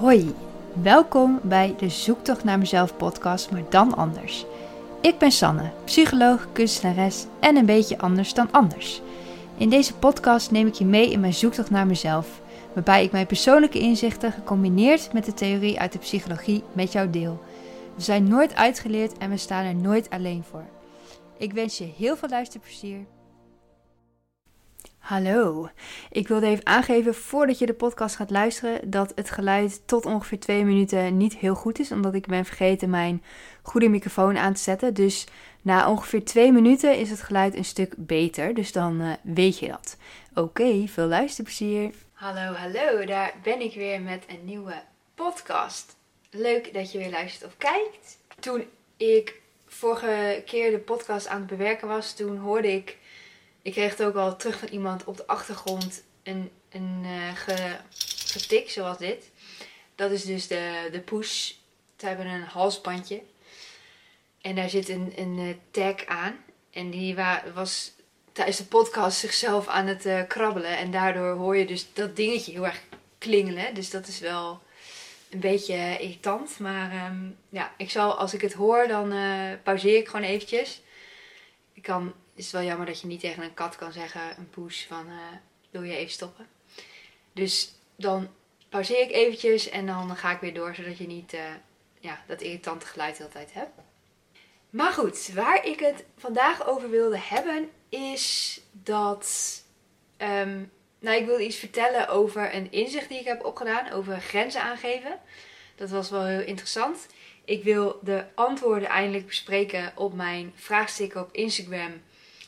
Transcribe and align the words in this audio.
Hoi, 0.00 0.34
welkom 0.82 1.40
bij 1.42 1.74
de 1.78 1.88
Zoektocht 1.88 2.44
naar 2.44 2.58
mezelf 2.58 2.96
podcast, 2.96 3.50
maar 3.50 3.62
dan 3.68 3.96
anders. 3.96 4.46
Ik 5.00 5.18
ben 5.18 5.30
Sanne, 5.30 5.70
psycholoog, 5.84 6.48
kunstenares 6.52 7.26
en 7.40 7.56
een 7.56 7.66
beetje 7.66 7.98
anders 7.98 8.34
dan 8.34 8.52
anders. 8.52 9.02
In 9.56 9.70
deze 9.70 9.94
podcast 9.94 10.50
neem 10.50 10.66
ik 10.66 10.74
je 10.74 10.84
mee 10.84 11.10
in 11.10 11.20
mijn 11.20 11.34
zoektocht 11.34 11.70
naar 11.70 11.86
mezelf, 11.86 12.40
waarbij 12.72 13.04
ik 13.04 13.12
mijn 13.12 13.26
persoonlijke 13.26 13.78
inzichten 13.78 14.32
gecombineerd 14.32 15.12
met 15.12 15.24
de 15.24 15.34
theorie 15.34 15.80
uit 15.80 15.92
de 15.92 15.98
psychologie 15.98 16.62
met 16.72 16.92
jou 16.92 17.10
deel. 17.10 17.40
We 17.94 18.02
zijn 18.02 18.28
nooit 18.28 18.54
uitgeleerd 18.54 19.18
en 19.18 19.30
we 19.30 19.36
staan 19.36 19.64
er 19.64 19.74
nooit 19.74 20.10
alleen 20.10 20.44
voor. 20.50 20.64
Ik 21.38 21.52
wens 21.52 21.78
je 21.78 21.88
heel 21.96 22.16
veel 22.16 22.28
luisterplezier. 22.28 23.06
Hallo, 25.00 25.68
ik 26.10 26.28
wilde 26.28 26.46
even 26.46 26.66
aangeven 26.66 27.14
voordat 27.14 27.58
je 27.58 27.66
de 27.66 27.74
podcast 27.74 28.16
gaat 28.16 28.30
luisteren 28.30 28.90
dat 28.90 29.12
het 29.14 29.30
geluid 29.30 29.82
tot 29.86 30.06
ongeveer 30.06 30.38
twee 30.38 30.64
minuten 30.64 31.16
niet 31.16 31.36
heel 31.36 31.54
goed 31.54 31.78
is, 31.78 31.92
omdat 31.92 32.14
ik 32.14 32.26
ben 32.26 32.44
vergeten 32.44 32.90
mijn 32.90 33.22
goede 33.62 33.88
microfoon 33.88 34.38
aan 34.38 34.52
te 34.52 34.60
zetten. 34.60 34.94
Dus 34.94 35.26
na 35.62 35.90
ongeveer 35.90 36.24
twee 36.24 36.52
minuten 36.52 36.98
is 36.98 37.10
het 37.10 37.22
geluid 37.22 37.54
een 37.54 37.64
stuk 37.64 37.94
beter, 37.96 38.54
dus 38.54 38.72
dan 38.72 39.00
uh, 39.00 39.12
weet 39.22 39.58
je 39.58 39.68
dat. 39.68 39.96
Oké, 40.34 40.86
veel 40.86 41.06
luisterplezier. 41.06 41.90
Hallo, 42.12 42.52
hallo, 42.52 43.04
daar 43.04 43.34
ben 43.42 43.60
ik 43.60 43.74
weer 43.74 44.00
met 44.00 44.24
een 44.28 44.44
nieuwe 44.44 44.82
podcast. 45.14 45.96
Leuk 46.30 46.74
dat 46.74 46.92
je 46.92 46.98
weer 46.98 47.10
luistert 47.10 47.50
of 47.50 47.56
kijkt. 47.58 48.18
Toen 48.40 48.64
ik 48.96 49.40
vorige 49.66 50.42
keer 50.46 50.70
de 50.70 50.78
podcast 50.78 51.26
aan 51.26 51.38
het 51.38 51.46
bewerken 51.46 51.88
was, 51.88 52.14
toen 52.14 52.36
hoorde 52.36 52.72
ik 52.72 52.98
ik 53.62 53.72
kreeg 53.72 53.90
het 53.90 54.02
ook 54.02 54.16
al 54.16 54.36
terug 54.36 54.58
van 54.58 54.68
iemand 54.68 55.04
op 55.04 55.16
de 55.16 55.26
achtergrond 55.26 56.02
een, 56.22 56.50
een 56.70 57.04
ge, 57.34 57.76
getik 58.26 58.70
zoals 58.70 58.98
dit. 58.98 59.30
Dat 59.94 60.10
is 60.10 60.24
dus 60.24 60.46
de, 60.46 60.88
de 60.92 61.00
push. 61.00 61.52
Ze 61.96 62.06
hebben 62.06 62.26
een 62.26 62.42
halsbandje. 62.42 63.22
En 64.40 64.54
daar 64.54 64.70
zit 64.70 64.88
een, 64.88 65.12
een 65.16 65.38
uh, 65.38 65.54
tag 65.70 66.06
aan. 66.06 66.36
En 66.70 66.90
die 66.90 67.16
was 67.54 67.92
tijdens 68.32 68.56
de 68.56 68.64
podcast 68.64 69.18
zichzelf 69.18 69.68
aan 69.68 69.86
het 69.86 70.06
uh, 70.06 70.22
krabbelen. 70.28 70.78
En 70.78 70.90
daardoor 70.90 71.36
hoor 71.36 71.56
je 71.56 71.66
dus 71.66 71.86
dat 71.92 72.16
dingetje 72.16 72.52
heel 72.52 72.66
erg 72.66 72.82
klingelen. 73.18 73.74
Dus 73.74 73.90
dat 73.90 74.06
is 74.06 74.20
wel 74.20 74.62
een 75.30 75.40
beetje 75.40 75.98
irritant. 75.98 76.58
Maar 76.58 77.10
um, 77.10 77.36
ja, 77.48 77.72
ik 77.76 77.90
zal 77.90 78.14
als 78.14 78.34
ik 78.34 78.40
het 78.40 78.52
hoor, 78.52 78.88
dan 78.88 79.14
pauzeer 79.62 79.96
ik 79.96 80.08
gewoon 80.08 80.26
eventjes. 80.26 80.80
Ik 81.72 81.82
kan 81.82 82.14
is 82.34 82.50
wel 82.50 82.62
jammer 82.62 82.86
dat 82.86 83.00
je 83.00 83.06
niet 83.06 83.20
tegen 83.20 83.42
een 83.42 83.54
kat 83.54 83.76
kan 83.76 83.92
zeggen, 83.92 84.38
een 84.38 84.50
poes, 84.50 84.86
van 84.88 85.06
uh, 85.06 85.14
wil 85.70 85.82
je 85.82 85.96
even 85.96 86.12
stoppen. 86.12 86.46
Dus 87.32 87.72
dan 87.96 88.28
pauzeer 88.68 89.00
ik 89.00 89.10
eventjes 89.10 89.68
en 89.68 89.86
dan 89.86 90.16
ga 90.16 90.30
ik 90.30 90.40
weer 90.40 90.54
door, 90.54 90.74
zodat 90.74 90.98
je 90.98 91.06
niet 91.06 91.32
uh, 91.32 91.40
ja, 92.00 92.22
dat 92.26 92.40
irritante 92.40 92.86
geluid 92.86 93.16
de 93.16 93.22
hele 93.22 93.34
tijd 93.34 93.52
hebt. 93.52 93.70
Maar 94.70 94.92
goed, 94.92 95.32
waar 95.34 95.66
ik 95.66 95.80
het 95.80 96.04
vandaag 96.16 96.66
over 96.66 96.90
wilde 96.90 97.18
hebben 97.18 97.70
is 97.88 98.60
dat... 98.72 99.58
Um, 100.18 100.72
nou, 100.98 101.16
ik 101.16 101.26
wilde 101.26 101.44
iets 101.44 101.56
vertellen 101.56 102.08
over 102.08 102.54
een 102.54 102.72
inzicht 102.72 103.08
die 103.08 103.18
ik 103.18 103.26
heb 103.26 103.44
opgedaan 103.44 103.90
over 103.90 104.20
grenzen 104.20 104.62
aangeven. 104.62 105.18
Dat 105.76 105.90
was 105.90 106.10
wel 106.10 106.24
heel 106.24 106.40
interessant. 106.46 107.06
Ik 107.44 107.64
wil 107.64 107.98
de 108.02 108.24
antwoorden 108.34 108.88
eindelijk 108.88 109.26
bespreken 109.26 109.92
op 109.94 110.14
mijn 110.14 110.52
vraagsticker 110.54 111.20
op 111.20 111.32
Instagram 111.32 112.02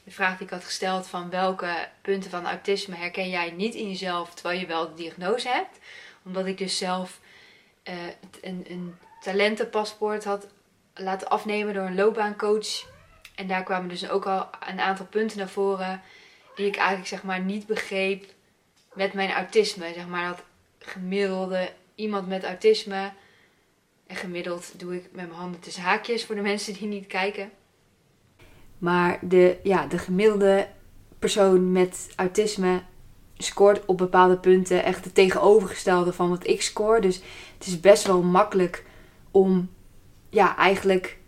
de 0.05 0.11
vraag 0.11 0.37
die 0.37 0.47
ik 0.47 0.53
had 0.53 0.65
gesteld 0.65 1.07
van 1.07 1.31
welke 1.31 1.89
punten 2.03 2.31
van 2.31 2.47
autisme 2.47 2.97
herken 2.97 3.31
jij 3.31 3.51
niet 3.51 3.75
in 3.75 3.89
jezelf 3.89 4.35
terwijl 4.35 4.61
je 4.61 4.67
wel 4.67 4.89
de 4.89 4.95
diagnose 4.95 5.49
hebt. 5.49 5.79
Omdat 6.25 6.47
ik 6.47 6.59
dus 6.59 6.79
zelf 6.79 7.21
uh, 7.85 7.95
een, 8.41 8.65
een 8.69 8.95
talentenpaspoort 9.21 10.25
had 10.25 10.47
laten 10.95 11.29
afnemen 11.29 11.75
door 11.75 11.87
een 11.87 11.95
loopbaancoach. 11.95 12.91
En 13.35 13.47
daar 13.47 13.63
kwamen 13.63 13.89
dus 13.89 14.09
ook 14.09 14.27
al 14.27 14.49
een 14.69 14.81
aantal 14.81 15.07
punten 15.07 15.39
naar 15.39 15.49
voren 15.49 16.03
die 16.55 16.67
ik 16.67 16.77
eigenlijk 16.77 17.09
zeg 17.09 17.23
maar 17.23 17.41
niet 17.41 17.67
begreep 17.67 18.25
met 18.93 19.13
mijn 19.13 19.33
autisme. 19.33 19.93
Zeg 19.95 20.07
maar 20.07 20.29
dat 20.29 20.43
gemiddelde 20.79 21.73
iemand 21.95 22.29
met 22.29 22.45
autisme. 22.45 23.13
En 24.07 24.17
gemiddeld 24.17 24.79
doe 24.79 24.95
ik 24.95 25.03
met 25.03 25.13
mijn 25.13 25.31
handen 25.31 25.61
tussen 25.61 25.83
haakjes 25.83 26.25
voor 26.25 26.35
de 26.35 26.41
mensen 26.41 26.75
die 26.75 26.89
niet 26.89 27.07
kijken. 27.07 27.51
Maar 28.83 29.19
de, 29.21 29.57
ja, 29.63 29.87
de 29.87 29.99
gemiddelde 29.99 30.67
persoon 31.19 31.73
met 31.73 32.09
autisme 32.17 32.83
scoort 33.37 33.85
op 33.87 33.99
bepaalde 33.99 34.37
punten 34.37 34.85
echt 34.85 35.05
het 35.05 35.15
tegenovergestelde 35.15 36.13
van 36.13 36.29
wat 36.29 36.47
ik 36.47 36.63
score. 36.63 37.01
Dus 37.01 37.23
het 37.59 37.67
is 37.67 37.81
best 37.81 38.07
wel 38.07 38.23
makkelijk 38.23 38.85
om 39.31 39.71
ja, 40.31 40.57
eigenlijk 40.57 41.19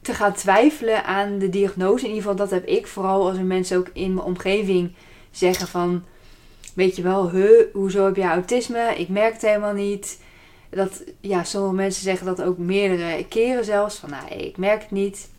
te 0.00 0.14
gaan 0.14 0.32
twijfelen 0.32 1.04
aan 1.04 1.38
de 1.38 1.48
diagnose. 1.48 2.04
In 2.04 2.08
ieder 2.08 2.22
geval, 2.22 2.36
dat 2.36 2.50
heb 2.50 2.66
ik 2.66 2.86
vooral 2.86 3.28
als 3.28 3.38
er 3.38 3.44
mensen 3.44 3.78
ook 3.78 3.90
in 3.92 4.14
mijn 4.14 4.26
omgeving 4.26 4.92
zeggen 5.30 5.68
van... 5.68 6.04
Weet 6.74 6.96
je 6.96 7.02
wel, 7.02 7.30
huh, 7.30 7.72
hoezo 7.72 8.04
heb 8.04 8.16
je 8.16 8.22
autisme? 8.22 8.94
Ik 8.96 9.08
merk 9.08 9.32
het 9.32 9.42
helemaal 9.42 9.72
niet. 9.72 10.20
Dat, 10.70 11.04
ja, 11.20 11.44
sommige 11.44 11.74
mensen 11.74 12.02
zeggen 12.02 12.26
dat 12.26 12.42
ook 12.42 12.58
meerdere 12.58 13.26
keren 13.28 13.64
zelfs. 13.64 13.96
Van, 13.96 14.10
nou, 14.10 14.28
ik 14.28 14.56
merk 14.56 14.80
het 14.80 14.90
niet. 14.90 15.30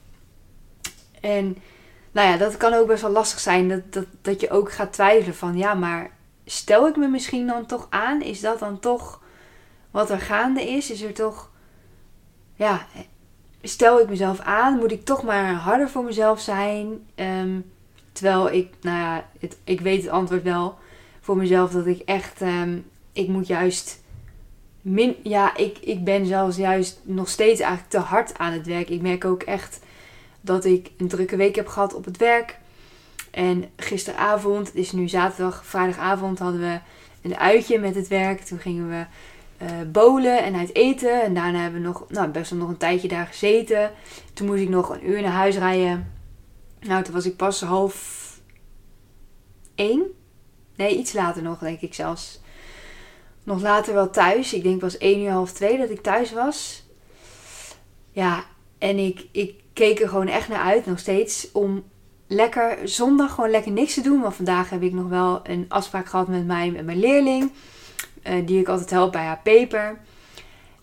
En 1.23 1.57
nou 2.11 2.27
ja, 2.27 2.37
dat 2.37 2.57
kan 2.57 2.73
ook 2.73 2.87
best 2.87 3.01
wel 3.01 3.11
lastig 3.11 3.39
zijn. 3.39 3.69
Dat, 3.69 3.93
dat, 3.93 4.05
dat 4.21 4.41
je 4.41 4.49
ook 4.49 4.71
gaat 4.71 4.93
twijfelen 4.93 5.35
van 5.35 5.57
ja, 5.57 5.73
maar 5.73 6.11
stel 6.45 6.87
ik 6.87 6.95
me 6.95 7.07
misschien 7.07 7.47
dan 7.47 7.65
toch 7.65 7.87
aan? 7.89 8.21
Is 8.21 8.39
dat 8.39 8.59
dan 8.59 8.79
toch 8.79 9.21
wat 9.91 10.09
er 10.09 10.19
gaande 10.19 10.69
is? 10.69 10.91
Is 10.91 11.01
er 11.01 11.13
toch, 11.13 11.49
ja, 12.55 12.87
stel 13.61 13.99
ik 13.99 14.09
mezelf 14.09 14.39
aan? 14.39 14.77
Moet 14.77 14.91
ik 14.91 15.05
toch 15.05 15.23
maar 15.23 15.53
harder 15.53 15.89
voor 15.89 16.03
mezelf 16.03 16.39
zijn? 16.39 17.07
Ehm, 17.15 17.59
terwijl 18.11 18.51
ik, 18.51 18.73
nou 18.81 18.97
ja, 18.97 19.25
het, 19.39 19.57
ik 19.63 19.81
weet 19.81 20.01
het 20.01 20.11
antwoord 20.11 20.43
wel 20.43 20.77
voor 21.21 21.37
mezelf 21.37 21.71
dat 21.71 21.85
ik 21.85 21.99
echt, 21.99 22.41
ehm, 22.41 22.77
ik 23.13 23.27
moet 23.27 23.47
juist. 23.47 24.01
Ja, 25.23 25.55
ik, 25.55 25.77
ik 25.77 26.03
ben 26.03 26.25
zelfs 26.25 26.57
juist 26.57 26.99
nog 27.03 27.29
steeds 27.29 27.59
eigenlijk 27.59 27.91
te 27.91 27.99
hard 27.99 28.37
aan 28.37 28.51
het 28.51 28.67
werk. 28.67 28.89
Ik 28.89 29.01
merk 29.01 29.25
ook 29.25 29.43
echt 29.43 29.79
dat 30.43 30.65
ik 30.65 30.91
een 30.97 31.07
drukke 31.07 31.35
week 31.35 31.55
heb 31.55 31.67
gehad 31.67 31.93
op 31.93 32.05
het 32.05 32.17
werk. 32.17 32.59
En 33.31 33.69
gisteravond, 33.75 34.67
het 34.67 34.75
is 34.75 34.91
nu 34.91 35.07
zaterdag, 35.07 35.65
vrijdagavond, 35.65 36.39
hadden 36.39 36.61
we 36.61 36.79
een 37.21 37.37
uitje 37.37 37.79
met 37.79 37.95
het 37.95 38.07
werk. 38.07 38.41
Toen 38.41 38.59
gingen 38.59 38.89
we 38.89 39.05
uh, 39.65 39.71
bowlen 39.91 40.43
en 40.43 40.55
uit 40.55 40.75
eten. 40.75 41.21
En 41.21 41.33
daarna 41.33 41.59
hebben 41.59 41.81
we 41.81 41.87
nog, 41.87 42.05
nou, 42.09 42.27
best 42.27 42.49
wel 42.49 42.59
nog 42.59 42.69
een 42.69 42.77
tijdje 42.77 43.07
daar 43.07 43.25
gezeten. 43.25 43.91
Toen 44.33 44.47
moest 44.47 44.61
ik 44.61 44.69
nog 44.69 44.89
een 44.89 45.09
uur 45.09 45.21
naar 45.21 45.31
huis 45.31 45.57
rijden. 45.57 46.11
Nou, 46.79 47.03
toen 47.03 47.13
was 47.13 47.25
ik 47.25 47.35
pas 47.35 47.61
half 47.61 48.21
één. 49.75 50.03
Nee, 50.75 50.97
iets 50.97 51.13
later 51.13 51.43
nog, 51.43 51.59
denk 51.59 51.81
ik 51.81 51.93
zelfs. 51.93 52.41
Nog 53.43 53.61
later 53.61 53.93
wel 53.93 54.09
thuis. 54.09 54.53
Ik 54.53 54.63
denk 54.63 54.79
pas 54.79 54.97
één 54.97 55.21
uur, 55.21 55.31
half 55.31 55.51
twee 55.51 55.77
dat 55.77 55.89
ik 55.89 56.01
thuis 56.01 56.31
was. 56.31 56.83
Ja, 58.11 58.43
en 58.77 58.97
ik, 58.97 59.27
ik 59.31 59.62
keek 59.73 59.99
er 59.99 60.09
gewoon 60.09 60.27
echt 60.27 60.47
naar 60.47 60.63
uit, 60.63 60.85
nog 60.85 60.99
steeds, 60.99 61.51
om 61.51 61.83
lekker 62.27 62.77
zondag 62.83 63.33
gewoon 63.33 63.49
lekker 63.49 63.71
niks 63.71 63.93
te 63.93 64.01
doen. 64.01 64.21
Want 64.21 64.35
vandaag 64.35 64.69
heb 64.69 64.81
ik 64.81 64.93
nog 64.93 65.07
wel 65.07 65.39
een 65.43 65.65
afspraak 65.67 66.05
gehad 66.05 66.27
met 66.27 66.45
mijn, 66.45 66.71
met 66.71 66.85
mijn 66.85 66.99
leerling, 66.99 67.51
uh, 68.23 68.45
die 68.45 68.59
ik 68.59 68.67
altijd 68.67 68.89
help 68.89 69.11
bij 69.11 69.25
haar 69.25 69.41
paper. 69.43 69.97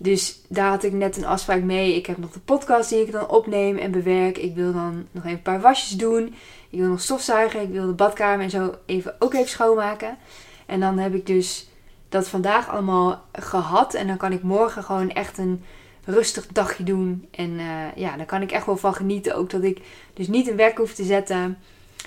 Dus 0.03 0.41
daar 0.49 0.69
had 0.69 0.83
ik 0.83 0.93
net 0.93 1.17
een 1.17 1.25
afspraak 1.25 1.63
mee. 1.63 1.97
Ik 1.97 2.07
heb 2.07 2.19
nog 2.19 2.31
de 2.31 2.41
podcast 2.41 2.89
die 2.89 3.01
ik 3.01 3.13
dan 3.13 3.29
opneem 3.29 3.77
en 3.77 3.91
bewerk. 3.91 4.39
Ik 4.39 4.55
wil 4.55 4.73
dan 4.73 5.07
nog 5.11 5.25
even 5.25 5.37
een 5.37 5.43
paar 5.43 5.61
wasjes 5.61 5.97
doen. 5.97 6.35
Ik 6.71 6.79
wil 6.79 6.89
nog 6.89 7.01
stofzuigen. 7.01 7.63
Ik 7.63 7.71
wil 7.71 7.87
de 7.87 7.93
badkamer 7.93 8.45
en 8.45 8.51
zo 8.51 8.75
even 8.87 9.15
ook 9.19 9.35
even 9.35 9.49
schoonmaken. 9.49 10.19
En 10.67 10.81
dan 10.81 10.99
heb 10.99 11.15
ik 11.15 11.27
dus 11.27 11.69
dat 12.09 12.29
vandaag 12.29 12.69
allemaal 12.69 13.25
gehad. 13.33 13.95
En 13.95 14.07
dan 14.07 14.17
kan 14.17 14.33
ik 14.33 14.43
morgen 14.43 14.85
gewoon 14.85 15.11
echt 15.11 15.39
een 15.39 15.65
rustig 16.05 16.47
dagje 16.47 16.85
doen. 16.85 17.29
En 17.31 17.51
uh, 17.51 17.97
ja, 17.97 18.17
daar 18.17 18.27
kan 18.27 18.43
ik 18.43 18.53
echt 18.53 18.67
wel 18.67 18.77
van 18.77 18.95
genieten. 18.95 19.35
Ook 19.35 19.51
dat 19.51 19.63
ik 19.63 19.81
dus 20.15 20.29
niet 20.29 20.49
een 20.49 20.57
werk 20.57 20.79
hoef 20.79 20.95
te 20.95 21.05
zetten. 21.05 21.59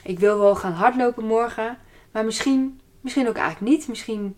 Ik 0.03 0.19
wil 0.19 0.39
wel 0.39 0.55
gaan 0.55 0.71
hardlopen 0.71 1.25
morgen. 1.25 1.77
Maar 2.11 2.25
misschien, 2.25 2.79
misschien 3.01 3.27
ook 3.27 3.35
eigenlijk 3.35 3.75
niet. 3.75 3.87
Misschien, 3.87 4.35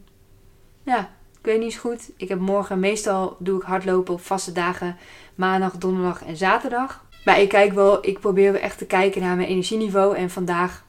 ja, 0.83 0.99
ik 1.39 1.45
weet 1.51 1.59
niet 1.59 1.73
zo 1.73 1.79
goed. 1.79 2.11
Ik 2.17 2.29
heb 2.29 2.39
morgen, 2.39 2.79
meestal 2.79 3.35
doe 3.39 3.59
ik 3.59 3.65
hardlopen 3.65 4.13
op 4.13 4.21
vaste 4.21 4.51
dagen. 4.51 4.97
Maandag, 5.35 5.77
donderdag 5.77 6.23
en 6.25 6.37
zaterdag. 6.37 7.05
Maar 7.25 7.41
ik 7.41 7.49
kijk 7.49 7.73
wel, 7.73 8.05
ik 8.05 8.19
probeer 8.19 8.55
echt 8.55 8.77
te 8.77 8.85
kijken 8.85 9.21
naar 9.21 9.35
mijn 9.35 9.47
energieniveau. 9.47 10.15
En 10.15 10.29
vandaag 10.29 10.83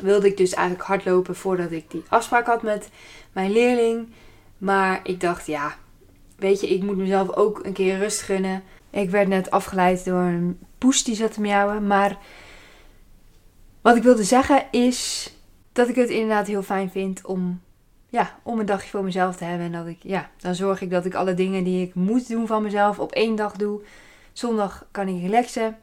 wilde 0.00 0.26
ik 0.26 0.36
dus 0.36 0.54
eigenlijk 0.54 0.88
hardlopen 0.88 1.36
voordat 1.36 1.70
ik 1.70 1.90
die 1.90 2.04
afspraak 2.08 2.46
had 2.46 2.62
met 2.62 2.90
mijn 3.32 3.50
leerling. 3.50 4.08
Maar 4.58 5.00
ik 5.02 5.20
dacht, 5.20 5.46
ja, 5.46 5.76
weet 6.38 6.60
je, 6.60 6.68
ik 6.68 6.82
moet 6.82 6.96
mezelf 6.96 7.36
ook 7.36 7.64
een 7.64 7.72
keer 7.72 7.98
rust 7.98 8.22
gunnen. 8.22 8.62
Ik 8.90 9.10
werd 9.10 9.28
net 9.28 9.50
afgeleid 9.50 10.04
door 10.04 10.20
een 10.20 10.58
poes 10.78 11.04
die 11.04 11.14
zat 11.14 11.32
te 11.32 11.40
miauwen. 11.40 11.86
Maar 11.86 12.18
wat 13.80 13.96
ik 13.96 14.02
wilde 14.02 14.24
zeggen 14.24 14.66
is 14.70 15.32
dat 15.72 15.88
ik 15.88 15.94
het 15.94 16.08
inderdaad 16.08 16.46
heel 16.46 16.62
fijn 16.62 16.90
vind 16.90 17.26
om 17.26 17.60
ja, 18.08 18.38
om 18.42 18.58
een 18.58 18.66
dagje 18.66 18.88
voor 18.88 19.04
mezelf 19.04 19.36
te 19.36 19.44
hebben. 19.44 19.66
En 19.66 19.72
dat 19.72 19.86
ik, 19.86 19.98
ja, 20.02 20.30
dan 20.36 20.54
zorg 20.54 20.80
ik 20.80 20.90
dat 20.90 21.04
ik 21.04 21.14
alle 21.14 21.34
dingen 21.34 21.64
die 21.64 21.86
ik 21.86 21.94
moet 21.94 22.28
doen 22.28 22.46
van 22.46 22.62
mezelf 22.62 22.98
op 22.98 23.12
één 23.12 23.36
dag 23.36 23.52
doe. 23.52 23.80
Zondag 24.32 24.86
kan 24.90 25.08
ik 25.08 25.22
relaxen. 25.22 25.76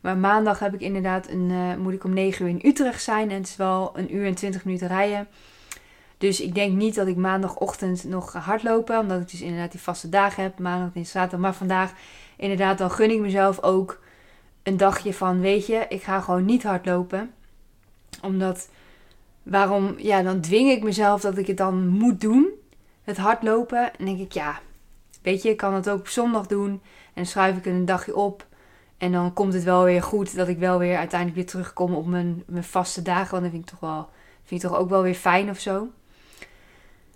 Maar 0.00 0.16
maandag 0.16 0.58
heb 0.58 0.74
ik 0.74 0.80
inderdaad 0.80 1.28
een, 1.28 1.50
uh, 1.50 1.76
moet 1.76 1.92
ik 1.92 2.04
om 2.04 2.12
9 2.12 2.44
uur 2.44 2.50
in 2.50 2.68
Utrecht 2.68 3.02
zijn. 3.02 3.30
En 3.30 3.36
het 3.36 3.46
is 3.46 3.56
wel 3.56 3.90
een 3.94 4.14
uur 4.14 4.26
en 4.26 4.34
20 4.34 4.64
minuten 4.64 4.88
rijden. 4.88 5.28
Dus 6.18 6.40
ik 6.40 6.54
denk 6.54 6.76
niet 6.76 6.94
dat 6.94 7.06
ik 7.06 7.16
maandagochtend 7.16 8.04
nog 8.04 8.30
ga 8.30 8.38
hardlopen. 8.38 8.98
Omdat 8.98 9.20
ik 9.20 9.30
dus 9.30 9.40
inderdaad 9.40 9.70
die 9.70 9.80
vaste 9.80 10.08
dagen 10.08 10.42
heb. 10.42 10.58
Maandag 10.58 10.94
en 10.94 11.06
zaterdag. 11.06 11.40
Maar 11.40 11.54
vandaag 11.54 11.92
inderdaad, 12.36 12.78
dan 12.78 12.90
gun 12.90 13.10
ik 13.10 13.20
mezelf 13.20 13.62
ook 13.62 14.00
een 14.62 14.76
dagje 14.76 15.14
van, 15.14 15.40
weet 15.40 15.66
je, 15.66 15.86
ik 15.88 16.02
ga 16.02 16.20
gewoon 16.20 16.44
niet 16.44 16.62
hardlopen. 16.62 17.30
Omdat, 18.22 18.68
waarom, 19.42 19.94
ja, 19.96 20.22
dan 20.22 20.40
dwing 20.40 20.70
ik 20.70 20.82
mezelf 20.82 21.20
dat 21.20 21.38
ik 21.38 21.46
het 21.46 21.56
dan 21.56 21.88
moet 21.88 22.20
doen. 22.20 22.48
Het 23.02 23.16
hardlopen. 23.16 23.98
En 23.98 24.04
denk 24.04 24.18
ik, 24.18 24.32
ja, 24.32 24.60
weet 25.22 25.42
je, 25.42 25.48
ik 25.50 25.56
kan 25.56 25.74
het 25.74 25.90
ook 25.90 25.98
op 25.98 26.08
zondag 26.08 26.46
doen. 26.46 26.70
En 26.70 27.14
dan 27.14 27.26
schuif 27.26 27.56
ik 27.56 27.66
een 27.66 27.84
dagje 27.84 28.16
op. 28.16 28.46
En 28.96 29.12
dan 29.12 29.32
komt 29.32 29.52
het 29.52 29.64
wel 29.64 29.84
weer 29.84 30.02
goed 30.02 30.36
dat 30.36 30.48
ik 30.48 30.58
wel 30.58 30.78
weer 30.78 30.96
uiteindelijk 30.96 31.38
weer 31.38 31.48
terugkom 31.48 31.94
op 31.94 32.06
mijn, 32.06 32.42
mijn 32.46 32.64
vaste 32.64 33.02
dagen. 33.02 33.30
Want 33.30 33.42
dat 33.42 33.52
vind 33.52 33.64
ik 33.64 33.70
toch 33.70 33.80
wel, 33.80 34.08
vind 34.44 34.62
ik 34.62 34.68
toch 34.68 34.78
ook 34.78 34.88
wel 34.88 35.02
weer 35.02 35.14
fijn 35.14 35.50
of 35.50 35.58
zo. 35.58 35.88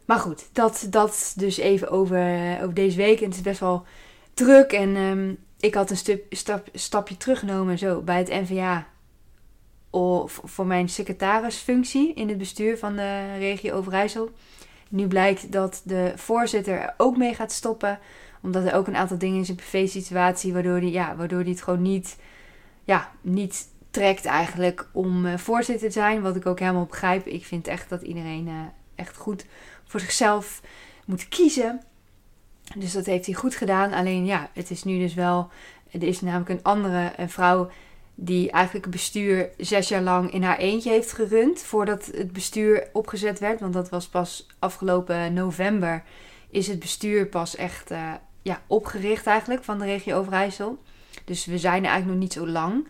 Maar 0.04 0.18
goed, 0.18 0.48
dat, 0.52 0.86
dat 0.90 1.32
dus 1.36 1.56
even 1.56 1.90
over, 1.90 2.56
over 2.60 2.74
deze 2.74 2.96
week. 2.96 3.20
Het 3.20 3.34
is 3.34 3.40
best 3.40 3.60
wel 3.60 3.84
druk. 4.34 4.72
En 4.72 4.96
um, 4.96 5.38
ik 5.60 5.74
had 5.74 5.90
een 5.90 6.20
stap, 6.30 6.68
stapje 6.72 7.16
teruggenomen 7.16 7.78
zo 7.78 8.00
bij 8.00 8.18
het 8.18 8.28
NVA. 8.28 8.86
Of 9.90 10.40
voor 10.44 10.66
mijn 10.66 10.88
secretarisfunctie 10.88 12.14
in 12.14 12.28
het 12.28 12.38
bestuur 12.38 12.78
van 12.78 12.96
de 12.96 13.36
regio 13.38 13.74
Overijssel. 13.74 14.30
Nu 14.88 15.06
blijkt 15.06 15.52
dat 15.52 15.82
de 15.84 16.12
voorzitter 16.16 16.80
er 16.80 16.94
ook 16.96 17.16
mee 17.16 17.34
gaat 17.34 17.52
stoppen. 17.52 17.98
Omdat 18.42 18.64
er 18.64 18.74
ook 18.74 18.86
een 18.86 18.96
aantal 18.96 19.18
dingen 19.18 19.38
in 19.38 19.44
zijn 19.44 19.56
privé-situatie. 19.56 20.52
Waardoor 20.52 20.76
hij 20.76 20.90
ja, 20.90 21.16
waardoor 21.16 21.42
het 21.42 21.62
gewoon 21.62 21.82
niet, 21.82 22.16
ja, 22.84 23.10
niet 23.20 23.68
trekt 23.90 24.24
eigenlijk 24.24 24.88
om 24.92 25.26
uh, 25.26 25.36
voorzitter 25.36 25.88
te 25.88 25.92
zijn. 25.92 26.22
Wat 26.22 26.36
ik 26.36 26.46
ook 26.46 26.58
helemaal 26.58 26.86
begrijp. 26.86 27.26
Ik 27.26 27.44
vind 27.44 27.66
echt 27.66 27.88
dat 27.88 28.02
iedereen 28.02 28.46
uh, 28.46 28.54
echt 28.94 29.16
goed 29.16 29.46
voor 29.92 30.00
zichzelf 30.00 30.60
moet 31.04 31.28
kiezen. 31.28 31.80
Dus 32.76 32.92
dat 32.92 33.06
heeft 33.06 33.26
hij 33.26 33.34
goed 33.34 33.54
gedaan. 33.54 33.92
Alleen 33.92 34.26
ja, 34.26 34.50
het 34.52 34.70
is 34.70 34.84
nu 34.84 34.98
dus 34.98 35.14
wel. 35.14 35.50
Er 35.90 36.02
is 36.02 36.20
namelijk 36.20 36.48
een 36.48 36.62
andere 36.62 37.12
een 37.16 37.30
vrouw 37.30 37.70
die 38.14 38.50
eigenlijk 38.50 38.84
het 38.84 38.94
bestuur 38.94 39.50
zes 39.56 39.88
jaar 39.88 40.02
lang 40.02 40.32
in 40.32 40.42
haar 40.42 40.58
eentje 40.58 40.90
heeft 40.90 41.12
gerund. 41.12 41.60
Voordat 41.60 42.06
het 42.06 42.32
bestuur 42.32 42.88
opgezet 42.92 43.38
werd. 43.38 43.60
Want 43.60 43.72
dat 43.72 43.88
was 43.88 44.08
pas 44.08 44.46
afgelopen 44.58 45.32
november. 45.32 46.02
Is 46.50 46.66
het 46.66 46.78
bestuur 46.78 47.26
pas 47.26 47.56
echt 47.56 47.90
uh, 47.90 48.12
ja, 48.42 48.62
opgericht 48.66 49.26
eigenlijk 49.26 49.64
van 49.64 49.78
de 49.78 49.84
regio 49.84 50.16
Overijssel. 50.16 50.82
Dus 51.24 51.44
we 51.44 51.58
zijn 51.58 51.84
er 51.84 51.90
eigenlijk 51.90 52.20
nog 52.20 52.28
niet 52.28 52.32
zo 52.32 52.46
lang. 52.46 52.88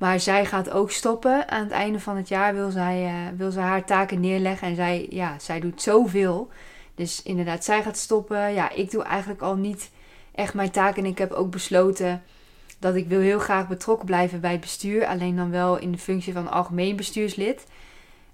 Maar 0.00 0.20
zij 0.20 0.46
gaat 0.46 0.70
ook 0.70 0.90
stoppen. 0.90 1.48
Aan 1.48 1.62
het 1.62 1.72
einde 1.72 2.00
van 2.00 2.16
het 2.16 2.28
jaar 2.28 2.54
wil 2.54 2.70
zij, 2.70 3.04
uh, 3.04 3.38
wil 3.38 3.50
zij 3.50 3.62
haar 3.62 3.84
taken 3.84 4.20
neerleggen. 4.20 4.68
En 4.68 4.74
zij, 4.74 5.06
ja, 5.10 5.38
zij 5.38 5.60
doet 5.60 5.82
zoveel. 5.82 6.48
Dus 6.94 7.22
inderdaad, 7.22 7.64
zij 7.64 7.82
gaat 7.82 7.96
stoppen. 7.96 8.52
Ja, 8.52 8.70
ik 8.70 8.90
doe 8.90 9.02
eigenlijk 9.02 9.40
al 9.40 9.56
niet 9.56 9.90
echt 10.34 10.54
mijn 10.54 10.70
taak. 10.70 10.96
En 10.96 11.04
ik 11.04 11.18
heb 11.18 11.32
ook 11.32 11.50
besloten 11.50 12.22
dat 12.78 12.94
ik 12.94 13.08
wil 13.08 13.20
heel 13.20 13.38
graag 13.38 13.68
betrokken 13.68 14.06
blijven 14.06 14.40
bij 14.40 14.52
het 14.52 14.60
bestuur. 14.60 15.06
Alleen 15.06 15.36
dan 15.36 15.50
wel 15.50 15.78
in 15.78 15.92
de 15.92 15.98
functie 15.98 16.32
van 16.32 16.50
algemeen 16.50 16.96
bestuurslid. 16.96 17.66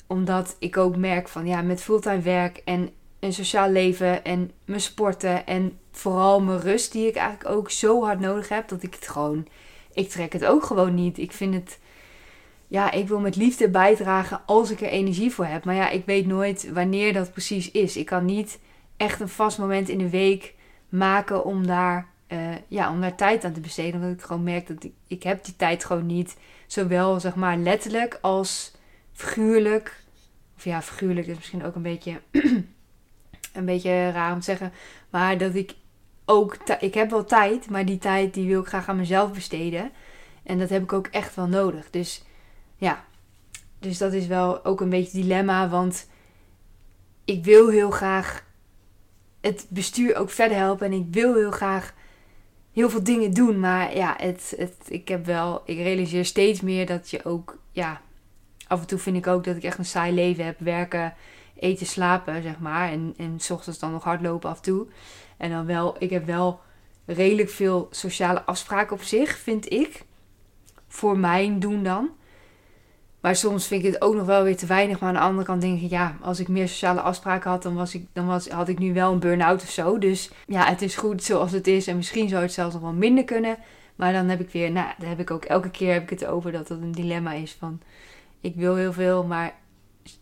Omdat 0.07 0.57
ik 0.59 0.77
ook 0.77 0.97
merk 0.97 1.29
van 1.29 1.47
ja, 1.47 1.63
met 1.63 1.83
fulltime 1.83 2.21
werk 2.21 2.63
en 2.65 2.91
een 3.21 3.33
sociaal 3.33 3.71
leven 3.71 4.25
en 4.25 4.51
mijn 4.65 4.81
sporten 4.81 5.47
en 5.47 5.79
vooral 5.93 6.41
mijn 6.41 6.61
rust 6.61 6.93
die 6.93 7.07
ik 7.07 7.17
eigenlijk 7.17 7.51
ook 7.51 7.71
zo 7.71 8.05
hard 8.05 8.21
nodig 8.21 8.49
heb. 8.49 8.69
Dat 8.69 8.83
ik 8.83 8.95
het 8.95 9.09
gewoon, 9.09 9.47
ik 9.97 10.09
trek 10.09 10.33
het 10.33 10.45
ook 10.45 10.65
gewoon 10.65 10.95
niet. 10.95 11.19
Ik 11.19 11.33
vind 11.33 11.55
het 11.55 11.79
ja, 12.69 12.91
ik 12.91 13.09
wil 13.09 13.21
met 13.21 13.37
liefde 13.37 13.69
bijdragen 13.69 14.41
als 14.47 14.71
ik 14.71 14.81
er 14.81 14.89
energie 14.89 15.31
voor 15.31 15.45
heb. 15.45 15.65
Maar 15.65 15.75
ja, 15.75 15.91
ik 15.91 16.05
weet 16.07 16.27
nooit 16.27 16.73
wanneer 16.73 17.13
dat 17.13 17.33
precies 17.33 17.71
is. 17.71 17.97
Ik 17.97 18.07
kan 18.07 18.25
niet 18.25 18.59
echt 18.97 19.21
een 19.21 19.29
vast 19.29 19.59
moment 19.59 19.89
in 19.89 19.99
de 19.99 20.11
week 20.11 20.55
maken 20.89 21.45
om 21.45 21.67
daar, 21.67 22.09
uh, 22.29 22.39
ja, 22.69 22.91
om 22.91 23.01
daar 23.01 23.15
tijd 23.15 23.45
aan 23.45 23.53
te 23.53 23.61
besteden. 23.61 24.01
Omdat 24.01 24.19
ik 24.19 24.23
gewoon 24.23 24.43
merk 24.43 24.67
dat 24.67 24.85
ik, 24.85 24.93
ik 25.07 25.23
heb 25.23 25.45
die 25.45 25.57
tijd 25.57 25.85
gewoon 25.85 26.07
niet. 26.07 26.37
Zowel 26.67 27.21
zeg 27.21 27.35
maar 27.35 27.57
letterlijk 27.57 28.19
als 28.21 28.73
figuurlijk. 29.13 30.05
Of 30.57 30.65
ja, 30.65 30.83
figuurlijk 30.83 31.27
is 31.27 31.37
misschien 31.37 31.65
ook 31.65 31.75
een 31.75 31.83
beetje, 31.83 32.21
een 33.53 33.65
beetje 33.65 34.11
raar 34.11 34.33
om 34.33 34.39
te 34.39 34.45
zeggen. 34.45 34.73
Maar 35.11 35.39
dat 35.39 35.55
ik 35.55 35.75
ook, 36.27 36.57
ik 36.81 36.95
heb 36.95 37.11
wel 37.11 37.25
tijd, 37.25 37.71
maar 37.71 37.85
die 37.85 37.99
tijd 37.99 38.35
die 38.35 38.49
wil 38.49 38.61
ik 38.61 38.67
graag 38.67 38.89
aan 38.89 38.97
mezelf 38.97 39.33
besteden. 39.33 39.91
En 40.43 40.59
dat 40.59 40.69
heb 40.69 40.83
ik 40.83 40.93
ook 40.93 41.07
echt 41.07 41.35
wel 41.35 41.47
nodig. 41.47 41.91
Dus 41.91 42.25
ja, 42.77 43.05
dus 43.79 43.99
dat 43.99 44.13
is 44.13 44.27
wel 44.27 44.65
ook 44.65 44.81
een 44.81 44.89
beetje 44.89 45.21
dilemma. 45.21 45.69
Want 45.69 46.09
ik 47.25 47.45
wil 47.45 47.69
heel 47.69 47.91
graag 47.91 48.45
het 49.41 49.67
bestuur 49.69 50.17
ook 50.17 50.31
verder 50.31 50.57
helpen. 50.57 50.87
En 50.87 50.93
ik 50.93 51.07
wil 51.11 51.35
heel 51.35 51.51
graag 51.51 51.95
heel 52.73 52.91
veel 52.91 53.03
dingen 53.03 53.35
doen. 53.35 53.61
Maar 53.61 53.97
ja, 53.97 54.15
het, 54.17 54.55
het, 54.57 54.77
ik 54.89 55.09
heb 55.09 55.27
wel, 55.27 55.63
ik 55.65 55.77
realiseer 55.77 56.25
steeds 56.25 56.61
meer 56.61 56.87
dat 56.87 57.11
je 57.11 57.25
ook, 57.25 57.59
ja, 57.73 58.01
af 58.67 58.81
en 58.81 58.87
toe 58.87 58.99
vind 58.99 59.17
ik 59.17 59.27
ook 59.27 59.45
dat 59.45 59.57
ik 59.57 59.63
echt 59.63 59.79
een 59.79 59.85
saai 59.85 60.15
leven 60.15 60.45
heb. 60.45 60.59
Werken, 60.59 61.15
eten, 61.59 61.87
slapen, 61.87 62.43
zeg 62.43 62.59
maar. 62.59 62.91
En, 62.91 63.15
en 63.17 63.41
s 63.41 63.51
ochtends 63.51 63.79
dan 63.79 63.93
nog 63.93 64.05
hardlopen 64.05 64.51
af 64.51 64.57
en 64.57 64.63
toe. 64.63 64.87
En 65.37 65.51
dan 65.51 65.67
wel, 65.67 65.97
ik 65.99 66.11
heb 66.11 66.27
wel 66.27 66.61
redelijk 67.05 67.51
veel 67.51 67.89
sociale 67.91 68.43
afspraken 68.43 68.97
op 68.97 69.03
zich, 69.03 69.39
vind 69.39 69.73
ik. 69.73 70.05
Voor 70.89 71.19
mijn 71.19 71.59
doen 71.59 71.83
dan. 71.83 72.11
Maar 73.21 73.37
soms 73.37 73.67
vind 73.67 73.85
ik 73.85 73.93
het 73.93 74.03
ook 74.03 74.15
nog 74.15 74.27
wel 74.27 74.43
weer 74.43 74.57
te 74.57 74.67
weinig. 74.67 75.01
Maar 75.01 75.09
aan 75.09 75.15
de 75.15 75.21
andere 75.21 75.47
kant 75.47 75.61
denk 75.61 75.81
ik, 75.81 75.91
ja, 75.91 76.17
als 76.21 76.41
ik 76.41 76.49
meer 76.49 76.69
sociale 76.69 77.01
afspraken 77.01 77.51
had, 77.51 77.63
dan, 77.63 77.75
was 77.75 77.95
ik, 77.95 78.07
dan 78.13 78.27
was, 78.27 78.49
had 78.49 78.69
ik 78.69 78.79
nu 78.79 78.95
wel 78.95 79.13
een 79.13 79.19
burn-out 79.19 79.63
of 79.63 79.71
zo. 79.71 79.99
Dus 79.99 80.31
ja, 80.47 80.65
het 80.65 80.83
is 80.83 80.97
goed 80.97 81.23
zoals 81.23 81.53
het 81.53 81.67
is. 81.67 81.87
En 81.87 81.97
misschien 81.97 82.29
zou 82.29 82.43
het 82.43 82.53
zelfs 82.53 82.75
nog 82.75 82.83
wel 82.83 82.93
minder 82.93 83.25
kunnen. 83.25 83.59
Maar 83.97 84.13
dan 84.13 84.29
heb 84.29 84.41
ik 84.41 84.51
weer, 84.51 84.71
nou, 84.71 84.89
dan 84.99 85.09
heb 85.09 85.21
ik 85.21 85.31
ook 85.31 85.45
elke 85.45 85.71
keer 85.71 85.93
heb 85.93 86.03
ik 86.03 86.11
het 86.11 86.27
over 86.27 86.53
dat 86.53 86.69
dat 86.69 86.79
een 86.81 86.93
dilemma 86.93 87.33
is 87.33 87.57
van, 87.59 87.81
ik 88.41 88.55
wil 88.55 88.75
heel 88.75 88.93
veel, 88.93 89.25
maar 89.25 89.55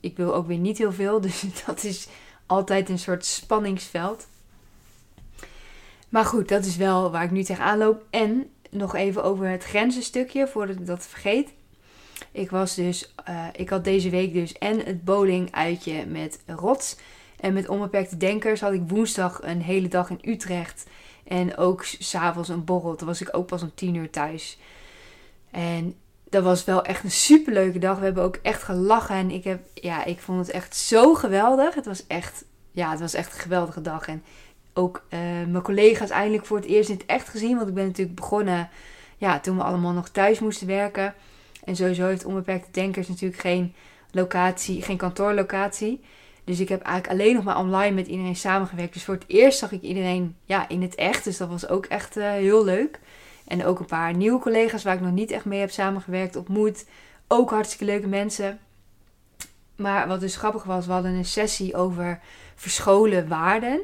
ik 0.01 0.17
wil 0.17 0.35
ook 0.35 0.47
weer 0.47 0.59
niet 0.59 0.79
heel 0.79 0.93
veel. 0.93 1.21
Dus 1.27 1.45
dat 1.67 1.85
is 1.85 2.09
altijd 2.47 2.89
een 2.89 2.99
soort 2.99 3.25
spanningsveld. 3.25 4.27
Maar 6.15 6.25
goed, 6.25 6.49
dat 6.49 6.65
is 6.65 6.77
wel 6.77 7.11
waar 7.11 7.25
ik 7.25 7.31
nu 7.31 7.43
tegenaan 7.43 7.79
loop. 7.79 8.05
En 8.11 8.51
nog 8.71 8.95
even 8.95 9.25
over 9.25 9.49
het 9.49 9.65
grenzenstukje, 9.65 10.49
voordat 10.49 10.77
ik 10.77 10.87
dat 10.87 11.07
vergeet. 11.07 11.53
Ik 12.33 12.51
was 12.51 12.75
dus, 12.75 13.15
uh, 13.29 13.47
ik 13.53 13.69
had 13.69 13.85
deze 13.85 14.11
week 14.11 14.33
dus 14.33 14.53
en 14.53 14.85
het 14.85 15.05
bowling 15.05 15.53
uitje 15.53 16.07
met 16.07 16.43
Rots. 16.47 16.97
En 17.41 17.53
met 17.53 17.69
onbeperkte 17.69 18.17
denkers 18.17 18.61
had 18.61 18.73
ik 18.73 18.83
woensdag 18.87 19.41
een 19.43 19.63
hele 19.63 19.89
dag 19.89 20.11
in 20.11 20.19
Utrecht. 20.23 20.87
En 21.25 21.57
ook 21.57 21.85
s'avonds 21.85 22.49
een 22.49 22.65
borrel. 22.65 22.97
Toen 22.97 23.07
was 23.07 23.21
ik 23.21 23.37
ook 23.37 23.47
pas 23.47 23.63
om 23.63 23.73
tien 23.75 23.95
uur 23.95 24.11
thuis. 24.11 24.59
En 25.51 25.95
dat 26.29 26.43
was 26.43 26.65
wel 26.65 26.85
echt 26.85 27.05
een 27.05 27.11
superleuke 27.11 27.79
dag. 27.79 27.99
We 27.99 28.05
hebben 28.05 28.25
ook 28.25 28.39
echt 28.43 28.63
gelachen. 28.63 29.17
En 29.17 29.31
ik, 29.31 29.45
heb, 29.45 29.61
ja, 29.75 30.05
ik 30.05 30.21
vond 30.21 30.39
het 30.39 30.51
echt 30.51 30.77
zo 30.77 31.15
geweldig. 31.15 31.75
Het 31.75 31.87
was 31.87 32.07
echt, 32.07 32.45
ja, 32.71 32.91
het 32.91 33.01
was 33.01 33.15
echt 33.15 33.33
een 33.33 33.41
geweldige 33.41 33.81
dag. 33.81 34.09
En 34.09 34.23
ook 34.75 35.05
uh, 35.11 35.21
mijn 35.21 35.63
collega's 35.63 36.11
eindelijk 36.11 36.47
voor 36.47 36.57
het 36.57 36.67
eerst 36.67 36.89
in 36.89 36.97
het 36.97 37.07
echt 37.07 37.29
gezien. 37.29 37.57
Want 37.57 37.69
ik 37.69 37.75
ben 37.75 37.87
natuurlijk 37.87 38.17
begonnen 38.17 38.69
ja, 39.17 39.41
toen 39.41 39.57
we 39.57 39.63
allemaal 39.63 39.93
nog 39.93 40.09
thuis 40.09 40.39
moesten 40.39 40.67
werken. 40.67 41.15
En 41.65 41.77
sowieso 41.77 42.07
heeft 42.07 42.25
Onbeperkte 42.25 42.71
Denkers 42.71 43.09
natuurlijk 43.09 43.41
geen 43.41 43.75
locatie, 44.11 44.83
geen 44.83 44.97
kantoorlocatie. 44.97 46.01
Dus 46.45 46.61
ik 46.61 46.69
heb 46.69 46.83
eigenlijk 46.83 47.21
alleen 47.21 47.35
nog 47.35 47.45
maar 47.45 47.59
online 47.59 47.95
met 47.95 48.07
iedereen 48.07 48.37
samengewerkt. 48.37 48.93
Dus 48.93 49.05
voor 49.05 49.15
het 49.15 49.25
eerst 49.27 49.59
zag 49.59 49.73
ik 49.73 49.83
iedereen 49.83 50.37
ja, 50.45 50.69
in 50.69 50.83
het 50.83 50.95
echt. 50.95 51.25
Dus 51.25 51.37
dat 51.37 51.49
was 51.49 51.69
ook 51.69 51.87
echt 51.87 52.17
uh, 52.17 52.31
heel 52.31 52.65
leuk. 52.65 53.01
En 53.47 53.65
ook 53.65 53.79
een 53.79 53.87
paar 53.87 54.15
nieuwe 54.15 54.41
collega's 54.41 54.83
waar 54.83 54.95
ik 54.95 55.01
nog 55.01 55.13
niet 55.13 55.31
echt 55.31 55.45
mee 55.45 55.61
heb 55.61 55.71
samengewerkt, 55.71 56.37
ontmoet. 56.37 56.87
Ook 57.29 57.51
hartstikke 57.51 57.85
leuke 57.85 58.07
mensen. 58.07 58.59
Maar 59.77 60.09
wat 60.09 60.21
dus 60.21 60.37
grappig 60.37 60.65
was, 60.65 60.87
we 60.87 60.93
hadden 60.93 61.13
een 61.13 61.25
sessie 61.25 61.77
over 61.77 62.21
verscholen 62.55 63.29
waarden. 63.29 63.81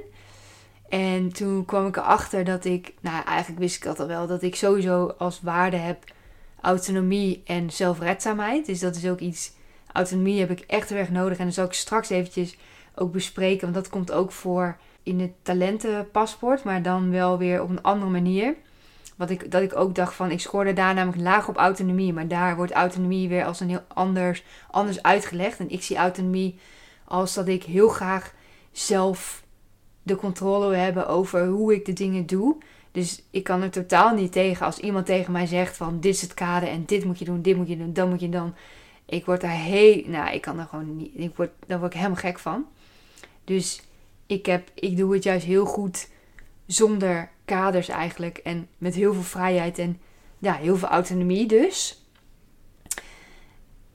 En 0.90 1.32
toen 1.32 1.64
kwam 1.64 1.86
ik 1.86 1.96
erachter 1.96 2.44
dat 2.44 2.64
ik, 2.64 2.94
nou 3.00 3.24
eigenlijk 3.24 3.60
wist 3.60 3.76
ik 3.76 3.82
dat 3.82 4.00
al 4.00 4.06
wel, 4.06 4.26
dat 4.26 4.42
ik 4.42 4.54
sowieso 4.54 5.14
als 5.18 5.40
waarde 5.40 5.76
heb 5.76 6.04
autonomie 6.60 7.42
en 7.44 7.70
zelfredzaamheid. 7.70 8.66
Dus 8.66 8.80
dat 8.80 8.96
is 8.96 9.08
ook 9.08 9.18
iets. 9.18 9.52
Autonomie 9.92 10.40
heb 10.40 10.50
ik 10.50 10.60
echt 10.60 10.88
heel 10.88 10.98
erg 10.98 11.10
nodig. 11.10 11.38
En 11.38 11.44
dat 11.44 11.54
zal 11.54 11.64
ik 11.64 11.72
straks 11.72 12.10
eventjes 12.10 12.56
ook 12.94 13.12
bespreken. 13.12 13.60
Want 13.60 13.74
dat 13.74 13.88
komt 13.88 14.12
ook 14.12 14.32
voor 14.32 14.76
in 15.02 15.20
het 15.20 15.32
talentenpaspoort. 15.42 16.64
Maar 16.64 16.82
dan 16.82 17.10
wel 17.10 17.38
weer 17.38 17.62
op 17.62 17.70
een 17.70 17.82
andere 17.82 18.10
manier. 18.10 18.54
Wat 19.16 19.30
ik, 19.30 19.50
dat 19.50 19.62
ik 19.62 19.76
ook 19.76 19.94
dacht 19.94 20.14
van, 20.14 20.30
ik 20.30 20.40
scoorde 20.40 20.72
daar 20.72 20.94
namelijk 20.94 21.22
laag 21.22 21.48
op 21.48 21.56
autonomie. 21.56 22.12
Maar 22.12 22.28
daar 22.28 22.56
wordt 22.56 22.72
autonomie 22.72 23.28
weer 23.28 23.44
als 23.44 23.60
een 23.60 23.68
heel 23.68 23.84
anders, 23.88 24.44
anders 24.70 25.02
uitgelegd. 25.02 25.58
En 25.58 25.70
ik 25.70 25.82
zie 25.82 25.96
autonomie 25.96 26.58
als 27.04 27.34
dat 27.34 27.48
ik 27.48 27.62
heel 27.62 27.88
graag 27.88 28.34
zelf 28.72 29.42
de 30.02 30.16
controle 30.16 30.74
hebben 30.74 31.08
over 31.08 31.46
hoe 31.46 31.74
ik 31.74 31.84
de 31.84 31.92
dingen 31.92 32.26
doe. 32.26 32.56
Dus 32.92 33.22
ik 33.30 33.44
kan 33.44 33.62
er 33.62 33.70
totaal 33.70 34.14
niet 34.14 34.32
tegen 34.32 34.66
als 34.66 34.78
iemand 34.78 35.06
tegen 35.06 35.32
mij 35.32 35.46
zegt 35.46 35.76
van 35.76 36.00
dit 36.00 36.14
is 36.14 36.22
het 36.22 36.34
kader 36.34 36.68
en 36.68 36.84
dit 36.86 37.04
moet 37.04 37.18
je 37.18 37.24
doen, 37.24 37.42
dit 37.42 37.56
moet 37.56 37.68
je 37.68 37.76
doen, 37.76 37.92
dan 37.92 38.08
moet 38.08 38.20
je 38.20 38.28
dan. 38.28 38.54
Ik 39.06 39.24
word 39.24 39.40
daar 39.40 39.50
heel, 39.50 40.02
nou 40.06 40.34
ik 40.34 40.40
kan 40.40 40.58
er 40.58 40.66
gewoon 40.66 40.96
niet, 40.96 41.10
ik 41.14 41.36
word, 41.36 41.50
daar 41.66 41.78
word 41.78 41.90
ik 41.90 41.98
helemaal 41.98 42.20
gek 42.20 42.38
van. 42.38 42.66
Dus 43.44 43.82
ik, 44.26 44.46
heb, 44.46 44.70
ik 44.74 44.96
doe 44.96 45.14
het 45.14 45.22
juist 45.22 45.46
heel 45.46 45.64
goed 45.64 46.08
zonder 46.66 47.30
kaders 47.44 47.88
eigenlijk 47.88 48.38
en 48.38 48.68
met 48.78 48.94
heel 48.94 49.12
veel 49.12 49.22
vrijheid 49.22 49.78
en 49.78 50.00
ja, 50.38 50.54
heel 50.54 50.76
veel 50.76 50.88
autonomie 50.88 51.46
dus. 51.46 52.04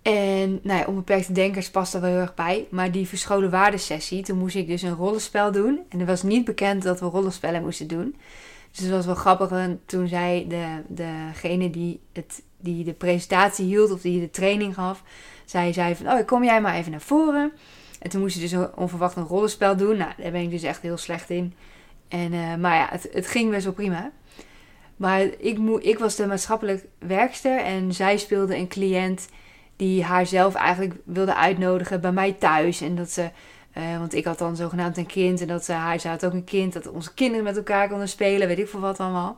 En 0.05 0.59
nou 0.63 0.79
ja, 0.79 0.85
onbeperkte 0.85 1.31
denkers 1.31 1.69
past 1.69 1.93
er 1.93 2.01
wel 2.01 2.09
heel 2.09 2.19
erg 2.19 2.33
bij. 2.33 2.67
Maar 2.69 2.91
die 2.91 3.07
verscholen 3.07 3.49
waardesessie, 3.49 4.23
toen 4.23 4.37
moest 4.37 4.55
ik 4.55 4.67
dus 4.67 4.81
een 4.81 4.95
rollenspel 4.95 5.51
doen. 5.51 5.79
En 5.89 5.99
er 5.99 6.05
was 6.05 6.23
niet 6.23 6.45
bekend 6.45 6.83
dat 6.83 6.99
we 6.99 7.05
rollenspellen 7.05 7.63
moesten 7.63 7.87
doen. 7.87 8.15
Dus 8.71 8.79
het 8.79 8.89
was 8.89 9.05
wel 9.05 9.15
grappig. 9.15 9.51
En 9.51 9.81
toen 9.85 10.07
zei 10.07 10.47
de, 10.47 10.65
degene 10.87 11.69
die, 11.69 11.99
het, 12.13 12.43
die 12.57 12.83
de 12.83 12.93
presentatie 12.93 13.65
hield 13.65 13.91
of 13.91 14.01
die 14.01 14.19
de 14.19 14.29
training 14.29 14.73
gaf, 14.73 15.03
zij 15.45 15.73
zei 15.73 15.95
van, 15.95 16.07
oh 16.07 16.25
kom 16.25 16.43
jij 16.43 16.61
maar 16.61 16.75
even 16.75 16.91
naar 16.91 17.01
voren. 17.01 17.51
En 17.99 18.09
toen 18.09 18.21
moest 18.21 18.35
je 18.35 18.47
dus 18.47 18.67
onverwacht 18.75 19.15
een 19.15 19.23
rollenspel 19.23 19.77
doen. 19.77 19.97
Nou, 19.97 20.11
daar 20.17 20.31
ben 20.31 20.41
ik 20.41 20.49
dus 20.49 20.63
echt 20.63 20.81
heel 20.81 20.97
slecht 20.97 21.29
in. 21.29 21.53
En, 22.07 22.33
uh, 22.33 22.55
maar 22.55 22.75
ja, 22.75 22.87
het, 22.89 23.09
het 23.11 23.27
ging 23.27 23.51
best 23.51 23.63
wel 23.63 23.73
prima. 23.73 24.11
Maar 24.95 25.21
ik, 25.21 25.59
ik 25.79 25.99
was 25.99 26.15
de 26.15 26.27
maatschappelijk 26.27 26.85
werkster 26.99 27.59
en 27.59 27.93
zij 27.93 28.17
speelde 28.17 28.55
een 28.55 28.67
cliënt 28.67 29.27
die 29.75 30.03
haar 30.03 30.25
zelf 30.25 30.53
eigenlijk 30.53 30.95
wilde 31.03 31.35
uitnodigen 31.35 32.01
bij 32.01 32.11
mij 32.11 32.33
thuis. 32.33 32.81
En 32.81 32.95
dat 32.95 33.09
ze, 33.09 33.29
uh, 33.77 33.97
want 33.97 34.13
ik 34.13 34.25
had 34.25 34.37
dan 34.37 34.55
zogenaamd 34.55 34.97
een 34.97 35.05
kind 35.05 35.41
en 35.41 35.47
dat 35.47 35.65
ze, 35.65 35.73
hij 35.73 35.99
had 36.03 36.25
ook 36.25 36.33
een 36.33 36.43
kind, 36.43 36.73
dat 36.73 36.87
onze 36.87 37.13
kinderen 37.13 37.43
met 37.43 37.57
elkaar 37.57 37.89
konden 37.89 38.09
spelen, 38.09 38.47
weet 38.47 38.59
ik 38.59 38.67
veel 38.67 38.79
wat 38.79 38.99
allemaal. 38.99 39.37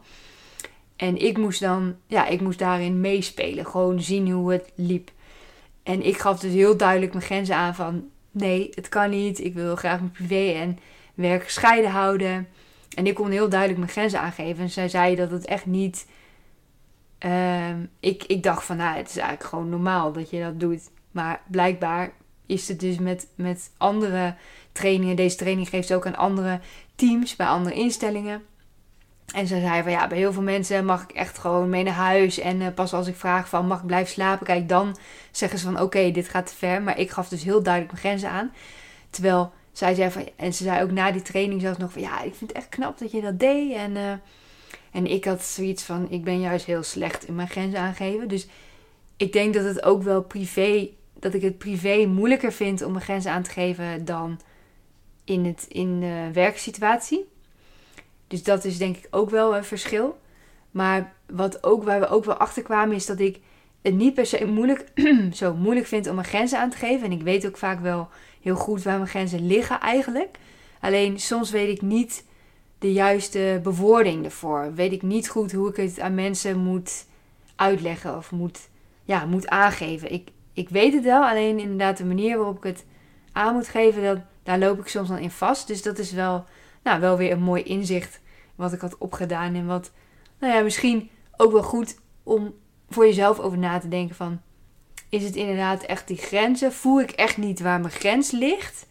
En 0.96 1.18
ik 1.18 1.38
moest 1.38 1.60
dan, 1.60 1.96
ja, 2.08 2.28
ik 2.28 2.42
moest 2.42 2.60
daarin 2.60 3.02
meespelen, 3.02 3.66
gewoon 3.66 4.02
zien 4.02 4.32
hoe 4.32 4.52
het 4.52 4.72
liep. 4.76 5.12
En 5.84 6.06
ik 6.06 6.18
gaf 6.18 6.40
dus 6.40 6.54
heel 6.54 6.78
duidelijk 6.78 7.14
mijn 7.14 7.26
grenzen 7.26 7.56
aan 7.56 7.76
van, 7.76 8.10
nee, 8.32 8.70
het 8.74 8.90
kan 8.90 9.10
niet, 9.10 9.40
ik 9.40 9.54
wil 9.54 9.76
graag 9.76 10.00
mijn 10.00 10.12
privé 10.12 10.60
en 10.60 10.80
werk 11.14 11.44
gescheiden 11.44 11.92
houden. 11.92 12.48
En 12.96 13.08
ik 13.08 13.16
kon 13.16 13.32
heel 13.32 13.50
duidelijk 13.50 13.80
mijn 13.80 13.92
grenzen 13.92 14.20
aangeven. 14.20 14.64
En 14.64 14.70
zij 14.70 14.90
zei 14.90 15.16
dat 15.16 15.32
het 15.32 15.46
echt 15.46 15.66
niet 15.66 16.06
Ehm, 17.18 17.86
ik, 18.00 18.24
ik 18.24 18.44
dacht 18.44 18.64
van, 18.64 18.78
nou, 18.78 18.98
het 18.98 19.10
is 19.10 19.18
eigenlijk 19.18 19.50
gewoon 19.50 19.70
normaal 19.70 20.12
dat 20.12 20.30
je 20.30 20.42
dat 20.42 20.60
doet. 20.60 20.90
Maar 21.12 21.42
blijkbaar 21.48 22.12
is 22.46 22.68
het 22.68 22.80
dus 22.80 22.98
met, 22.98 23.28
met 23.36 23.72
andere 23.78 24.36
trainingen. 24.72 25.16
Deze 25.16 25.38
training 25.38 25.70
geeft 25.70 25.88
ze 25.88 25.96
ook 25.96 26.06
aan 26.06 26.16
andere 26.16 26.60
teams, 26.96 27.36
bij 27.36 27.48
andere 27.48 27.76
instellingen. 27.76 28.44
En 29.34 29.48
ze 29.48 29.60
zei 29.60 29.84
van 29.84 29.92
ja, 29.92 30.08
bij 30.08 30.18
heel 30.18 30.34
veel 30.34 30.42
mensen 30.42 30.86
mag 30.86 31.04
ik 31.04 31.12
echt 31.12 31.38
gewoon 31.38 31.70
mee 31.70 31.84
naar 31.84 31.94
huis. 31.94 32.40
En 32.40 32.62
uh, 32.62 32.68
pas 32.76 32.94
als 32.94 33.08
ik 33.08 33.16
vraag 33.16 33.50
van 33.50 33.68
mag 33.68 33.80
ik 33.80 33.86
blijven 33.86 34.14
slapen, 34.14 34.46
kijk 34.46 34.70
dan 34.70 34.98
zeggen 35.32 35.60
ze 35.60 35.66
van 35.66 35.82
oké, 35.82 36.12
dit 36.12 36.30
gaat 36.30 36.48
te 36.48 36.56
ver. 36.56 36.82
Maar 36.82 37.00
ik 37.00 37.12
gaf 37.12 37.30
dus 37.30 37.44
heel 37.44 37.64
duidelijk 37.64 37.94
mijn 37.94 38.06
grenzen 38.06 38.30
aan. 38.30 38.54
Terwijl 39.10 39.52
zij 39.72 39.94
zei 39.94 40.12
van, 40.12 40.30
en 40.36 40.54
ze 40.54 40.64
zei 40.64 40.84
ook 40.84 40.92
na 40.92 41.12
die 41.12 41.22
training 41.22 41.62
zelfs 41.62 41.78
nog 41.78 41.92
van 41.92 42.02
ja, 42.02 42.22
ik 42.22 42.36
vind 42.36 42.50
het 42.50 42.52
echt 42.60 42.70
knap 42.70 42.98
dat 42.98 43.12
je 43.12 43.22
dat 43.22 43.40
deed. 43.40 43.74
En 43.74 43.96
uh, 43.96 44.14
en 44.98 45.06
ik 45.06 45.26
had 45.26 45.44
zoiets 45.44 45.84
van, 45.84 46.08
ik 46.10 46.24
ben 46.24 46.40
juist 46.40 46.66
heel 46.66 46.84
slecht 46.84 47.28
in 47.28 47.36
mijn 47.36 47.50
grenzen 47.50 47.80
aangeven. 47.80 48.28
Dus 48.28 48.48
ik 49.18 49.34
denk 49.34 49.54
dat 49.54 49.64
het 49.64 49.84
ook 49.84 50.04
wel 50.04 50.24
privé, 50.24 50.90
dat 51.20 51.34
ik 51.34 51.42
het 51.42 51.58
privé 51.58 52.06
moeilijker 52.06 52.54
vind 52.54 52.82
om 52.82 52.92
mijn 52.92 53.04
grenzen 53.04 53.32
aan 53.32 53.44
te 53.44 53.50
geven 53.50 54.06
dan 54.06 54.40
in, 55.24 55.46
het, 55.46 55.66
in 55.70 56.00
de 56.00 56.30
werksituatie. 56.34 57.26
Dus 58.28 58.44
dat 58.44 58.66
is 58.66 58.78
denk 58.78 58.98
ik 58.98 59.08
ook 59.12 59.30
wel 59.30 59.56
een 59.56 59.64
verschil. 59.64 60.20
Maar 60.72 61.14
wat 61.26 61.64
ook, 61.64 61.84
waar 61.84 62.00
we 62.00 62.08
ook 62.08 62.26
wel 62.26 62.38
achter 62.38 62.64
kwamen 62.64 62.96
is 62.96 63.06
dat 63.06 63.20
ik 63.20 63.40
het 63.82 63.94
niet 63.94 64.14
per 64.14 64.26
se 64.26 64.46
moeilijk, 64.46 64.92
zo 65.34 65.54
moeilijk 65.54 65.88
vind 65.88 66.08
om 66.08 66.16
mijn 66.16 66.28
grenzen 66.28 66.60
aan 66.60 66.70
te 66.70 66.78
geven. 66.78 67.06
En 67.06 67.12
ik 67.12 67.22
weet 67.22 67.48
ook 67.48 67.58
vaak 67.58 67.80
wel 67.80 68.10
heel 68.42 68.56
goed 68.56 68.84
waar 68.84 68.98
mijn 68.98 69.10
grenzen 69.10 69.48
liggen 69.48 69.80
eigenlijk. 69.80 70.38
Alleen 70.80 71.20
soms 71.20 71.52
weet 71.52 71.70
ik 71.70 71.82
niet 71.82 72.26
de 72.80 72.94
juiste 72.94 73.60
bewoording 73.64 74.26
ervoor. 74.26 74.74
Weet 74.74 74.92
ik 74.92 75.02
niet 75.02 75.30
goed 75.30 75.52
hoe 75.52 75.70
ik 75.70 75.76
het 75.76 76.00
aan 76.00 76.16
mensen 76.16 76.58
moet 76.58 77.06
uitleggen 77.56 78.18
of 78.18 78.32
moet, 78.32 78.70
ja, 79.04 79.26
moet 79.26 79.48
aangeven. 79.48 80.12
Ik, 80.12 80.30
ik 80.54 80.70
weet 80.70 80.94
het 80.94 81.04
wel, 81.04 81.24
alleen 81.24 81.60
inderdaad 81.60 81.98
de 81.98 82.06
manier 82.06 82.38
waarop 82.38 82.58
ik 82.58 82.64
het 82.64 82.86
aan 83.32 83.54
moet 83.54 83.68
geven, 83.68 84.04
dat, 84.04 84.20
daar 84.44 84.60
loop 84.60 84.80
ik 84.80 84.88
soms 84.88 85.08
dan 85.08 85.18
in 85.18 85.32
vast. 85.32 85.68
Dus 85.68 85.82
dat 85.82 85.98
is 85.98 86.12
wel, 86.12 86.46
nou, 86.84 87.00
wel 87.00 87.18
weer 87.18 87.32
een 87.32 87.42
mooi 87.42 87.64
inzicht 87.64 88.20
wat 88.56 88.74
ik 88.74 88.82
had 88.82 88.98
opgedaan. 88.98 89.56
En 89.56 89.66
wat, 89.66 89.92
nou 90.40 90.54
ja, 90.54 90.62
misschien 90.62 91.10
ook 91.38 91.52
wel 91.52 91.64
goed 91.64 92.00
om 92.24 92.54
voor 92.90 93.06
jezelf 93.06 93.40
over 93.40 93.58
na 93.58 93.80
te 93.80 93.88
denken 93.88 94.16
van... 94.16 94.42
Is 95.10 95.24
het 95.24 95.36
inderdaad 95.36 95.84
echt 95.84 96.08
die 96.08 96.18
grenzen? 96.18 96.74
Voel 96.74 97.02
ik 97.02 97.12
echt 97.12 97.38
niet 97.38 97.60
waar 97.60 97.80
mijn 97.80 97.94
grens 97.94 98.32
ligt? 98.32 98.88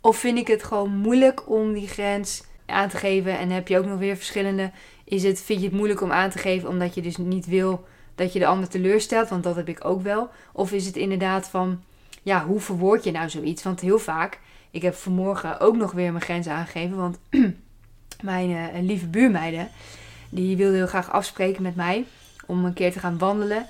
Of 0.00 0.16
vind 0.16 0.38
ik 0.38 0.46
het 0.46 0.62
gewoon 0.62 0.96
moeilijk 0.96 1.50
om 1.50 1.72
die 1.72 1.88
grens 1.88 2.42
aan 2.66 2.88
te 2.88 2.96
geven. 2.96 3.38
En 3.38 3.50
heb 3.50 3.68
je 3.68 3.78
ook 3.78 3.86
nog 3.86 3.98
weer 3.98 4.16
verschillende. 4.16 4.70
Is 5.04 5.22
het, 5.22 5.40
vind 5.40 5.60
je 5.60 5.66
het 5.66 5.74
moeilijk 5.74 6.00
om 6.00 6.12
aan 6.12 6.30
te 6.30 6.38
geven 6.38 6.68
omdat 6.68 6.94
je 6.94 7.02
dus 7.02 7.16
niet 7.16 7.46
wil 7.46 7.84
dat 8.14 8.32
je 8.32 8.38
de 8.38 8.46
ander 8.46 8.68
teleurstelt? 8.68 9.28
Want 9.28 9.42
dat 9.42 9.56
heb 9.56 9.68
ik 9.68 9.84
ook 9.84 10.02
wel. 10.02 10.30
Of 10.52 10.72
is 10.72 10.86
het 10.86 10.96
inderdaad 10.96 11.48
van, 11.48 11.82
ja, 12.22 12.44
hoe 12.44 12.60
verwoord 12.60 13.04
je 13.04 13.10
nou 13.10 13.30
zoiets? 13.30 13.62
Want 13.62 13.80
heel 13.80 13.98
vaak, 13.98 14.38
ik 14.70 14.82
heb 14.82 14.94
vanmorgen 14.94 15.60
ook 15.60 15.76
nog 15.76 15.92
weer 15.92 16.12
mijn 16.12 16.24
grenzen 16.24 16.52
aangegeven. 16.52 16.96
Want 16.96 17.18
mijn 18.22 18.50
uh, 18.50 18.66
lieve 18.80 19.06
buurmeiden, 19.06 19.68
die 20.28 20.56
wilde 20.56 20.76
heel 20.76 20.86
graag 20.86 21.10
afspreken 21.10 21.62
met 21.62 21.76
mij 21.76 22.04
om 22.46 22.64
een 22.64 22.72
keer 22.72 22.92
te 22.92 22.98
gaan 22.98 23.18
wandelen. 23.18 23.66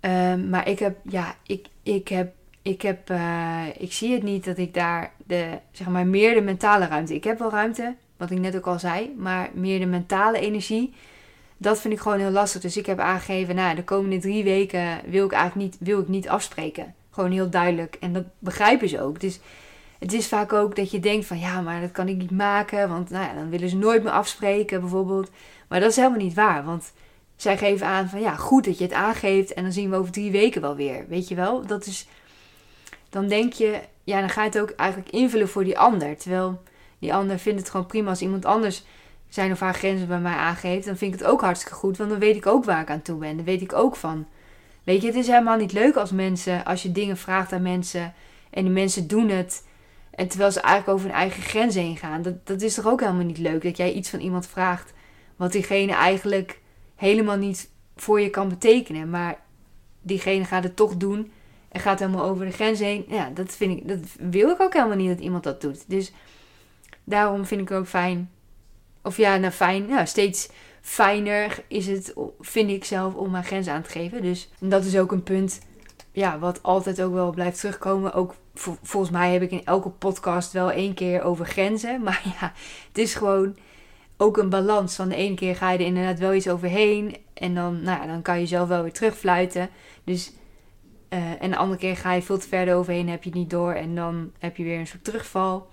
Ehm, 0.00 0.48
maar 0.48 0.68
ik 0.68 0.78
heb, 0.78 0.96
ja, 1.02 1.34
ik, 1.46 1.66
ik 1.82 2.08
heb 2.08 2.34
ik, 2.68 2.82
heb, 2.82 3.10
uh, 3.10 3.62
ik 3.78 3.92
zie 3.92 4.12
het 4.12 4.22
niet 4.22 4.44
dat 4.44 4.58
ik 4.58 4.74
daar 4.74 5.12
de, 5.26 5.58
zeg 5.72 5.88
maar, 5.88 6.06
meer 6.06 6.34
de 6.34 6.40
mentale 6.40 6.86
ruimte. 6.86 7.14
Ik 7.14 7.24
heb 7.24 7.38
wel 7.38 7.50
ruimte, 7.50 7.94
wat 8.16 8.30
ik 8.30 8.38
net 8.38 8.56
ook 8.56 8.66
al 8.66 8.78
zei, 8.78 9.14
maar 9.16 9.50
meer 9.52 9.78
de 9.78 9.86
mentale 9.86 10.40
energie. 10.40 10.94
Dat 11.56 11.80
vind 11.80 11.94
ik 11.94 12.00
gewoon 12.00 12.18
heel 12.18 12.30
lastig. 12.30 12.60
Dus 12.62 12.76
ik 12.76 12.86
heb 12.86 12.98
aangegeven, 12.98 13.54
nou, 13.54 13.76
de 13.76 13.84
komende 13.84 14.18
drie 14.18 14.44
weken 14.44 15.00
wil 15.06 15.24
ik 15.24 15.32
eigenlijk 15.32 15.70
niet, 15.70 15.88
wil 15.88 16.00
ik 16.00 16.08
niet 16.08 16.28
afspreken. 16.28 16.94
Gewoon 17.10 17.30
heel 17.30 17.50
duidelijk. 17.50 17.96
En 18.00 18.12
dat 18.12 18.24
begrijpen 18.38 18.88
ze 18.88 19.00
ook. 19.02 19.20
Dus 19.20 19.40
het 19.98 20.12
is 20.12 20.28
vaak 20.28 20.52
ook 20.52 20.76
dat 20.76 20.90
je 20.90 21.00
denkt 21.00 21.26
van, 21.26 21.38
ja, 21.38 21.60
maar 21.60 21.80
dat 21.80 21.92
kan 21.92 22.08
ik 22.08 22.16
niet 22.16 22.30
maken. 22.30 22.88
Want 22.88 23.10
nou 23.10 23.24
ja, 23.24 23.34
dan 23.34 23.50
willen 23.50 23.68
ze 23.68 23.76
nooit 23.76 24.02
meer 24.02 24.12
afspreken, 24.12 24.80
bijvoorbeeld. 24.80 25.30
Maar 25.68 25.80
dat 25.80 25.90
is 25.90 25.96
helemaal 25.96 26.18
niet 26.18 26.34
waar. 26.34 26.64
Want 26.64 26.92
zij 27.36 27.58
geven 27.58 27.86
aan 27.86 28.08
van, 28.08 28.20
ja, 28.20 28.36
goed 28.36 28.64
dat 28.64 28.78
je 28.78 28.84
het 28.84 28.92
aangeeft. 28.92 29.54
En 29.54 29.62
dan 29.62 29.72
zien 29.72 29.90
we 29.90 29.96
over 29.96 30.12
drie 30.12 30.30
weken 30.30 30.60
wel 30.60 30.76
weer. 30.76 31.04
Weet 31.08 31.28
je 31.28 31.34
wel? 31.34 31.66
Dat 31.66 31.86
is 31.86 32.06
dan 33.08 33.28
denk 33.28 33.52
je, 33.52 33.80
ja, 34.04 34.20
dan 34.20 34.28
ga 34.28 34.42
je 34.42 34.48
het 34.48 34.60
ook 34.60 34.70
eigenlijk 34.70 35.10
invullen 35.10 35.48
voor 35.48 35.64
die 35.64 35.78
ander. 35.78 36.16
Terwijl 36.16 36.62
die 36.98 37.14
ander 37.14 37.38
vindt 37.38 37.60
het 37.60 37.70
gewoon 37.70 37.86
prima 37.86 38.08
als 38.08 38.22
iemand 38.22 38.44
anders 38.44 38.84
zijn 39.28 39.52
of 39.52 39.60
haar 39.60 39.74
grenzen 39.74 40.08
bij 40.08 40.20
mij 40.20 40.34
aangeeft. 40.34 40.86
Dan 40.86 40.96
vind 40.96 41.14
ik 41.14 41.20
het 41.20 41.28
ook 41.28 41.40
hartstikke 41.40 41.76
goed, 41.76 41.96
want 41.96 42.10
dan 42.10 42.18
weet 42.18 42.36
ik 42.36 42.46
ook 42.46 42.64
waar 42.64 42.80
ik 42.80 42.90
aan 42.90 43.02
toe 43.02 43.18
ben. 43.18 43.36
Dan 43.36 43.44
weet 43.44 43.60
ik 43.60 43.72
ook 43.72 43.96
van. 43.96 44.26
Weet 44.84 45.00
je, 45.00 45.06
het 45.06 45.16
is 45.16 45.26
helemaal 45.26 45.56
niet 45.56 45.72
leuk 45.72 45.96
als 45.96 46.10
mensen, 46.10 46.64
als 46.64 46.82
je 46.82 46.92
dingen 46.92 47.16
vraagt 47.16 47.52
aan 47.52 47.62
mensen 47.62 48.14
en 48.50 48.64
die 48.64 48.72
mensen 48.72 49.08
doen 49.08 49.28
het. 49.28 49.66
En 50.10 50.28
terwijl 50.28 50.52
ze 50.52 50.60
eigenlijk 50.60 50.98
over 50.98 51.08
hun 51.08 51.18
eigen 51.18 51.42
grenzen 51.42 51.82
heen 51.82 51.96
gaan. 51.96 52.22
Dat, 52.22 52.46
dat 52.46 52.62
is 52.62 52.74
toch 52.74 52.86
ook 52.86 53.00
helemaal 53.00 53.24
niet 53.24 53.38
leuk 53.38 53.62
dat 53.62 53.76
jij 53.76 53.92
iets 53.92 54.10
van 54.10 54.20
iemand 54.20 54.46
vraagt 54.46 54.92
wat 55.36 55.52
diegene 55.52 55.92
eigenlijk 55.92 56.60
helemaal 56.94 57.36
niet 57.36 57.70
voor 57.96 58.20
je 58.20 58.30
kan 58.30 58.48
betekenen. 58.48 59.10
Maar 59.10 59.40
diegene 60.02 60.44
gaat 60.44 60.62
het 60.62 60.76
toch 60.76 60.96
doen 60.96 61.32
en 61.78 61.84
gaat 61.84 61.98
helemaal 61.98 62.24
over 62.24 62.46
de 62.46 62.52
grens 62.52 62.78
heen. 62.78 63.04
Ja, 63.08 63.30
dat 63.34 63.52
vind 63.52 63.78
ik, 63.78 63.88
dat 63.88 63.98
wil 64.30 64.50
ik 64.50 64.60
ook 64.60 64.72
helemaal 64.72 64.96
niet 64.96 65.08
dat 65.08 65.20
iemand 65.20 65.44
dat 65.44 65.60
doet. 65.60 65.84
Dus 65.86 66.12
daarom 67.04 67.46
vind 67.46 67.60
ik 67.60 67.70
ook 67.70 67.86
fijn. 67.86 68.30
Of 69.02 69.16
ja, 69.16 69.36
nou 69.36 69.52
fijn, 69.52 69.86
ja, 69.88 70.04
steeds 70.04 70.48
fijner 70.80 71.64
is 71.68 71.86
het, 71.86 72.14
vind 72.40 72.70
ik 72.70 72.84
zelf, 72.84 73.14
om 73.14 73.30
mijn 73.30 73.44
grens 73.44 73.68
aan 73.68 73.82
te 73.82 73.90
geven. 73.90 74.22
Dus 74.22 74.48
dat 74.60 74.84
is 74.84 74.98
ook 74.98 75.12
een 75.12 75.22
punt, 75.22 75.60
ja, 76.12 76.38
wat 76.38 76.62
altijd 76.62 77.02
ook 77.02 77.12
wel 77.12 77.30
blijft 77.30 77.58
terugkomen. 77.58 78.12
Ook 78.12 78.34
volgens 78.82 79.12
mij 79.12 79.32
heb 79.32 79.42
ik 79.42 79.50
in 79.50 79.64
elke 79.64 79.90
podcast 79.90 80.52
wel 80.52 80.70
één 80.70 80.94
keer 80.94 81.22
over 81.22 81.46
grenzen. 81.46 82.02
Maar 82.04 82.22
ja, 82.40 82.52
het 82.88 82.98
is 82.98 83.14
gewoon 83.14 83.56
ook 84.16 84.36
een 84.36 84.50
balans. 84.50 84.94
Van 84.94 85.08
de 85.08 85.14
ene 85.14 85.34
keer 85.34 85.56
ga 85.56 85.70
je 85.70 85.78
er 85.78 85.84
inderdaad 85.84 86.18
wel 86.18 86.34
iets 86.34 86.48
overheen. 86.48 87.16
En 87.34 87.54
dan, 87.54 87.82
nou 87.82 88.00
ja, 88.00 88.06
dan 88.06 88.22
kan 88.22 88.40
je 88.40 88.46
zelf 88.46 88.68
wel 88.68 88.82
weer 88.82 88.92
terugfluiten. 88.92 89.68
Dus 90.04 90.32
uh, 91.10 91.42
en 91.42 91.50
de 91.50 91.56
andere 91.56 91.80
keer 91.80 91.96
ga 91.96 92.12
je 92.12 92.22
veel 92.22 92.38
te 92.38 92.48
ver 92.48 92.74
overheen, 92.74 93.08
heb 93.08 93.22
je 93.22 93.30
het 93.30 93.38
niet 93.38 93.50
door 93.50 93.72
en 93.72 93.94
dan 93.94 94.32
heb 94.38 94.56
je 94.56 94.64
weer 94.64 94.78
een 94.78 94.86
soort 94.86 95.04
terugval. 95.04 95.68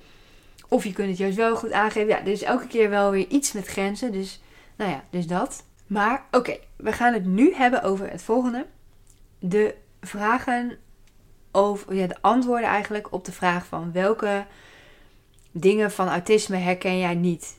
Of 0.68 0.84
je 0.84 0.94
kunt 0.94 1.10
het 1.10 1.18
juist 1.18 1.38
wel 1.38 1.56
goed 1.56 1.72
aangeven. 1.72 2.08
Ja, 2.08 2.20
dus 2.20 2.42
elke 2.42 2.68
keer 2.68 2.90
wel 2.90 3.12
weer 3.12 3.28
iets 3.28 3.52
met 3.52 3.68
grenzen. 3.68 4.12
Dus, 4.12 4.42
nou 4.76 4.92
ja, 4.92 5.04
dus 5.10 5.28
dat. 5.28 5.64
Maar 5.88 6.26
oké, 6.32 6.58
we 6.76 6.92
gaan 6.92 7.14
het 7.14 7.26
nu 7.26 7.54
hebben 7.54 7.84
over 7.84 8.12
het 8.12 8.22
volgende. 8.22 8.66
De 9.40 9.76
vragen 10.02 10.78
over 11.52 11.96
ja, 11.96 12.08
de 12.08 12.22
antwoorden 12.22 12.70
eigenlijk 12.70 13.14
op 13.14 13.26
de 13.26 13.32
vraag 13.32 13.66
van 13.66 13.92
welke 13.92 14.46
dingen 15.52 15.92
van 15.92 16.08
autisme 16.08 16.58
herken 16.58 16.98
jij 16.98 17.16
niet. 17.16 17.58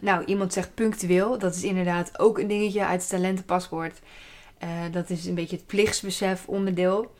Nou, 0.00 0.24
iemand 0.24 0.52
zegt 0.52 0.74
punctueel. 0.74 1.38
Dat 1.38 1.54
is 1.54 1.62
inderdaad 1.62 2.18
ook 2.18 2.38
een 2.38 2.48
dingetje 2.48 2.84
uit 2.84 3.00
het 3.00 3.10
talentenpaspoort. 3.10 4.00
Uh, 4.62 4.68
dat 4.92 5.10
is 5.10 5.26
een 5.26 5.34
beetje 5.34 5.56
het 5.56 5.66
plichtsbesef 5.66 6.46
onderdeel. 6.46 7.14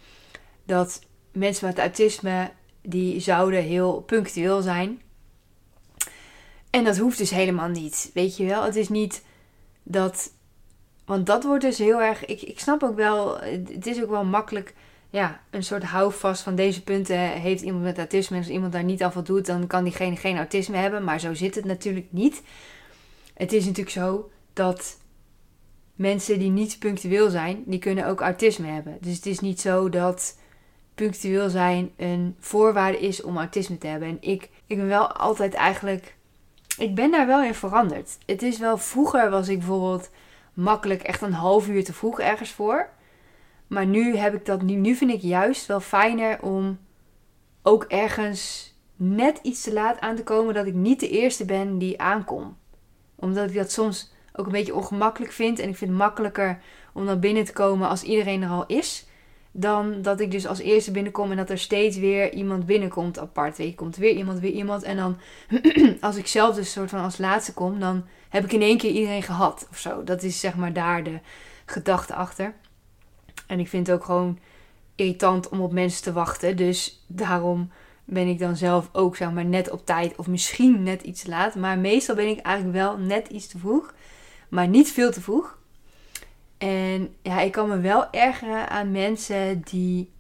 Dat 0.65 1.01
mensen 1.33 1.67
met 1.67 1.79
autisme, 1.79 2.51
die 2.83 3.21
zouden 3.21 3.63
heel 3.63 4.01
punctueel 4.01 4.63
zijn. 4.63 5.03
En 6.71 6.85
dat 6.85 6.99
hoeft 6.99 7.19
dus 7.19 7.31
helemaal 7.31 7.69
niet. 7.69 8.11
Weet 8.15 8.37
je 8.37 8.45
wel, 8.45 8.63
het 8.63 8.77
is 8.77 8.89
niet 8.89 9.23
dat. 9.83 10.33
Want 11.05 11.27
dat 11.27 11.45
wordt 11.45 11.65
dus 11.65 11.79
heel 11.79 12.01
erg. 12.01 12.25
Ik, 12.25 12.43
ik 12.43 12.61
snap 12.61 12.83
ook 12.83 12.97
wel. 12.97 13.41
Het 13.41 13.87
is 13.87 14.03
ook 14.03 14.11
wel 14.11 14.25
makkelijk. 14.25 14.75
Ja, 15.11 15.41
een 15.51 15.63
soort 15.63 15.83
houvast 15.83 16.43
van 16.43 16.55
deze 16.55 16.83
punten 16.83 17.19
heeft 17.19 17.63
iemand 17.63 17.85
met 17.85 17.99
autisme. 17.99 18.37
En 18.37 18.43
als 18.43 18.53
iemand 18.53 18.73
daar 18.73 18.85
niet 18.85 19.03
aan 19.03 19.13
voldoet, 19.13 19.47
dan 19.47 19.67
kan 19.67 19.85
diegene 19.85 20.17
geen 20.17 20.37
autisme 20.37 20.77
hebben. 20.77 21.05
Maar 21.05 21.21
zo 21.21 21.35
zit 21.35 21.55
het 21.55 21.65
natuurlijk 21.65 22.07
niet. 22.11 22.43
Het 23.35 23.53
is 23.53 23.65
natuurlijk 23.65 23.97
zo 23.97 24.31
dat 24.53 24.99
mensen 25.95 26.39
die 26.39 26.51
niet 26.51 26.79
punctueel 26.79 27.31
zijn, 27.31 27.63
die 27.67 27.79
kunnen 27.79 28.07
ook 28.07 28.21
autisme 28.21 28.67
hebben. 28.67 28.99
Dus 29.01 29.17
het 29.17 29.27
is 29.27 29.41
niet 29.41 29.61
zo 29.61 29.89
dat 29.89 30.39
punctueel 30.95 31.49
zijn 31.49 31.93
een 31.97 32.37
voorwaarde 32.39 32.99
is 32.99 33.23
om 33.23 33.37
autisme 33.37 33.79
te 33.79 33.87
hebben. 33.87 34.09
En 34.09 34.17
ik, 34.21 34.51
ik 34.67 34.77
ben 34.77 34.87
wel 34.87 35.13
altijd 35.13 35.55
eigenlijk 35.55 36.15
ik 36.79 36.95
ben 36.95 37.11
daar 37.11 37.27
wel 37.27 37.43
in 37.43 37.55
veranderd. 37.55 38.19
Het 38.27 38.43
is 38.43 38.59
wel, 38.59 38.79
vroeger 38.79 39.31
was 39.31 39.49
ik 39.49 39.59
bijvoorbeeld 39.59 40.11
makkelijk 40.55 41.03
echt 41.03 41.23
een 41.23 41.33
half 41.33 41.69
uur 41.69 41.85
te 41.85 41.93
vroeg 41.93 42.21
ergens 42.21 42.51
voor. 42.51 42.89
Maar 43.67 43.87
nu 43.87 44.17
heb 44.17 44.35
ik 44.35 44.47
dat, 44.47 44.63
nu, 44.63 44.75
nu 44.75 44.95
vind 44.95 45.11
ik 45.11 45.21
juist 45.21 45.67
wel 45.67 45.81
fijner 45.81 46.43
om 46.43 46.79
ook 47.63 47.85
ergens 47.85 48.73
net 48.97 49.39
iets 49.43 49.63
te 49.63 49.73
laat 49.73 50.01
aan 50.01 50.17
te 50.17 50.23
komen 50.23 50.55
dat 50.55 50.67
ik 50.67 50.75
niet 50.75 51.01
de 51.01 51.09
eerste 51.09 51.45
ben 51.45 51.79
die 51.79 52.01
aankom. 52.01 52.57
Omdat 53.15 53.49
ik 53.49 53.57
dat 53.57 53.73
soms 53.73 54.14
ook 54.37 54.47
een 54.47 54.53
beetje 54.53 54.75
ongemakkelijk 54.75 55.33
vind. 55.33 55.59
En 55.59 55.69
ik 55.69 55.77
vind 55.77 55.91
het 55.91 55.99
makkelijker 55.99 56.59
om 56.93 57.07
dan 57.07 57.21
binnen 57.21 57.45
te 57.45 57.53
komen 57.53 57.89
als 57.89 58.03
iedereen 58.03 58.43
er 58.43 58.49
al 58.49 58.67
is. 58.67 59.07
Dan 59.51 60.03
dat 60.03 60.21
ik 60.21 60.31
dus 60.31 60.47
als 60.47 60.59
eerste 60.59 60.91
binnenkom 60.91 61.31
en 61.31 61.37
dat 61.37 61.51
er 61.51 61.59
steeds 61.59 61.97
weer 61.97 62.33
iemand 62.33 62.67
binnenkomt 62.67 63.19
apart. 63.19 63.57
Je, 63.57 63.75
komt 63.75 63.97
weer 63.97 64.15
iemand, 64.15 64.39
weer 64.39 64.53
iemand. 64.53 64.83
En 64.83 64.97
dan 64.97 65.17
als 66.01 66.17
ik 66.17 66.27
zelf 66.27 66.55
dus 66.55 66.73
soort 66.73 66.91
van 66.91 67.01
als 67.01 67.19
laatste 67.19 67.55
kom, 67.55 67.81
dan 67.81 68.05
heb 68.29 68.45
ik 68.45 68.53
in 68.53 68.63
één 68.63 68.79
keer 68.79 68.91
iedereen 68.91 69.23
gehad 69.23 69.67
of 69.71 69.79
zo. 69.79 70.05
Dat 70.05 70.23
is 70.23 70.41
zeg 70.41 70.57
maar 70.57 70.73
daar 70.73 71.03
de 71.03 71.19
gedachte 71.65 72.15
achter. 72.15 72.55
En 73.47 73.61
ik 73.61 73.69
vind 73.69 73.87
het 73.87 73.97
ook 73.97 74.05
gewoon 74.05 74.39
irritant 74.95 75.49
om 75.49 75.61
op 75.61 75.73
mensen 75.73 76.03
te 76.03 76.13
wachten. 76.13 76.57
Dus 76.57 77.05
daarom 77.07 77.71
ben 78.05 78.29
ik 78.29 78.39
dan 78.39 78.57
zelf 78.57 78.89
ook 78.93 79.17
zeg 79.17 79.33
maar 79.33 79.45
net 79.45 79.71
op 79.71 79.87
tijd 79.87 80.17
of 80.17 80.27
misschien 80.27 80.83
net 80.83 81.03
iets 81.03 81.27
laat. 81.27 81.55
Maar 81.55 81.79
meestal 81.79 82.15
ben 82.15 82.29
ik 82.29 82.41
eigenlijk 82.41 82.77
wel 82.77 82.99
net 82.99 83.29
iets 83.29 83.47
te 83.47 83.59
vroeg. 83.59 83.95
Maar 84.49 84.69
niet 84.69 84.93
veel 84.93 85.13
te 85.13 85.21
vroeg. 85.21 85.59
En 86.59 87.15
ja, 87.23 87.41
ik 87.41 87.53
kan 87.53 87.69
me 87.69 87.79
wel 87.79 88.11
ergeren 88.11 88.69
aan 88.69 88.91
mensen 88.91 89.61
die 89.61 90.11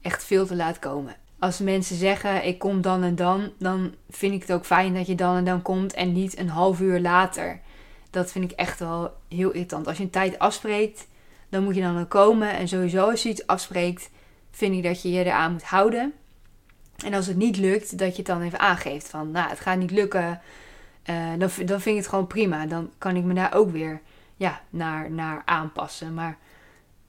echt 0.00 0.24
veel 0.24 0.46
te 0.46 0.56
laat 0.56 0.78
komen. 0.78 1.16
Als 1.38 1.58
mensen 1.58 1.96
zeggen 1.96 2.46
ik 2.46 2.58
kom 2.58 2.80
dan 2.80 3.02
en 3.02 3.14
dan, 3.14 3.52
dan 3.58 3.94
vind 4.10 4.34
ik 4.34 4.40
het 4.40 4.52
ook 4.52 4.64
fijn 4.64 4.94
dat 4.94 5.06
je 5.06 5.14
dan 5.14 5.36
en 5.36 5.44
dan 5.44 5.62
komt 5.62 5.92
en 5.92 6.12
niet 6.12 6.38
een 6.38 6.48
half 6.48 6.80
uur 6.80 7.00
later. 7.00 7.60
Dat 8.10 8.32
vind 8.32 8.50
ik 8.50 8.56
echt 8.58 8.78
wel 8.78 9.12
heel 9.28 9.50
irritant. 9.50 9.86
Als 9.86 9.96
je 9.96 10.02
een 10.02 10.10
tijd 10.10 10.38
afspreekt, 10.38 11.06
dan 11.48 11.64
moet 11.64 11.74
je 11.74 11.80
dan 11.80 12.00
ook 12.00 12.08
komen. 12.08 12.50
En 12.50 12.68
sowieso 12.68 13.10
als 13.10 13.22
je 13.22 13.28
iets 13.28 13.46
afspreekt, 13.46 14.10
vind 14.50 14.74
ik 14.74 14.82
dat 14.82 15.02
je 15.02 15.10
je 15.10 15.24
eraan 15.24 15.52
moet 15.52 15.62
houden. 15.62 16.12
En 17.04 17.14
als 17.14 17.26
het 17.26 17.36
niet 17.36 17.56
lukt, 17.56 17.98
dat 17.98 18.10
je 18.10 18.16
het 18.16 18.26
dan 18.26 18.42
even 18.42 18.58
aangeeft 18.58 19.08
van, 19.08 19.30
nou, 19.30 19.48
het 19.48 19.60
gaat 19.60 19.78
niet 19.78 19.90
lukken. 19.90 20.40
Uh, 21.10 21.28
dan, 21.30 21.38
dan 21.38 21.80
vind 21.80 21.86
ik 21.86 21.96
het 21.96 22.06
gewoon 22.06 22.26
prima. 22.26 22.66
Dan 22.66 22.90
kan 22.98 23.16
ik 23.16 23.24
me 23.24 23.34
daar 23.34 23.54
ook 23.54 23.70
weer 23.70 24.00
ja, 24.36 24.60
naar, 24.70 25.10
naar 25.10 25.42
aanpassen. 25.44 26.14
Maar 26.14 26.38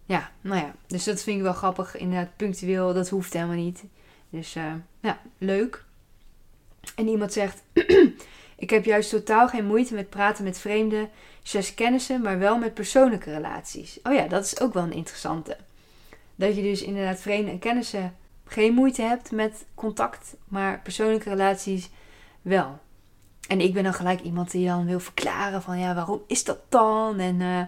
ja, 0.05 0.31
nou 0.41 0.59
ja. 0.59 0.75
Dus 0.87 1.03
dat 1.03 1.23
vind 1.23 1.37
ik 1.37 1.43
wel 1.43 1.53
grappig. 1.53 1.97
Inderdaad, 1.97 2.35
punctueel, 2.35 2.93
dat 2.93 3.09
hoeft 3.09 3.33
helemaal 3.33 3.55
niet. 3.55 3.83
Dus 4.29 4.55
uh, 4.55 4.73
ja, 4.99 5.19
leuk. 5.37 5.83
En 6.95 7.07
iemand 7.07 7.33
zegt: 7.33 7.63
Ik 8.57 8.69
heb 8.69 8.85
juist 8.85 9.09
totaal 9.09 9.47
geen 9.47 9.65
moeite 9.65 9.93
met 9.93 10.09
praten 10.09 10.43
met 10.43 10.57
vreemden, 10.57 11.09
zes 11.43 11.73
kennissen, 11.73 12.21
maar 12.21 12.39
wel 12.39 12.57
met 12.57 12.73
persoonlijke 12.73 13.31
relaties. 13.33 13.99
Oh 14.03 14.13
ja, 14.13 14.27
dat 14.27 14.45
is 14.45 14.59
ook 14.59 14.73
wel 14.73 14.83
een 14.83 14.91
interessante. 14.93 15.57
Dat 16.35 16.55
je 16.55 16.61
dus 16.61 16.81
inderdaad 16.81 17.19
vreemden 17.19 17.51
en 17.51 17.59
kennissen 17.59 18.15
geen 18.45 18.73
moeite 18.73 19.01
hebt 19.01 19.31
met 19.31 19.65
contact, 19.75 20.35
maar 20.47 20.81
persoonlijke 20.81 21.29
relaties 21.29 21.89
wel. 22.41 22.79
En 23.47 23.61
ik 23.61 23.73
ben 23.73 23.83
dan 23.83 23.93
gelijk 23.93 24.21
iemand 24.21 24.51
die 24.51 24.67
dan 24.67 24.85
wil 24.85 24.99
verklaren 24.99 25.61
van 25.61 25.79
ja, 25.79 25.95
waarom 25.95 26.21
is 26.27 26.43
dat 26.43 26.59
dan? 26.69 27.19
En, 27.19 27.35
uh, 27.35 27.61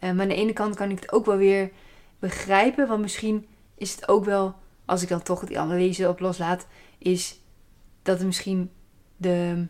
maar 0.00 0.20
aan 0.20 0.28
de 0.28 0.34
ene 0.34 0.52
kant 0.52 0.76
kan 0.76 0.90
ik 0.90 1.00
het 1.00 1.12
ook 1.12 1.26
wel 1.26 1.36
weer 1.36 1.70
begrijpen, 2.18 2.88
want 2.88 3.00
misschien 3.00 3.46
is 3.74 3.94
het 3.94 4.08
ook 4.08 4.24
wel, 4.24 4.54
als 4.84 5.02
ik 5.02 5.08
dan 5.08 5.22
toch 5.22 5.44
die 5.44 5.58
analyse 5.58 6.08
op 6.08 6.20
loslaat, 6.20 6.66
is 6.98 7.40
dat 8.02 8.20
er 8.20 8.26
misschien 8.26 8.70
de 9.16 9.66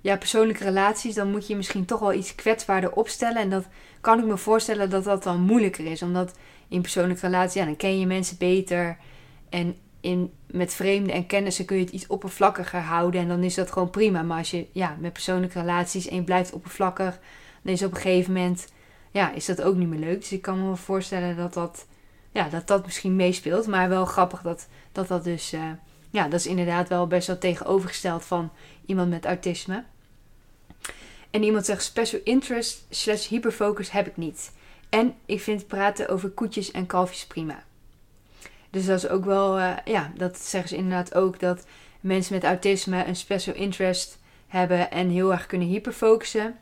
ja, 0.00 0.16
persoonlijke 0.16 0.64
relaties, 0.64 1.14
dan 1.14 1.30
moet 1.30 1.46
je 1.46 1.56
misschien 1.56 1.84
toch 1.84 2.00
wel 2.00 2.12
iets 2.12 2.34
kwetsbaarder 2.34 2.92
opstellen. 2.92 3.42
En 3.42 3.50
dat 3.50 3.66
kan 4.00 4.18
ik 4.18 4.24
me 4.24 4.36
voorstellen 4.36 4.90
dat 4.90 5.04
dat 5.04 5.22
dan 5.22 5.40
moeilijker 5.40 5.86
is, 5.86 6.02
omdat 6.02 6.34
in 6.68 6.80
persoonlijke 6.80 7.26
relaties, 7.26 7.60
ja, 7.60 7.64
dan 7.64 7.76
ken 7.76 7.98
je 7.98 8.06
mensen 8.06 8.38
beter. 8.38 8.98
En 9.48 9.76
met 10.46 10.74
vreemden 10.74 11.14
en 11.14 11.26
kennissen 11.26 11.64
kun 11.64 11.76
je 11.76 11.84
het 11.84 11.92
iets 11.92 12.06
oppervlakkiger 12.06 12.80
houden. 12.80 13.20
En 13.20 13.28
dan 13.28 13.42
is 13.42 13.54
dat 13.54 13.72
gewoon 13.72 13.90
prima. 13.90 14.22
Maar 14.22 14.38
als 14.38 14.50
je 14.50 14.66
ja, 14.72 14.96
met 15.00 15.12
persoonlijke 15.12 15.60
relaties 15.60 16.08
en 16.08 16.16
je 16.16 16.22
blijft 16.22 16.52
oppervlakkig, 16.52 17.18
dan 17.62 17.72
is 17.72 17.82
op 17.82 17.90
een 17.90 18.00
gegeven 18.00 18.32
moment 18.32 18.72
ja, 19.10 19.32
is 19.32 19.44
dat 19.44 19.62
ook 19.62 19.76
niet 19.76 19.88
meer 19.88 19.98
leuk. 19.98 20.20
Dus 20.20 20.32
ik 20.32 20.42
kan 20.42 20.68
me 20.68 20.76
voorstellen 20.76 21.36
dat 21.36 21.54
dat, 21.54 21.86
ja, 22.32 22.48
dat, 22.48 22.66
dat 22.66 22.84
misschien 22.84 23.16
meespeelt. 23.16 23.66
Maar 23.66 23.88
wel 23.88 24.04
grappig 24.04 24.42
dat 24.42 24.68
dat, 24.92 25.08
dat 25.08 25.24
dus. 25.24 25.52
Uh, 25.52 25.70
ja, 26.10 26.28
dat 26.28 26.40
is 26.40 26.46
inderdaad 26.46 26.88
wel 26.88 27.06
best 27.06 27.26
wel 27.26 27.38
tegenovergesteld 27.38 28.24
van 28.24 28.50
iemand 28.86 29.10
met 29.10 29.24
autisme. 29.24 29.84
En 31.30 31.42
iemand 31.42 31.64
zegt 31.64 31.82
special 31.82 32.20
interest 32.24 32.86
slash 32.90 33.28
hyperfocus 33.28 33.90
heb 33.90 34.06
ik 34.06 34.16
niet. 34.16 34.52
En 34.88 35.14
ik 35.26 35.40
vind 35.40 35.66
praten 35.66 36.08
over 36.08 36.30
koetjes 36.30 36.70
en 36.70 36.86
kalfjes 36.86 37.26
prima. 37.26 37.64
Dus 38.74 38.86
dat 38.86 38.98
is 38.98 39.08
ook 39.08 39.24
wel, 39.24 39.58
uh, 39.58 39.72
ja, 39.84 40.12
dat 40.16 40.38
zeggen 40.38 40.68
ze 40.68 40.76
inderdaad 40.76 41.14
ook 41.14 41.40
dat 41.40 41.66
mensen 42.00 42.34
met 42.34 42.44
autisme 42.44 43.06
een 43.06 43.16
special 43.16 43.54
interest 43.54 44.18
hebben 44.46 44.90
en 44.90 45.08
heel 45.08 45.32
erg 45.32 45.46
kunnen 45.46 45.68
hyperfocussen. 45.68 46.56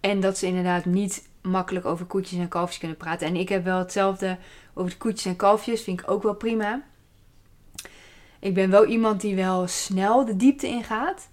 En 0.00 0.20
dat 0.20 0.38
ze 0.38 0.46
inderdaad 0.46 0.84
niet 0.84 1.28
makkelijk 1.42 1.86
over 1.86 2.06
koetjes 2.06 2.38
en 2.38 2.48
kalfjes 2.48 2.78
kunnen 2.78 2.96
praten. 2.96 3.26
En 3.26 3.36
ik 3.36 3.48
heb 3.48 3.64
wel 3.64 3.78
hetzelfde 3.78 4.38
over 4.74 4.96
koetjes 4.96 5.24
en 5.24 5.36
kalfjes, 5.36 5.82
vind 5.82 6.00
ik 6.00 6.10
ook 6.10 6.22
wel 6.22 6.34
prima. 6.34 6.82
Ik 8.38 8.54
ben 8.54 8.70
wel 8.70 8.84
iemand 8.84 9.20
die 9.20 9.34
wel 9.34 9.66
snel 9.66 10.24
de 10.24 10.36
diepte 10.36 10.66
ingaat. 10.66 11.28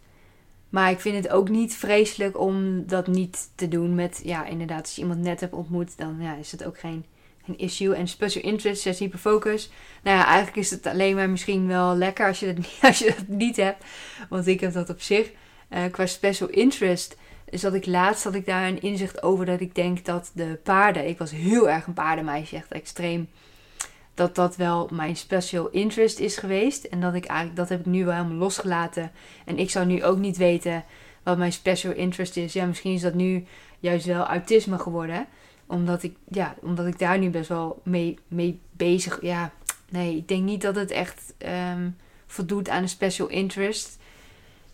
Maar 0.69 0.91
ik 0.91 0.99
vind 0.99 1.15
het 1.15 1.29
ook 1.29 1.49
niet 1.49 1.75
vreselijk 1.75 2.39
om 2.39 2.87
dat 2.87 3.07
niet 3.07 3.49
te 3.55 3.67
doen 3.67 3.95
met, 3.95 4.21
ja, 4.23 4.45
inderdaad, 4.45 4.81
als 4.81 4.95
je 4.95 5.01
iemand 5.01 5.19
net 5.19 5.39
hebt 5.39 5.53
ontmoet, 5.53 5.97
dan 5.97 6.17
ja, 6.19 6.35
is 6.35 6.51
het 6.51 6.65
ook 6.65 6.79
geen 6.79 7.05
een 7.47 7.57
issue. 7.57 7.95
En 7.95 8.07
special 8.07 8.43
interest, 8.43 8.81
zes 8.81 8.99
hyperfocus. 8.99 9.69
Nou 10.03 10.17
ja, 10.17 10.25
eigenlijk 10.25 10.57
is 10.57 10.69
het 10.69 10.85
alleen 10.85 11.15
maar 11.15 11.29
misschien 11.29 11.67
wel 11.67 11.95
lekker 11.95 12.27
als 12.27 12.39
je 12.39 12.53
dat, 12.53 12.65
als 12.89 12.99
je 12.99 13.13
dat 13.17 13.27
niet 13.27 13.55
hebt. 13.55 13.83
Want 14.29 14.47
ik 14.47 14.59
heb 14.59 14.73
dat 14.73 14.89
op 14.89 15.01
zich. 15.01 15.31
Uh, 15.69 15.79
qua 15.91 16.05
special 16.05 16.49
interest 16.49 17.17
dat 17.49 17.73
ik 17.73 17.85
laatst 17.85 18.23
had 18.23 18.33
ik 18.33 18.45
daar 18.45 18.67
een 18.67 18.81
inzicht 18.81 19.23
over 19.23 19.45
dat 19.45 19.59
ik 19.59 19.75
denk 19.75 20.05
dat 20.05 20.31
de 20.33 20.59
paarden, 20.63 21.07
ik 21.07 21.17
was 21.17 21.31
heel 21.31 21.69
erg 21.69 21.87
een 21.87 21.93
paardenmeisje, 21.93 22.55
echt 22.55 22.71
extreem, 22.71 23.29
dat 24.13 24.35
dat 24.35 24.55
wel 24.55 24.89
mijn 24.91 25.15
special 25.15 25.69
interest 25.69 26.19
is 26.19 26.37
geweest. 26.37 26.83
En 26.83 27.01
dat 27.01 27.13
ik 27.13 27.25
eigenlijk, 27.25 27.57
dat 27.57 27.69
heb 27.69 27.79
ik 27.79 27.85
nu 27.85 28.05
wel 28.05 28.13
helemaal 28.13 28.37
losgelaten. 28.37 29.11
En 29.45 29.57
ik 29.57 29.69
zou 29.69 29.85
nu 29.85 30.03
ook 30.03 30.17
niet 30.17 30.37
weten 30.37 30.83
wat 31.23 31.37
mijn 31.37 31.51
special 31.51 31.93
interest 31.93 32.37
is. 32.37 32.53
Ja, 32.53 32.65
misschien 32.65 32.93
is 32.93 33.01
dat 33.01 33.13
nu 33.13 33.45
juist 33.79 34.05
wel 34.05 34.25
autisme 34.25 34.79
geworden 34.79 35.27
omdat 35.67 36.03
ik, 36.03 36.15
ja, 36.27 36.55
omdat 36.61 36.85
ik 36.85 36.99
daar 36.99 37.19
nu 37.19 37.29
best 37.29 37.49
wel 37.49 37.81
mee, 37.83 38.19
mee 38.27 38.59
bezig... 38.71 39.21
Ja, 39.21 39.51
nee, 39.89 40.17
ik 40.17 40.27
denk 40.27 40.43
niet 40.43 40.61
dat 40.61 40.75
het 40.75 40.91
echt 40.91 41.33
um, 41.73 41.95
voldoet 42.25 42.69
aan 42.69 42.81
een 42.81 42.89
special 42.89 43.27
interest. 43.27 43.97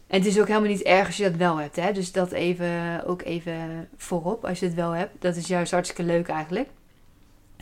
En 0.08 0.19
het 0.19 0.27
is 0.27 0.39
ook 0.39 0.47
helemaal 0.47 0.69
niet 0.69 0.82
erg 0.82 1.06
als 1.06 1.17
je 1.17 1.23
dat 1.23 1.36
wel 1.36 1.58
hebt. 1.58 1.75
Hè? 1.75 1.91
Dus 1.91 2.12
dat 2.12 2.32
even, 2.32 3.03
ook 3.06 3.21
even 3.21 3.89
voorop 3.97 4.45
als 4.45 4.60
je 4.60 4.65
het 4.65 4.75
wel 4.75 4.91
hebt. 4.91 5.21
Dat 5.21 5.36
is 5.36 5.47
juist 5.47 5.71
hartstikke 5.71 6.03
leuk 6.03 6.27
eigenlijk. 6.27 6.69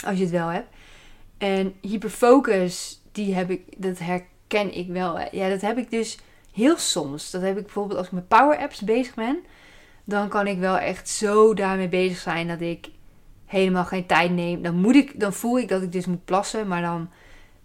Als 0.06 0.18
je 0.18 0.24
het 0.24 0.34
wel 0.34 0.48
hebt. 0.48 0.68
En 1.38 1.74
hyperfocus, 1.82 3.02
die 3.12 3.34
heb 3.34 3.50
ik, 3.50 3.62
dat 3.78 4.00
herken 4.00 4.78
ik 4.78 4.88
wel. 4.88 5.20
Ja, 5.32 5.50
dat 5.50 5.62
heb 5.62 5.78
ik 5.78 5.92
dus 5.92 6.20
heel 6.54 6.78
soms. 6.78 7.32
Dat 7.32 7.42
heb 7.42 7.58
ik 7.58 7.64
bijvoorbeeld 7.64 7.98
als 7.98 8.08
ik 8.08 8.14
met 8.14 8.28
power 8.28 8.58
apps 8.58 8.82
bezig 8.82 9.14
ben. 9.14 9.40
Dan 10.04 10.30
kan 10.30 10.48
ik 10.48 10.60
wel 10.60 10.78
echt 10.78 11.10
zo 11.10 11.54
daarmee 11.54 11.90
bezig 11.90 12.18
zijn 12.18 12.48
dat 12.48 12.62
ik 12.62 12.90
helemaal 13.52 13.86
geen 13.86 14.06
tijd 14.06 14.32
neem. 14.32 14.62
Dan, 14.62 14.76
moet 14.76 14.96
ik, 14.96 15.20
dan 15.20 15.34
voel 15.34 15.60
ik 15.60 15.68
dat 15.68 15.82
ik 15.82 15.92
dus 15.92 16.06
moet 16.06 16.26
plassen. 16.26 16.68
Maar 16.68 16.82
dan 16.82 17.10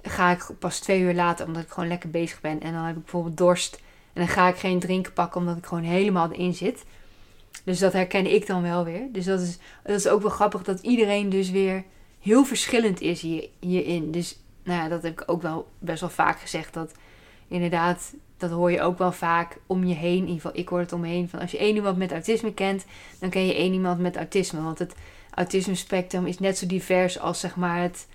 ga 0.03 0.31
ik 0.31 0.49
pas 0.59 0.79
twee 0.79 1.01
uur 1.01 1.14
later, 1.14 1.46
omdat 1.46 1.62
ik 1.62 1.70
gewoon 1.70 1.88
lekker 1.88 2.11
bezig 2.11 2.40
ben. 2.40 2.61
En 2.61 2.72
dan 2.72 2.83
heb 2.83 2.96
ik 2.96 3.03
bijvoorbeeld 3.03 3.37
dorst. 3.37 3.75
En 4.12 4.25
dan 4.25 4.29
ga 4.29 4.49
ik 4.49 4.57
geen 4.57 4.79
drinken 4.79 5.12
pakken, 5.12 5.40
omdat 5.40 5.57
ik 5.57 5.66
gewoon 5.66 5.85
helemaal 5.85 6.33
erin 6.33 6.55
zit. 6.55 6.85
Dus 7.64 7.79
dat 7.79 7.92
herken 7.92 8.33
ik 8.35 8.46
dan 8.46 8.62
wel 8.62 8.85
weer. 8.85 9.09
Dus 9.12 9.25
dat 9.25 9.40
is, 9.40 9.59
dat 9.83 9.96
is 9.96 10.09
ook 10.09 10.22
wel 10.22 10.31
grappig 10.31 10.62
dat 10.62 10.81
iedereen 10.81 11.29
dus 11.29 11.51
weer 11.51 11.85
heel 12.20 12.44
verschillend 12.44 13.01
is 13.01 13.20
hier, 13.20 13.49
hierin. 13.61 14.11
Dus 14.11 14.38
nou 14.62 14.83
ja, 14.83 14.88
dat 14.88 15.03
heb 15.03 15.20
ik 15.20 15.31
ook 15.31 15.42
wel 15.42 15.68
best 15.79 16.01
wel 16.01 16.11
vaak 16.11 16.40
gezegd. 16.40 16.75
Dat 16.75 16.92
inderdaad, 17.49 18.14
dat 18.37 18.51
hoor 18.51 18.70
je 18.70 18.81
ook 18.81 18.99
wel 18.99 19.12
vaak 19.12 19.59
om 19.66 19.85
je 19.85 19.94
heen. 19.94 20.16
In 20.16 20.20
ieder 20.20 20.35
geval, 20.35 20.51
ik 20.55 20.68
hoor 20.68 20.79
het 20.79 20.92
om 20.92 21.01
me 21.01 21.09
heen. 21.09 21.29
Van 21.29 21.40
als 21.40 21.51
je 21.51 21.59
één 21.59 21.75
iemand 21.75 21.96
met 21.96 22.12
autisme 22.12 22.55
kent, 22.55 22.85
dan 23.18 23.31
ken 23.31 23.46
je 23.46 23.55
één 23.55 23.72
iemand 23.72 24.01
met 24.01 24.16
autisme. 24.16 24.62
Want 24.62 24.79
het 24.79 24.94
autisme 25.31 25.75
spectrum 25.75 26.27
is 26.27 26.38
net 26.38 26.59
zo 26.59 26.66
divers 26.66 27.18
als 27.18 27.40
zeg 27.40 27.57
maar 27.57 27.83
het 27.83 28.07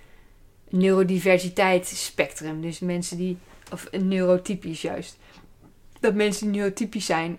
neurodiversiteitsspectrum. 0.68 2.60
Dus 2.60 2.78
mensen 2.78 3.16
die, 3.16 3.38
of 3.72 3.90
neurotypisch 3.90 4.82
juist. 4.82 5.18
Dat 6.00 6.14
mensen 6.14 6.46
die 6.46 6.60
neurotypisch 6.60 7.06
zijn, 7.06 7.38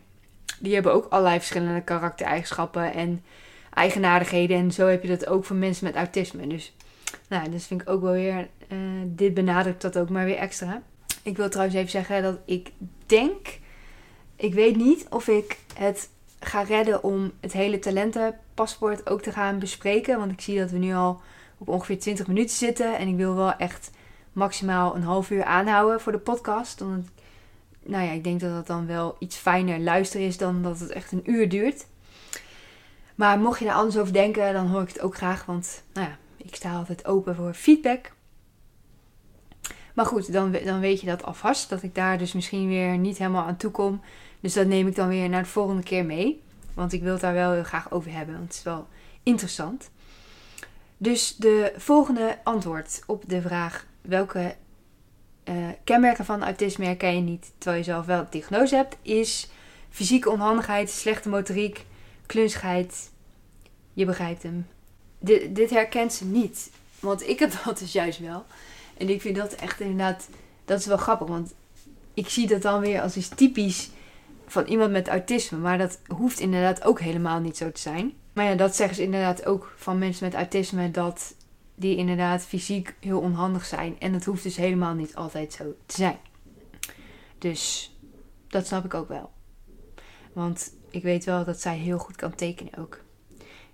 die 0.60 0.74
hebben 0.74 0.93
ook 0.93 1.06
allerlei 1.10 1.38
verschillende 1.38 1.82
karaktereigenschappen 1.82 2.93
en 2.93 3.24
eigenaardigheden. 3.74 4.58
En 4.58 4.72
zo 4.72 4.88
heb 4.88 5.02
je 5.02 5.08
dat 5.08 5.28
ook 5.28 5.46
voor 5.46 5.56
mensen 5.56 5.86
met 5.86 5.96
autisme. 5.96 6.48
Dus 6.48 6.74
nou, 7.28 7.50
dus 7.50 7.65
vind 7.65 7.82
ik 7.82 7.89
ook 7.89 8.02
wel 8.02 8.12
weer, 8.12 8.48
uh, 8.67 8.78
dit 9.06 9.34
benadrukt 9.34 9.82
dat 9.82 9.98
ook 9.98 10.10
maar 10.10 10.26
weer 10.26 10.38
extra. 10.38 10.82
Ik 11.23 11.38
wil 11.38 11.49
trouwens 11.49 11.77
even 11.77 11.89
zeggen 11.89 12.23
dat 12.23 12.38
ik 12.45 12.71
denk, 13.05 13.59
ik 14.36 14.53
weet 14.53 14.75
niet 14.75 15.05
of 15.09 15.27
ik 15.27 15.57
het 15.75 16.09
ga 16.39 16.62
redden 16.62 17.03
om 17.03 17.31
het 17.39 17.53
hele 17.53 17.79
talentenpaspoort 17.79 19.09
ook 19.09 19.21
te 19.21 19.31
gaan 19.31 19.59
bespreken. 19.59 20.17
Want 20.17 20.31
ik 20.31 20.41
zie 20.41 20.59
dat 20.59 20.71
we 20.71 20.77
nu 20.77 20.93
al 20.93 21.21
op 21.57 21.67
ongeveer 21.67 21.99
20 21.99 22.27
minuten 22.27 22.55
zitten. 22.55 22.97
En 22.97 23.07
ik 23.07 23.15
wil 23.15 23.36
wel 23.36 23.53
echt 23.53 23.91
maximaal 24.33 24.95
een 24.95 25.03
half 25.03 25.29
uur 25.29 25.43
aanhouden 25.43 26.01
voor 26.01 26.12
de 26.12 26.17
podcast. 26.17 26.81
Omdat, 26.81 27.05
nou 27.83 28.05
ja, 28.05 28.12
ik 28.12 28.23
denk 28.23 28.39
dat 28.39 28.51
dat 28.51 28.67
dan 28.67 28.88
wel 28.88 29.15
iets 29.19 29.36
fijner 29.36 29.79
luisteren 29.79 30.27
is 30.27 30.38
dan 30.38 30.63
dat 30.63 30.79
het 30.79 30.89
echt 30.89 31.12
een 31.12 31.31
uur 31.31 31.49
duurt. 31.49 31.86
Maar 33.15 33.39
mocht 33.39 33.59
je 33.59 33.67
er 33.67 33.73
anders 33.73 33.97
over 33.97 34.13
denken, 34.13 34.53
dan 34.53 34.67
hoor 34.67 34.81
ik 34.81 34.88
het 34.88 35.01
ook 35.01 35.15
graag. 35.15 35.45
Want 35.45 35.83
nou 35.93 36.07
ja, 36.07 36.17
ik 36.38 36.55
sta 36.55 36.75
altijd 36.75 37.05
open 37.05 37.36
voor 37.36 37.53
feedback. 37.53 38.12
Maar 39.93 40.06
goed, 40.06 40.34
dan, 40.34 40.51
dan 40.51 40.79
weet 40.79 40.99
je 40.99 41.08
dat 41.08 41.23
alvast. 41.23 41.69
Dat 41.69 41.84
ik 41.84 41.95
daar 41.95 42.17
dus 42.17 42.34
misschien 42.34 42.67
weer 42.67 42.97
niet 42.97 43.17
helemaal 43.17 43.45
aan 43.45 43.58
toe 43.58 43.71
kom. 43.71 44.01
Dus 44.39 44.53
dat 44.53 44.67
neem 44.67 44.88
ik 44.88 44.95
dan 44.95 45.08
weer 45.08 45.29
naar 45.29 45.43
de 45.43 45.49
volgende 45.49 45.84
keer 45.84 46.06
mee. 46.06 46.41
Want 46.73 46.93
ik 46.93 47.01
wil 47.01 47.12
het 47.12 47.21
daar 47.21 47.34
wel 47.34 47.51
heel 47.51 47.63
graag 47.63 47.91
over 47.91 48.12
hebben. 48.12 48.36
Want 48.36 48.47
het 48.47 48.58
is 48.58 48.63
wel 48.63 48.88
interessant. 49.23 49.89
Dus 50.97 51.36
de 51.36 51.73
volgende 51.77 52.39
antwoord 52.43 53.01
op 53.06 53.23
de 53.27 53.41
vraag: 53.41 53.86
welke 54.01 54.56
uh, 55.49 55.56
kenmerken 55.84 56.25
van 56.25 56.43
autisme 56.43 56.86
herken 56.86 57.15
je 57.15 57.21
niet 57.21 57.51
terwijl 57.58 57.77
je 57.77 57.89
zelf 57.89 58.06
wel 58.06 58.23
de 58.23 58.29
diagnose 58.29 58.75
hebt, 58.75 58.97
is 59.01 59.49
fysieke 59.89 60.29
onhandigheid, 60.29 60.89
slechte 60.89 61.29
motoriek, 61.29 61.86
klunsigheid. 62.25 63.12
Je 63.93 64.06
begrijpt 64.06 64.43
hem. 64.43 64.67
Dit 65.53 65.69
herkent 65.69 66.13
ze 66.13 66.25
niet. 66.25 66.71
Want 66.99 67.27
ik 67.27 67.39
heb 67.39 67.53
dat 67.65 67.79
dus 67.79 67.91
juist 67.91 68.19
wel. 68.19 68.45
En 68.97 69.10
ik 69.10 69.21
vind 69.21 69.36
dat 69.36 69.53
echt 69.53 69.79
inderdaad, 69.79 70.29
dat 70.65 70.79
is 70.79 70.86
wel 70.86 70.97
grappig. 70.97 71.27
Want 71.27 71.53
ik 72.13 72.29
zie 72.29 72.47
dat 72.47 72.62
dan 72.62 72.79
weer 72.79 73.01
als 73.01 73.17
iets 73.17 73.29
typisch 73.29 73.89
van 74.47 74.65
iemand 74.65 74.91
met 74.91 75.08
autisme. 75.08 75.58
Maar 75.58 75.77
dat 75.77 75.99
hoeft 76.08 76.39
inderdaad 76.39 76.84
ook 76.84 76.99
helemaal 76.99 77.39
niet 77.39 77.58
zo 77.58 77.71
te 77.71 77.82
zijn. 77.82 78.13
Maar 78.34 78.45
ja, 78.45 78.56
dat 78.56 78.75
zeggen 78.75 78.95
ze 78.95 79.03
inderdaad 79.03 79.45
ook 79.45 79.73
van 79.77 79.97
mensen 79.97 80.25
met 80.25 80.36
autisme. 80.36 80.91
Dat 80.91 81.36
die 81.75 81.95
inderdaad 81.95 82.43
fysiek 82.43 82.95
heel 82.99 83.19
onhandig 83.19 83.65
zijn. 83.65 83.99
En 83.99 84.12
dat 84.12 84.25
hoeft 84.25 84.43
dus 84.43 84.56
helemaal 84.56 84.93
niet 84.93 85.15
altijd 85.15 85.53
zo 85.53 85.75
te 85.86 85.95
zijn. 85.95 86.17
Dus 87.38 87.91
dat 88.47 88.67
snap 88.67 88.86
ik 88.86 88.93
ook 88.93 89.08
wel. 89.08 89.32
Want 90.34 90.73
ik 90.89 91.03
weet 91.03 91.23
wel 91.23 91.45
dat 91.45 91.62
zij 91.62 91.77
heel 91.77 91.97
goed 91.97 92.15
kan 92.15 92.36
tekenen 92.36 92.77
ook. 92.77 93.03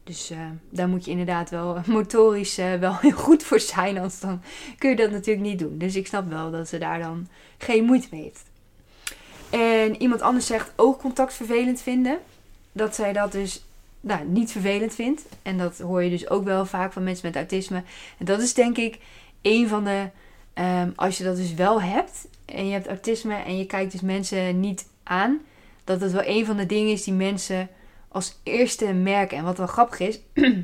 Dus 0.10 0.32
uh, 0.32 0.38
daar 0.70 0.88
moet 0.88 1.06
je 1.06 1.12
inderdaad 1.12 1.50
wel 1.50 1.82
motorisch 1.86 2.60
uh, 2.60 2.74
wel 2.74 2.98
heel 2.98 3.12
goed 3.12 3.44
voor 3.44 3.60
zijn. 3.60 3.96
Anders 3.96 4.20
dan 4.20 4.42
kun 4.78 4.90
je 4.90 4.96
dat 4.96 5.12
natuurlijk 5.12 5.48
niet 5.48 5.60
doen. 5.60 5.78
Dus 5.78 5.96
ik 5.96 6.08
snap 6.08 6.30
wel 6.30 6.52
dat 6.52 6.68
ze 6.68 6.78
daar 6.78 7.00
dan 7.00 7.28
geen 7.58 7.84
moeite 7.84 8.08
mee 8.12 8.22
heeft. 8.22 8.44
En 9.50 10.02
iemand 10.02 10.22
anders 10.22 10.46
zegt 10.46 10.72
oogcontact 10.76 11.34
vervelend 11.34 11.82
vinden. 11.82 12.18
Dat 12.72 12.96
zij 12.96 13.14
dat 13.14 13.32
dus 13.32 13.66
nou, 14.02 14.26
niet 14.26 14.52
vervelend 14.52 14.96
vindt. 14.96 15.26
En 15.42 15.58
dat 15.58 15.78
hoor 15.78 16.04
je 16.04 16.10
dus 16.10 16.30
ook 16.30 16.44
wel 16.44 16.66
vaak 16.66 16.94
van 16.94 17.04
mensen 17.04 17.28
met 17.28 17.36
autisme. 17.36 17.84
En 18.18 18.26
dat 18.26 18.42
is 18.42 18.54
denk 18.54 18.78
ik 18.78 18.98
een 19.42 19.68
van 19.68 19.84
de. 19.84 20.10
Um, 20.54 20.94
als 20.96 21.18
je 21.18 21.24
dat 21.24 21.36
dus 21.36 21.54
wel 21.54 21.82
hebt 21.82 22.28
en 22.46 22.66
je 22.66 22.74
hebt 22.74 22.88
autisme 22.88 23.36
en 23.36 23.58
je 23.58 23.66
kijkt 23.66 23.92
dus 23.92 24.02
mensen 24.02 24.60
niet 24.60 24.86
aan, 25.04 25.40
dat 25.84 26.02
het 26.02 26.12
wel 26.12 26.26
een 26.26 26.46
van 26.46 26.58
de 26.58 26.66
dingen 26.66 26.92
is 26.92 27.04
die 27.04 27.14
mensen 27.14 27.70
als 28.10 28.40
eerste 28.44 28.94
merken. 28.94 29.38
En 29.38 29.44
wat 29.44 29.58
wel 29.58 29.68
grappig 29.68 30.00
is, 30.00 30.20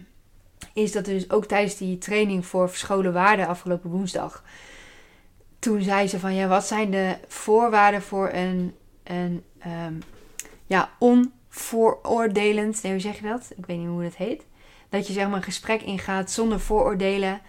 is 0.73 0.91
dat 0.91 1.05
dus 1.05 1.29
ook 1.29 1.45
tijdens 1.45 1.77
die 1.77 1.97
training 1.97 2.45
voor 2.45 2.69
verscholen 2.69 3.13
waarden 3.13 3.47
afgelopen 3.47 3.89
woensdag. 3.89 4.43
Toen 5.59 5.81
zei 5.81 6.07
ze 6.07 6.19
van 6.19 6.33
ja, 6.33 6.47
wat 6.47 6.65
zijn 6.65 6.91
de 6.91 7.17
voorwaarden 7.27 8.01
voor 8.01 8.29
een, 8.33 8.75
een 9.03 9.43
um, 9.65 9.99
ja, 10.65 10.89
onvooroordelend, 10.99 12.83
nee, 12.83 12.91
hoe 12.91 13.01
zeg 13.01 13.19
je 13.19 13.27
dat? 13.27 13.51
Ik 13.57 13.65
weet 13.65 13.77
niet 13.77 13.87
hoe 13.87 14.03
dat 14.03 14.15
heet. 14.15 14.45
Dat 14.89 15.07
je 15.07 15.13
zeg 15.13 15.27
maar 15.27 15.35
een 15.35 15.43
gesprek 15.43 15.81
ingaat 15.81 16.31
zonder 16.31 16.59
vooroordelen. 16.59 17.41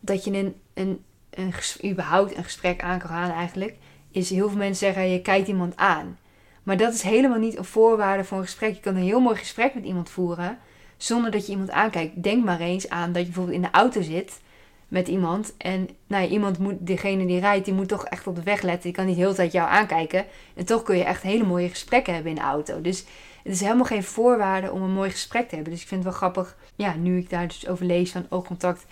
Dat 0.00 0.24
je 0.24 0.32
een, 0.32 0.54
een, 0.74 1.04
een, 1.30 1.52
überhaupt 1.90 2.36
een 2.36 2.44
gesprek 2.44 2.82
aan 2.82 2.98
kan 2.98 3.08
gaan 3.08 3.30
eigenlijk. 3.30 3.76
Is 4.10 4.30
heel 4.30 4.48
veel 4.48 4.58
mensen 4.58 4.86
zeggen, 4.86 5.10
je 5.10 5.22
kijkt 5.22 5.48
iemand 5.48 5.76
aan. 5.76 6.18
Maar 6.62 6.76
dat 6.76 6.94
is 6.94 7.02
helemaal 7.02 7.38
niet 7.38 7.58
een 7.58 7.64
voorwaarde 7.64 8.24
voor 8.24 8.38
een 8.38 8.44
gesprek. 8.44 8.74
Je 8.74 8.80
kan 8.80 8.96
een 8.96 9.02
heel 9.02 9.20
mooi 9.20 9.36
gesprek 9.36 9.74
met 9.74 9.84
iemand 9.84 10.10
voeren 10.10 10.58
zonder 10.96 11.30
dat 11.30 11.46
je 11.46 11.52
iemand 11.52 11.70
aankijkt. 11.70 12.22
Denk 12.22 12.44
maar 12.44 12.60
eens 12.60 12.88
aan 12.88 13.12
dat 13.12 13.20
je 13.20 13.26
bijvoorbeeld 13.26 13.56
in 13.56 13.62
de 13.62 13.70
auto 13.70 14.02
zit 14.02 14.40
met 14.88 15.08
iemand. 15.08 15.54
En 15.56 15.88
nou 16.06 16.22
ja, 16.22 16.28
iemand 16.28 16.58
moet, 16.58 16.74
degene 16.78 17.26
die 17.26 17.40
rijdt, 17.40 17.64
die 17.64 17.74
moet 17.74 17.88
toch 17.88 18.04
echt 18.04 18.26
op 18.26 18.36
de 18.36 18.42
weg 18.42 18.62
letten. 18.62 18.82
Die 18.82 18.92
kan 18.92 19.06
niet 19.06 19.16
de 19.16 19.22
hele 19.22 19.34
tijd 19.34 19.52
jou 19.52 19.70
aankijken. 19.70 20.24
En 20.54 20.64
toch 20.64 20.82
kun 20.82 20.96
je 20.96 21.04
echt 21.04 21.22
hele 21.22 21.44
mooie 21.44 21.68
gesprekken 21.68 22.14
hebben 22.14 22.30
in 22.32 22.38
de 22.38 22.44
auto. 22.44 22.80
Dus 22.80 23.04
het 23.42 23.52
is 23.52 23.60
helemaal 23.60 23.84
geen 23.84 24.04
voorwaarde 24.04 24.72
om 24.72 24.82
een 24.82 24.92
mooi 24.92 25.10
gesprek 25.10 25.48
te 25.48 25.54
hebben. 25.54 25.72
Dus 25.72 25.82
ik 25.82 25.88
vind 25.88 26.04
het 26.04 26.10
wel 26.10 26.20
grappig, 26.20 26.56
ja, 26.74 26.94
nu 26.94 27.18
ik 27.18 27.30
daar 27.30 27.48
dus 27.48 27.68
over 27.68 27.84
lees 27.84 28.10
van 28.10 28.26
oogcontact 28.28 28.86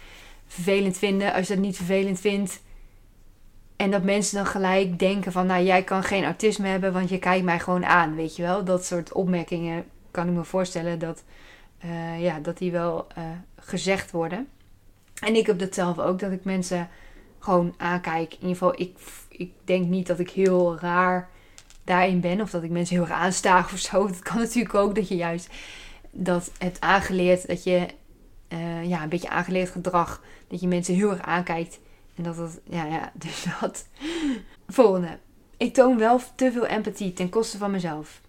vervelend 0.47 0.99
vinden. 0.99 1.33
Als 1.33 1.47
je 1.47 1.55
dat 1.55 1.63
niet 1.63 1.77
vervelend 1.77 2.21
vindt, 2.21 2.61
en 3.81 3.91
dat 3.91 4.03
mensen 4.03 4.37
dan 4.37 4.47
gelijk 4.47 4.99
denken 4.99 5.33
van, 5.33 5.47
nou 5.47 5.65
jij 5.65 5.83
kan 5.83 6.03
geen 6.03 6.25
autisme 6.25 6.69
hebben, 6.69 6.93
want 6.93 7.09
je 7.09 7.19
kijkt 7.19 7.45
mij 7.45 7.59
gewoon 7.59 7.85
aan, 7.85 8.15
weet 8.15 8.37
je 8.37 8.43
wel. 8.43 8.65
Dat 8.65 8.85
soort 8.85 9.13
opmerkingen 9.13 9.85
kan 10.11 10.29
ik 10.29 10.35
me 10.35 10.45
voorstellen 10.45 10.99
dat, 10.99 11.23
uh, 11.85 12.23
ja, 12.23 12.39
dat 12.41 12.59
die 12.59 12.73
wel 12.73 13.07
uh, 13.19 13.25
gezegd 13.57 14.11
worden. 14.11 14.49
En 15.21 15.35
ik 15.35 15.47
heb 15.47 15.59
dat 15.59 15.75
zelf 15.75 15.99
ook, 15.99 16.19
dat 16.19 16.33
ik 16.33 16.45
mensen 16.45 16.89
gewoon 17.39 17.75
aankijk. 17.77 18.33
In 18.33 18.39
ieder 18.41 18.57
geval, 18.57 18.81
ik, 18.81 18.99
ik 19.29 19.53
denk 19.65 19.87
niet 19.87 20.07
dat 20.07 20.19
ik 20.19 20.31
heel 20.31 20.79
raar 20.79 21.29
daarin 21.85 22.21
ben. 22.21 22.41
Of 22.41 22.51
dat 22.51 22.63
ik 22.63 22.71
mensen 22.71 22.97
heel 22.97 23.05
erg 23.05 23.15
aanstaag 23.15 23.73
of 23.73 23.79
zo. 23.79 24.07
Dat 24.07 24.23
kan 24.23 24.39
natuurlijk 24.39 24.75
ook 24.75 24.95
dat 24.95 25.09
je 25.09 25.17
juist 25.17 25.49
dat 26.11 26.51
hebt 26.59 26.81
aangeleerd. 26.81 27.47
Dat 27.47 27.65
je 27.65 27.87
uh, 28.49 28.89
ja, 28.89 29.03
een 29.03 29.09
beetje 29.09 29.31
aangeleerd 29.31 29.71
gedrag. 29.71 30.23
Dat 30.49 30.61
je 30.61 30.69
mensen 30.69 30.95
heel 30.95 31.11
erg 31.11 31.23
aankijkt 31.23 31.79
en 32.21 32.27
dat 32.27 32.37
het, 32.37 32.61
ja, 32.65 32.85
ja, 32.85 33.13
dus 33.25 33.47
dat. 33.61 33.87
Volgende. 34.69 35.19
Ik 35.57 35.75
toon 35.75 35.99
wel 35.99 36.21
te 36.35 36.53
veel 36.53 36.67
empathie 36.67 37.13
ten 37.13 37.29
koste 37.29 37.59
van 37.59 37.71
mezelf. 37.71 38.21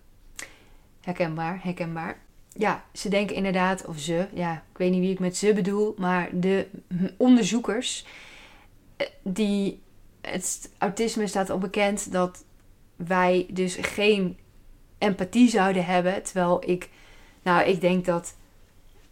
Herkenbaar, 1.02 1.60
herkenbaar. 1.64 2.20
Ja, 2.54 2.84
ze 2.94 3.10
denken 3.10 3.36
inderdaad, 3.36 3.86
of 3.86 4.00
ze, 4.00 4.28
ja, 4.34 4.54
ik 4.54 4.78
weet 4.78 4.92
niet 4.92 5.00
wie 5.00 5.12
ik 5.12 5.20
met 5.20 5.38
ze 5.38 5.54
bedoel, 5.54 5.96
maar 5.98 6.30
de 6.34 6.68
onderzoekers, 7.18 8.06
eh, 8.98 9.08
die, 9.24 9.82
het 10.22 10.72
autisme 10.78 11.28
staat 11.28 11.50
al 11.50 11.58
bekend 11.58 12.12
dat 12.12 12.44
wij 12.96 13.48
dus 13.50 13.76
geen 13.76 14.38
empathie 14.98 15.50
zouden 15.50 15.86
hebben. 15.86 16.24
Terwijl 16.24 16.70
ik, 16.70 16.90
nou, 17.42 17.68
ik 17.68 17.82
denk 17.82 18.06
dat 18.06 18.36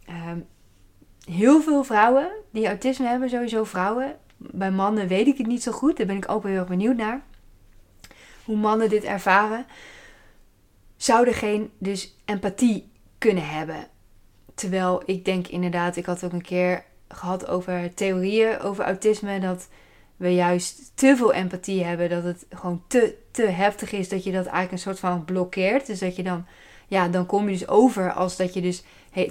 um, 0.08 0.46
heel 1.24 1.62
veel 1.62 1.84
vrouwen 1.84 2.30
die 2.50 2.66
autisme 2.66 3.06
hebben, 3.06 3.30
sowieso 3.30 3.64
vrouwen, 3.64 4.18
bij 4.40 4.70
mannen 4.70 5.08
weet 5.08 5.26
ik 5.26 5.38
het 5.38 5.46
niet 5.46 5.62
zo 5.62 5.72
goed. 5.72 5.96
Daar 5.96 6.06
ben 6.06 6.16
ik 6.16 6.30
ook 6.30 6.42
wel 6.42 6.52
heel 6.52 6.60
erg 6.60 6.68
benieuwd 6.68 6.96
naar. 6.96 7.22
Hoe 8.44 8.56
mannen 8.56 8.88
dit 8.88 9.04
ervaren. 9.04 9.66
Zouden 10.96 11.34
geen 11.34 11.70
dus 11.78 12.16
empathie 12.24 12.90
kunnen 13.18 13.48
hebben. 13.48 13.86
Terwijl 14.54 15.02
ik 15.04 15.24
denk 15.24 15.48
inderdaad, 15.48 15.96
ik 15.96 16.06
had 16.06 16.24
ook 16.24 16.32
een 16.32 16.42
keer 16.42 16.84
gehad 17.08 17.48
over 17.48 17.94
theorieën 17.94 18.60
over 18.60 18.84
autisme. 18.84 19.40
Dat 19.40 19.68
we 20.16 20.34
juist 20.34 20.92
te 20.94 21.16
veel 21.16 21.32
empathie 21.32 21.84
hebben. 21.84 22.08
Dat 22.08 22.24
het 22.24 22.46
gewoon 22.50 22.82
te, 22.86 23.16
te 23.30 23.42
heftig 23.42 23.92
is. 23.92 24.08
Dat 24.08 24.24
je 24.24 24.32
dat 24.32 24.44
eigenlijk 24.44 24.72
een 24.72 24.78
soort 24.78 24.98
van 24.98 25.24
blokkeert. 25.24 25.86
Dus 25.86 25.98
dat 25.98 26.16
je 26.16 26.22
dan, 26.22 26.46
ja, 26.86 27.08
dan 27.08 27.26
kom 27.26 27.44
je 27.44 27.58
dus 27.58 27.68
over 27.68 28.12
als 28.12 28.36
dat 28.36 28.54
je 28.54 28.60
dus 28.60 28.82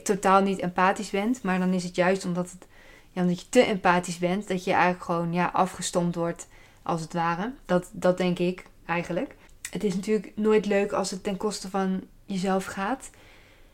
totaal 0.03 0.41
niet 0.41 0.59
empathisch 0.59 1.09
bent. 1.09 1.43
Maar 1.43 1.59
dan 1.59 1.73
is 1.73 1.83
het 1.83 1.95
juist 1.95 2.25
omdat 2.25 2.51
het 2.51 2.67
ja, 3.11 3.21
omdat 3.21 3.39
je 3.39 3.49
te 3.49 3.61
empathisch 3.61 4.17
bent, 4.17 4.47
dat 4.47 4.63
je 4.63 4.71
eigenlijk 4.71 5.03
gewoon 5.03 5.33
ja, 5.33 5.49
afgestompt 5.53 6.15
wordt, 6.15 6.47
als 6.81 7.01
het 7.01 7.13
ware. 7.13 7.53
Dat, 7.65 7.89
dat 7.91 8.17
denk 8.17 8.39
ik 8.39 8.65
eigenlijk. 8.85 9.35
Het 9.71 9.83
is 9.83 9.95
natuurlijk 9.95 10.31
nooit 10.35 10.65
leuk 10.65 10.91
als 10.91 11.11
het 11.11 11.23
ten 11.23 11.37
koste 11.37 11.69
van 11.69 12.01
jezelf 12.25 12.65
gaat. 12.65 13.09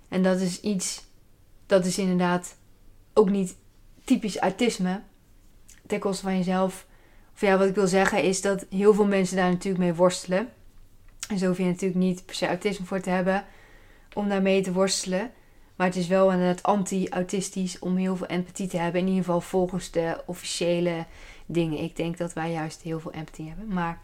En 0.08 0.24
dat 0.24 0.39
is 0.39 0.62
iets, 0.62 1.04
dat 1.65 1.86
is 1.86 1.98
inderdaad 1.98 2.56
ook 3.13 3.30
niet 3.30 3.56
typisch 4.04 4.38
autisme. 4.38 5.02
Ten 5.88 6.00
koste 6.00 6.24
van 6.24 6.38
jezelf. 6.38 6.86
Of 7.34 7.41
ja, 7.41 7.58
wat 7.58 7.67
ik 7.67 7.76
wil 7.76 7.88
zeggen 7.88 8.24
is 8.24 8.41
dat 8.41 8.65
heel 8.69 8.93
veel 8.93 9.06
mensen 9.06 9.36
daar 9.36 9.50
natuurlijk 9.50 9.84
mee 9.84 9.93
worstelen. 9.93 10.50
En 11.28 11.38
zo 11.38 11.48
hoef 11.48 11.58
je 11.58 11.63
natuurlijk 11.63 12.00
niet 12.00 12.26
per 12.26 12.36
se 12.36 12.48
autisme 12.48 12.86
voor 12.86 13.02
te 13.02 13.10
hebben 13.10 13.45
om 14.13 14.30
daarmee 14.30 14.62
te 14.62 14.74
worstelen. 14.74 15.32
Maar 15.76 15.88
het 15.88 15.96
is 15.96 16.08
wel 16.08 16.32
inderdaad 16.32 16.64
anti-autistisch 16.64 17.80
om 17.80 17.96
heel 17.96 18.16
veel 18.16 18.28
empathie 18.28 18.68
te 18.68 18.78
hebben. 18.78 19.02
In 19.02 19.08
ieder 19.08 19.24
geval 19.24 19.42
volgens 19.42 19.92
de 19.92 20.18
officiële 20.26 21.06
dingen. 21.46 21.84
Ik 21.84 21.96
denk 21.96 22.18
dat 22.18 22.34
wij 22.34 22.52
juist 22.52 22.82
heel 22.82 23.00
veel 23.00 23.12
empathie 23.12 23.48
hebben. 23.48 23.68
Maar 23.68 24.02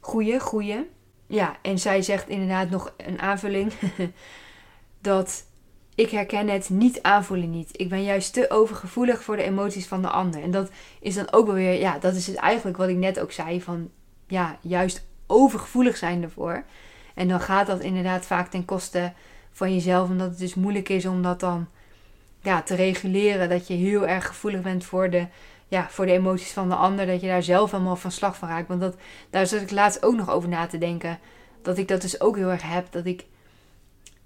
goeie, 0.00 0.40
goeie. 0.40 0.90
Ja, 1.26 1.56
en 1.62 1.78
zij 1.78 2.02
zegt 2.02 2.28
inderdaad 2.28 2.70
nog 2.70 2.94
een 2.96 3.20
aanvulling. 3.20 3.72
dat 5.00 5.44
ik 5.94 6.10
herken 6.10 6.48
het 6.48 6.68
niet 6.68 7.02
aanvoelen 7.02 7.50
niet. 7.50 7.80
Ik 7.80 7.88
ben 7.88 8.02
juist 8.02 8.32
te 8.32 8.50
overgevoelig 8.50 9.22
voor 9.22 9.36
de 9.36 9.42
emoties 9.42 9.86
van 9.86 10.02
de 10.02 10.08
ander. 10.08 10.42
En 10.42 10.50
dat 10.50 10.70
is 11.00 11.14
dan 11.14 11.32
ook 11.32 11.46
wel 11.46 11.54
weer, 11.54 11.78
ja, 11.78 11.98
dat 11.98 12.14
is 12.14 12.26
het 12.26 12.36
eigenlijk 12.36 12.76
wat 12.76 12.88
ik 12.88 12.96
net 12.96 13.20
ook 13.20 13.32
zei. 13.32 13.62
Van 13.62 13.90
ja, 14.26 14.58
juist 14.60 15.06
overgevoelig 15.26 15.96
zijn 15.96 16.22
ervoor. 16.22 16.64
En 17.14 17.28
dan 17.28 17.40
gaat 17.40 17.66
dat 17.66 17.80
inderdaad 17.80 18.26
vaak 18.26 18.50
ten 18.50 18.64
koste 18.64 19.12
van 19.54 19.74
jezelf. 19.74 20.08
Omdat 20.08 20.28
het 20.28 20.38
dus 20.38 20.54
moeilijk 20.54 20.88
is 20.88 21.06
om 21.06 21.22
dat 21.22 21.40
dan 21.40 21.68
ja, 22.42 22.62
te 22.62 22.74
reguleren. 22.74 23.48
Dat 23.48 23.66
je 23.66 23.74
heel 23.74 24.06
erg 24.06 24.26
gevoelig 24.26 24.62
bent 24.62 24.84
voor 24.84 25.10
de, 25.10 25.26
ja, 25.68 25.88
voor 25.90 26.06
de 26.06 26.12
emoties 26.12 26.52
van 26.52 26.68
de 26.68 26.74
ander. 26.74 27.06
Dat 27.06 27.20
je 27.20 27.26
daar 27.26 27.42
zelf 27.42 27.70
helemaal 27.70 27.96
van 27.96 28.10
slag 28.10 28.36
van 28.36 28.48
raakt. 28.48 28.68
Want 28.68 28.80
dat, 28.80 28.96
daar 29.30 29.46
zat 29.46 29.60
ik 29.60 29.70
laatst 29.70 30.02
ook 30.02 30.14
nog 30.14 30.30
over 30.30 30.48
na 30.48 30.66
te 30.66 30.78
denken. 30.78 31.18
Dat 31.62 31.78
ik 31.78 31.88
dat 31.88 32.00
dus 32.00 32.20
ook 32.20 32.36
heel 32.36 32.50
erg 32.50 32.62
heb. 32.62 32.92
Dat 32.92 33.06
ik 33.06 33.24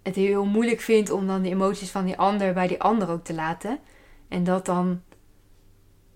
het 0.03 0.15
heel 0.15 0.45
moeilijk 0.45 0.81
vind 0.81 1.11
om 1.11 1.27
dan 1.27 1.43
de 1.43 1.49
emoties 1.49 1.91
van 1.91 2.05
die 2.05 2.17
ander 2.17 2.53
bij 2.53 2.67
die 2.67 2.81
ander 2.81 3.11
ook 3.11 3.25
te 3.25 3.35
laten. 3.35 3.79
En 4.29 4.45
dat 4.45 4.67
dan, 4.67 5.03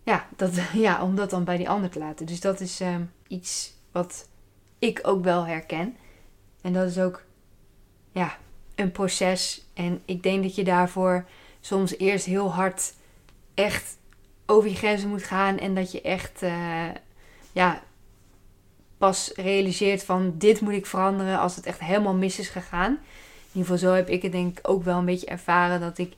ja, 0.03 0.27
dat, 0.37 0.51
ja 0.72 1.03
om 1.03 1.16
dat 1.16 1.31
dan 1.31 1.44
bij 1.44 1.57
die 1.57 1.68
ander 1.68 1.90
te 1.90 1.98
laten. 1.98 2.27
Dus 2.27 2.40
dat 2.40 2.61
is 2.61 2.81
uh, 2.81 2.96
iets 3.27 3.75
wat 3.92 4.29
ik 4.79 5.01
ook 5.03 5.25
wel 5.25 5.46
herken. 5.46 5.96
En 6.61 6.72
dat 6.72 6.88
is 6.88 6.98
ook, 6.98 7.22
ja, 8.12 8.37
een 8.74 8.92
proces. 8.92 9.64
En 9.74 10.02
ik 10.04 10.22
denk 10.22 10.42
dat 10.42 10.54
je 10.54 10.64
daarvoor 10.64 11.24
soms 11.61 11.98
eerst 11.98 12.24
heel 12.24 12.52
hard 12.52 12.94
echt 13.54 13.96
over 14.46 14.70
je 14.70 14.76
grenzen 14.76 15.08
moet 15.08 15.22
gaan. 15.22 15.58
En 15.58 15.74
dat 15.74 15.92
je 15.92 16.00
echt, 16.00 16.42
uh, 16.42 16.88
ja, 17.52 17.82
pas 18.98 19.32
realiseert 19.35 20.04
van 20.04 20.35
dit 20.38 20.61
moet 20.61 20.72
ik 20.72 20.87
veranderen 20.87 21.38
als 21.38 21.56
het 21.56 21.66
echt 21.66 21.80
helemaal 21.80 22.14
mis 22.14 22.38
is 22.38 22.48
gegaan. 22.48 22.90
In 22.92 23.58
ieder 23.58 23.72
geval 23.72 23.88
zo 23.88 23.96
heb 23.96 24.08
ik 24.08 24.22
het 24.22 24.32
denk 24.32 24.58
ik 24.58 24.68
ook 24.68 24.85
wel 24.85 24.98
een 24.98 25.04
beetje 25.04 25.26
ervaren 25.26 25.80
dat 25.80 25.98
ik... 25.98 26.12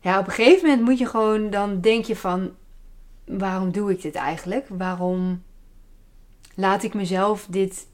Ja, 0.00 0.18
op 0.18 0.26
een 0.26 0.32
gegeven 0.32 0.68
moment 0.68 0.86
moet 0.86 0.98
je 0.98 1.06
gewoon... 1.06 1.50
Dan 1.50 1.80
denk 1.80 2.04
je 2.04 2.16
van... 2.16 2.50
Waarom 3.24 3.72
doe 3.72 3.90
ik 3.90 4.02
dit 4.02 4.14
eigenlijk? 4.14 4.66
Waarom 4.68 5.42
laat 6.54 6.82
ik 6.82 6.94
mezelf 6.94 7.46
dit... 7.50 7.86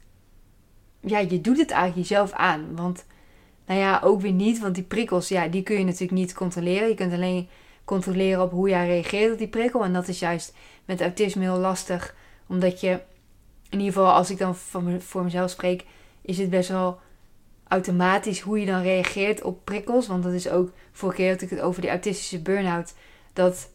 Ja, 1.01 1.19
je 1.19 1.41
doet 1.41 1.57
het 1.57 1.71
eigenlijk 1.71 2.07
jezelf 2.07 2.31
aan. 2.31 2.75
Want, 2.75 3.05
nou 3.65 3.79
ja, 3.79 4.01
ook 4.03 4.21
weer 4.21 4.31
niet. 4.31 4.59
Want 4.59 4.75
die 4.75 4.83
prikkels, 4.83 5.27
ja, 5.27 5.47
die 5.47 5.63
kun 5.63 5.77
je 5.77 5.83
natuurlijk 5.83 6.11
niet 6.11 6.33
controleren. 6.33 6.87
Je 6.87 6.95
kunt 6.95 7.13
alleen 7.13 7.47
controleren 7.83 8.43
op 8.43 8.51
hoe 8.51 8.69
jij 8.69 8.87
reageert 8.87 9.31
op 9.31 9.37
die 9.37 9.47
prikkel. 9.47 9.83
En 9.83 9.93
dat 9.93 10.07
is 10.07 10.19
juist 10.19 10.53
met 10.85 11.01
autisme 11.01 11.43
heel 11.43 11.57
lastig. 11.57 12.15
Omdat 12.47 12.79
je, 12.79 12.89
in 13.69 13.79
ieder 13.79 13.93
geval 13.93 14.11
als 14.11 14.29
ik 14.29 14.37
dan 14.37 14.55
voor 14.99 15.23
mezelf 15.23 15.49
spreek, 15.49 15.85
is 16.21 16.37
het 16.37 16.49
best 16.49 16.69
wel 16.69 16.99
automatisch 17.67 18.39
hoe 18.39 18.59
je 18.59 18.65
dan 18.65 18.81
reageert 18.81 19.41
op 19.41 19.65
prikkels. 19.65 20.07
Want 20.07 20.23
dat 20.23 20.33
is 20.33 20.49
ook, 20.49 20.71
vorige 20.91 21.17
keer 21.17 21.31
had 21.31 21.41
ik 21.41 21.49
het 21.49 21.61
over 21.61 21.81
die 21.81 21.89
autistische 21.89 22.41
burn-out. 22.41 22.93
Dat 23.33 23.69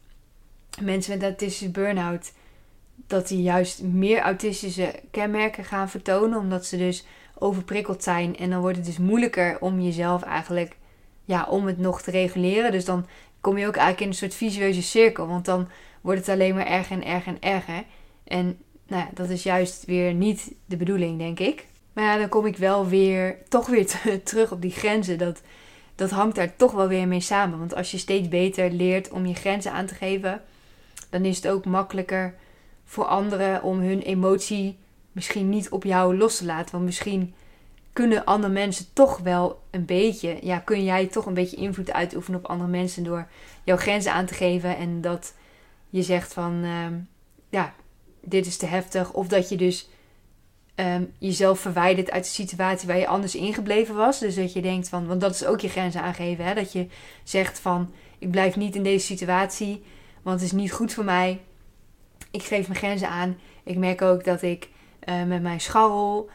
mensen 0.81 1.12
met 1.12 1.23
autistische 1.23 1.71
burn-out, 1.71 2.33
dat 3.07 3.29
die 3.29 3.43
juist 3.43 3.83
meer 3.83 4.21
autistische 4.21 4.95
kenmerken 5.11 5.65
gaan 5.65 5.89
vertonen. 5.89 6.39
Omdat 6.39 6.67
ze 6.67 6.77
dus 6.77 7.05
overprikkeld 7.39 8.03
zijn. 8.03 8.37
En 8.37 8.51
dan 8.51 8.61
wordt 8.61 8.77
het 8.77 8.87
dus 8.87 8.99
moeilijker 8.99 9.61
om 9.61 9.81
jezelf 9.81 10.23
eigenlijk, 10.23 10.77
ja, 11.25 11.47
om 11.51 11.67
het 11.67 11.79
nog 11.79 12.03
te 12.03 12.11
reguleren. 12.11 12.73
Dus 12.73 12.85
dan 12.85 13.07
kom 13.41 13.59
je 13.59 13.67
ook 13.67 13.77
eigenlijk 13.77 14.01
in 14.01 14.09
een 14.09 14.15
soort 14.15 14.35
visueuze 14.35 14.83
cirkel. 14.83 15.27
Want 15.27 15.45
dan 15.45 15.69
wordt 16.01 16.21
het 16.21 16.29
alleen 16.29 16.55
maar 16.55 16.67
erger 16.67 16.97
en 16.97 17.05
erger 17.05 17.33
en 17.33 17.43
erger. 17.43 17.85
En 18.25 18.59
nou 18.87 19.03
ja, 19.03 19.11
dat 19.15 19.29
is 19.29 19.43
juist 19.43 19.85
weer 19.85 20.15
niet 20.15 20.53
de 20.65 20.77
bedoeling, 20.77 21.19
denk 21.19 21.39
ik. 21.39 21.67
Maar 21.93 22.05
ja, 22.05 22.19
dan 22.19 22.29
kom 22.29 22.47
ik 22.47 22.57
wel 22.57 22.89
weer, 22.89 23.37
toch 23.49 23.67
weer 23.67 23.87
terug 24.25 24.53
op 24.53 24.63
die 24.63 24.71
grenzen. 24.71 25.19
Dat, 25.19 25.43
dat 25.95 26.11
hangt 26.11 26.37
daar 26.37 26.57
toch 26.57 26.73
wel 26.73 26.89
weer 26.89 27.09
mee 27.09 27.21
samen. 27.21 27.59
Want 27.59 27.75
als 27.75 27.91
je 27.91 27.99
steeds 27.99 28.29
beter 28.29 28.71
leert 28.71 29.11
om 29.11 29.27
je 29.27 29.35
grenzen 29.35 29.73
aan 29.73 29.87
te 29.87 29.95
geven, 29.95 30.43
dan 31.11 31.25
is 31.25 31.37
het 31.37 31.49
ook 31.49 31.65
makkelijker 31.65 32.35
voor 32.87 33.05
anderen 33.05 33.62
om 33.62 33.81
hun 33.81 34.01
emotie 34.01 34.79
misschien 35.12 35.49
niet 35.49 35.70
op 35.70 35.85
jou 35.85 36.16
los 36.16 36.37
te 36.37 36.44
laten. 36.44 36.72
Want 36.72 36.85
misschien 36.85 37.35
kunnen 37.92 38.25
andere 38.25 38.53
mensen 38.53 38.87
toch 38.92 39.18
wel 39.18 39.62
een 39.70 39.85
beetje, 39.85 40.38
ja, 40.42 40.59
kun 40.59 40.85
jij 40.85 41.07
toch 41.07 41.27
een 41.27 41.35
beetje 41.35 41.57
invloed 41.57 41.92
uitoefenen 41.92 42.38
op 42.38 42.46
andere 42.46 42.70
mensen 42.70 43.05
door 43.05 43.27
jouw 43.64 43.77
grenzen 43.77 44.12
aan 44.12 44.27
te 44.27 44.35
geven. 44.35 44.77
En 44.77 45.01
dat 45.01 45.35
je 45.90 46.03
zegt 46.03 46.33
van, 46.33 46.64
uh, 46.64 46.87
ja, 47.49 47.75
dit 48.20 48.46
is 48.46 48.57
te 48.57 48.66
heftig. 48.66 49.12
Of 49.12 49.29
dat 49.29 49.49
je 49.49 49.57
dus 49.57 49.88
um, 50.75 51.12
jezelf 51.18 51.61
verwijdert 51.61 52.11
uit 52.11 52.25
de 52.25 52.31
situatie 52.31 52.88
waar 52.88 52.99
je 52.99 53.07
anders 53.07 53.35
ingebleven 53.35 53.94
was. 53.94 54.18
Dus 54.18 54.35
dat 54.35 54.53
je 54.53 54.62
denkt 54.62 54.88
van, 54.88 55.07
want 55.07 55.20
dat 55.20 55.35
is 55.35 55.44
ook 55.44 55.61
je 55.61 55.68
grenzen 55.68 56.03
aangeven. 56.03 56.44
Hè? 56.44 56.55
Dat 56.55 56.72
je 56.72 56.87
zegt 57.22 57.59
van, 57.59 57.92
ik 58.18 58.31
blijf 58.31 58.57
niet 58.57 58.75
in 58.75 58.83
deze 58.83 59.07
situatie, 59.07 59.83
want 60.22 60.40
het 60.40 60.53
is 60.53 60.57
niet 60.57 60.72
goed 60.72 60.92
voor 60.92 61.05
mij. 61.05 61.40
Ik 62.31 62.43
geef 62.43 62.69
mijn 62.69 62.79
grenzen 62.79 63.09
aan. 63.09 63.39
Ik 63.65 63.77
merk 63.77 64.03
ook 64.03 64.25
dat 64.25 64.43
ik 64.43 64.69
uh, 65.09 65.25
met 65.25 65.43
mijn 65.43 65.61
scharrel, 65.61 66.31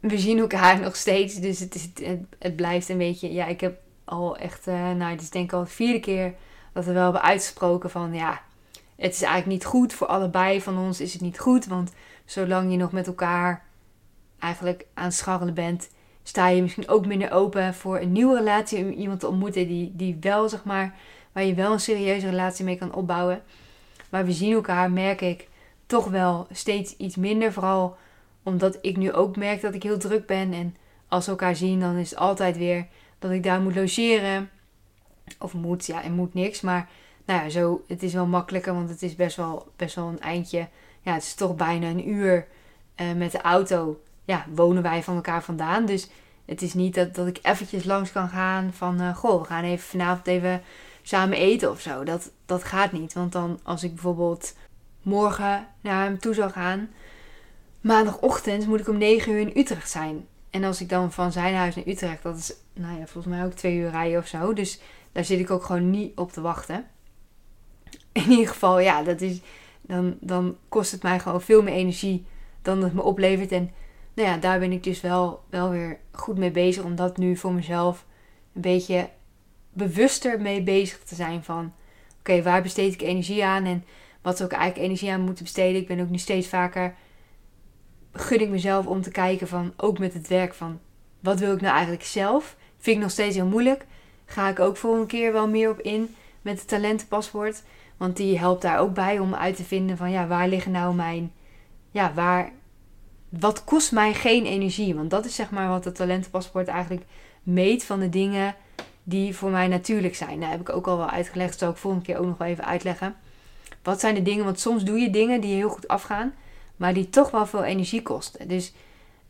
we 0.00 0.18
zien 0.18 0.38
elkaar 0.38 0.80
nog 0.80 0.96
steeds. 0.96 1.34
Dus 1.34 1.58
het, 1.58 1.92
het, 2.38 2.56
blijft 2.56 2.88
een 2.88 2.98
beetje, 2.98 3.32
ja, 3.32 3.46
ik 3.46 3.60
heb 3.60 3.80
al 4.04 4.36
echt, 4.36 4.68
uh, 4.68 4.74
nou, 4.74 5.10
het 5.10 5.20
is 5.20 5.30
denk 5.30 5.44
ik 5.44 5.52
al 5.52 5.64
de 5.64 5.70
vierde 5.70 6.00
keer 6.00 6.34
dat 6.72 6.84
we 6.84 6.92
wel 6.92 7.02
hebben 7.02 7.22
uitgesproken 7.22 7.90
van, 7.90 8.14
ja, 8.14 8.42
het 8.96 9.14
is 9.14 9.22
eigenlijk 9.22 9.52
niet 9.52 9.64
goed. 9.64 9.92
Voor 9.92 10.06
allebei 10.06 10.60
van 10.60 10.78
ons 10.78 11.00
is 11.00 11.12
het 11.12 11.22
niet 11.22 11.38
goed, 11.38 11.66
want 11.66 11.92
zolang 12.24 12.70
je 12.70 12.76
nog 12.76 12.92
met 12.92 13.06
elkaar 13.06 13.64
eigenlijk 14.38 14.86
aan 14.94 15.04
het 15.04 15.14
scharrelen 15.14 15.54
bent, 15.54 15.90
sta 16.22 16.48
je 16.48 16.62
misschien 16.62 16.88
ook 16.88 17.06
minder 17.06 17.32
open 17.32 17.74
voor 17.74 18.00
een 18.00 18.12
nieuwe 18.12 18.36
relatie. 18.36 18.84
Om 18.84 18.90
iemand 18.90 19.20
te 19.20 19.28
ontmoeten 19.28 19.68
die, 19.68 19.92
die 19.94 20.16
wel, 20.20 20.48
zeg 20.48 20.64
maar, 20.64 20.94
waar 21.32 21.44
je 21.44 21.54
wel 21.54 21.72
een 21.72 21.80
serieuze 21.80 22.28
relatie 22.28 22.64
mee 22.64 22.76
kan 22.76 22.94
opbouwen. 22.94 23.42
Maar 24.10 24.24
we 24.24 24.32
zien 24.32 24.52
elkaar, 24.52 24.90
merk 24.90 25.20
ik, 25.20 25.48
toch 25.86 26.06
wel 26.06 26.46
steeds 26.50 26.96
iets 26.96 27.16
minder. 27.16 27.52
Vooral 27.52 27.96
omdat 28.42 28.78
ik 28.80 28.96
nu 28.96 29.12
ook 29.12 29.36
merk 29.36 29.60
dat 29.60 29.74
ik 29.74 29.82
heel 29.82 29.98
druk 29.98 30.26
ben. 30.26 30.52
En 30.52 30.76
als 31.08 31.24
we 31.24 31.30
elkaar 31.30 31.56
zien, 31.56 31.80
dan 31.80 31.96
is 31.96 32.10
het 32.10 32.18
altijd 32.18 32.56
weer 32.56 32.86
dat 33.18 33.30
ik 33.30 33.42
daar 33.42 33.60
moet 33.60 33.74
logeren. 33.74 34.50
Of 35.38 35.54
moet, 35.54 35.86
ja, 35.86 36.02
en 36.02 36.12
moet 36.12 36.34
niks. 36.34 36.60
Maar 36.60 36.88
nou 37.24 37.42
ja, 37.42 37.48
zo, 37.48 37.84
het 37.86 38.02
is 38.02 38.12
wel 38.12 38.26
makkelijker, 38.26 38.74
want 38.74 38.88
het 38.88 39.02
is 39.02 39.14
best 39.14 39.36
wel, 39.36 39.72
best 39.76 39.94
wel 39.94 40.08
een 40.08 40.20
eindje. 40.20 40.68
Ja, 41.00 41.12
het 41.12 41.22
is 41.22 41.34
toch 41.34 41.56
bijna 41.56 41.88
een 41.88 42.08
uur 42.08 42.46
uh, 42.96 43.12
met 43.12 43.32
de 43.32 43.40
auto 43.40 44.00
ja, 44.24 44.46
wonen 44.54 44.82
wij 44.82 45.02
van 45.02 45.14
elkaar 45.14 45.42
vandaan. 45.42 45.86
Dus 45.86 46.08
het 46.44 46.62
is 46.62 46.74
niet 46.74 46.94
dat, 46.94 47.14
dat 47.14 47.26
ik 47.26 47.38
eventjes 47.42 47.84
langs 47.84 48.12
kan 48.12 48.28
gaan 48.28 48.72
van... 48.72 49.02
Uh, 49.02 49.16
goh, 49.16 49.40
we 49.40 49.46
gaan 49.46 49.64
even 49.64 49.88
vanavond 49.88 50.26
even 50.26 50.62
samen 51.10 51.38
eten 51.38 51.70
of 51.70 51.80
zo. 51.80 52.04
Dat, 52.04 52.30
dat 52.46 52.64
gaat 52.64 52.92
niet. 52.92 53.12
Want 53.12 53.32
dan 53.32 53.60
als 53.62 53.84
ik 53.84 53.90
bijvoorbeeld 53.90 54.54
morgen 55.02 55.66
naar 55.80 56.04
hem 56.04 56.18
toe 56.18 56.34
zou 56.34 56.50
gaan... 56.50 56.90
Maandagochtend 57.80 58.66
moet 58.66 58.80
ik 58.80 58.88
om 58.88 58.98
9 58.98 59.32
uur 59.32 59.40
in 59.40 59.52
Utrecht 59.56 59.90
zijn. 59.90 60.26
En 60.50 60.64
als 60.64 60.80
ik 60.80 60.88
dan 60.88 61.12
van 61.12 61.32
zijn 61.32 61.54
huis 61.54 61.74
naar 61.74 61.86
Utrecht... 61.86 62.22
Dat 62.22 62.36
is 62.36 62.54
nou 62.72 62.98
ja, 62.98 63.06
volgens 63.06 63.34
mij 63.34 63.44
ook 63.44 63.52
twee 63.52 63.76
uur 63.76 63.90
rijden 63.90 64.18
of 64.18 64.26
zo. 64.26 64.52
Dus 64.52 64.80
daar 65.12 65.24
zit 65.24 65.38
ik 65.38 65.50
ook 65.50 65.64
gewoon 65.64 65.90
niet 65.90 66.18
op 66.18 66.32
te 66.32 66.40
wachten. 66.40 66.86
In 68.12 68.30
ieder 68.30 68.48
geval, 68.48 68.78
ja, 68.78 69.02
dat 69.02 69.20
is... 69.20 69.40
Dan, 69.80 70.16
dan 70.20 70.56
kost 70.68 70.92
het 70.92 71.02
mij 71.02 71.20
gewoon 71.20 71.42
veel 71.42 71.62
meer 71.62 71.74
energie 71.74 72.26
dan 72.62 72.82
het 72.82 72.92
me 72.92 73.02
oplevert. 73.02 73.52
En 73.52 73.70
nou 74.14 74.28
ja, 74.28 74.36
daar 74.36 74.58
ben 74.58 74.72
ik 74.72 74.84
dus 74.84 75.00
wel, 75.00 75.42
wel 75.48 75.70
weer 75.70 75.98
goed 76.12 76.38
mee 76.38 76.50
bezig. 76.50 76.84
Om 76.84 76.96
dat 76.96 77.16
nu 77.16 77.36
voor 77.36 77.52
mezelf 77.52 78.06
een 78.54 78.60
beetje 78.60 79.08
bewuster 79.72 80.40
mee 80.40 80.62
bezig 80.62 80.98
te 80.98 81.14
zijn. 81.14 81.44
Van 81.44 81.72
oké, 82.18 82.42
waar 82.42 82.62
besteed 82.62 82.94
ik 82.94 83.02
energie 83.02 83.44
aan? 83.44 83.64
En 83.64 83.84
wat 84.22 84.36
zou 84.36 84.48
ik 84.48 84.56
eigenlijk 84.56 84.86
energie 84.86 85.12
aan 85.12 85.24
moeten 85.24 85.44
besteden? 85.44 85.80
Ik 85.80 85.86
ben 85.86 86.00
ook 86.00 86.10
nu 86.10 86.18
steeds 86.18 86.48
vaker. 86.48 86.94
Gun 88.12 88.40
ik 88.40 88.48
mezelf 88.48 88.86
om 88.86 89.02
te 89.02 89.10
kijken 89.10 89.48
van 89.48 89.72
ook 89.76 89.98
met 89.98 90.14
het 90.14 90.28
werk 90.28 90.54
van 90.54 90.80
wat 91.20 91.38
wil 91.38 91.54
ik 91.54 91.60
nou 91.60 91.72
eigenlijk 91.72 92.04
zelf? 92.04 92.56
Vind 92.78 92.96
ik 92.96 93.02
nog 93.02 93.10
steeds 93.10 93.36
heel 93.36 93.46
moeilijk. 93.46 93.86
Ga 94.24 94.48
ik 94.48 94.58
ook 94.58 94.76
volgende 94.76 95.06
keer 95.06 95.32
wel 95.32 95.48
meer 95.48 95.70
op 95.70 95.80
in 95.80 96.14
met 96.42 96.58
het 96.58 96.68
talentenpaspoort. 96.68 97.62
Want 97.96 98.16
die 98.16 98.38
helpt 98.38 98.62
daar 98.62 98.78
ook 98.78 98.94
bij 98.94 99.18
om 99.18 99.34
uit 99.34 99.56
te 99.56 99.64
vinden 99.64 99.96
van 99.96 100.10
ja, 100.10 100.26
waar 100.26 100.48
liggen 100.48 100.72
nou 100.72 100.94
mijn. 100.94 101.32
Ja, 101.90 102.12
waar. 102.14 102.52
Wat 103.28 103.64
kost 103.64 103.92
mij 103.92 104.14
geen 104.14 104.46
energie? 104.46 104.94
Want 104.94 105.10
dat 105.10 105.24
is 105.24 105.34
zeg 105.34 105.50
maar 105.50 105.68
wat 105.68 105.84
het 105.84 105.94
talentenpaspoort 105.94 106.68
eigenlijk 106.68 107.04
meet 107.42 107.84
van 107.84 108.00
de 108.00 108.08
dingen 108.08 108.54
die 109.02 109.36
voor 109.36 109.50
mij 109.50 109.68
natuurlijk 109.68 110.14
zijn. 110.14 110.38
Nou, 110.38 110.50
heb 110.50 110.60
ik 110.60 110.68
ook 110.68 110.86
al 110.86 110.96
wel 110.96 111.10
uitgelegd. 111.10 111.58
Zal 111.58 111.70
ik 111.70 111.76
volgende 111.76 112.06
keer 112.06 112.18
ook 112.18 112.26
nog 112.26 112.38
wel 112.38 112.48
even 112.48 112.64
uitleggen. 112.64 113.16
Wat 113.82 114.00
zijn 114.00 114.14
de 114.14 114.22
dingen? 114.22 114.44
Want 114.44 114.60
soms 114.60 114.84
doe 114.84 114.98
je 114.98 115.10
dingen 115.10 115.40
die 115.40 115.54
heel 115.54 115.68
goed 115.68 115.88
afgaan, 115.88 116.34
maar 116.76 116.94
die 116.94 117.10
toch 117.10 117.30
wel 117.30 117.46
veel 117.46 117.64
energie 117.64 118.02
kosten. 118.02 118.48
Dus 118.48 118.72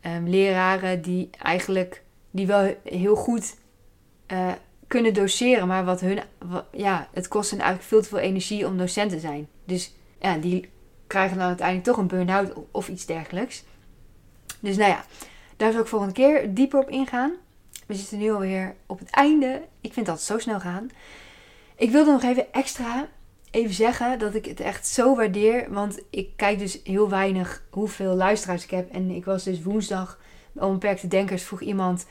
um, 0.05 0.27
leraren 0.27 1.01
die 1.01 1.29
eigenlijk 1.41 2.03
die 2.31 2.47
wel 2.47 2.75
heel 2.83 3.15
goed 3.15 3.55
uh, 4.27 4.51
kunnen 4.87 5.13
doseren, 5.13 5.67
maar 5.67 5.85
wat 5.85 5.99
hun, 5.99 6.19
ja, 6.71 7.07
het 7.13 7.27
kost 7.27 7.49
hen 7.49 7.59
eigenlijk 7.59 7.89
veel 7.89 8.01
te 8.01 8.07
veel 8.07 8.17
energie 8.17 8.67
om 8.67 8.77
docent 8.77 9.11
te 9.11 9.19
zijn. 9.19 9.47
Dus 9.65 9.93
ja, 10.19 10.37
die 10.37 10.69
krijgen 11.07 11.37
dan 11.37 11.47
uiteindelijk 11.47 11.87
toch 11.87 11.97
een 11.97 12.07
burn-out 12.07 12.53
of 12.71 12.87
iets 12.87 13.05
dergelijks. 13.05 13.63
Dus 14.59 14.77
nou 14.77 14.89
ja, 14.89 15.05
daar 15.57 15.71
zal 15.71 15.81
ik 15.81 15.87
volgende 15.87 16.13
keer 16.13 16.53
dieper 16.53 16.79
op 16.79 16.89
ingaan. 16.89 17.31
We 17.91 17.97
zitten 17.97 18.17
nu 18.17 18.31
alweer 18.31 18.75
op 18.85 18.99
het 18.99 19.09
einde. 19.09 19.61
Ik 19.81 19.93
vind 19.93 20.05
dat 20.05 20.21
zo 20.21 20.39
snel 20.39 20.59
gaan. 20.59 20.89
Ik 21.75 21.91
wilde 21.91 22.11
nog 22.11 22.23
even 22.23 22.53
extra 22.53 23.07
even 23.51 23.73
zeggen 23.73 24.19
dat 24.19 24.35
ik 24.35 24.45
het 24.45 24.59
echt 24.59 24.87
zo 24.87 25.15
waardeer. 25.15 25.73
Want 25.73 25.99
ik 26.09 26.29
kijk 26.35 26.59
dus 26.59 26.79
heel 26.83 27.09
weinig 27.09 27.63
hoeveel 27.69 28.13
luisteraars 28.13 28.63
ik 28.63 28.69
heb. 28.69 28.91
En 28.91 29.09
ik 29.09 29.25
was 29.25 29.43
dus 29.43 29.61
woensdag 29.61 30.19
bij 30.51 30.63
Onbeperkte 30.67 31.07
Denkers. 31.07 31.43
Vroeg 31.43 31.61
iemand. 31.61 32.05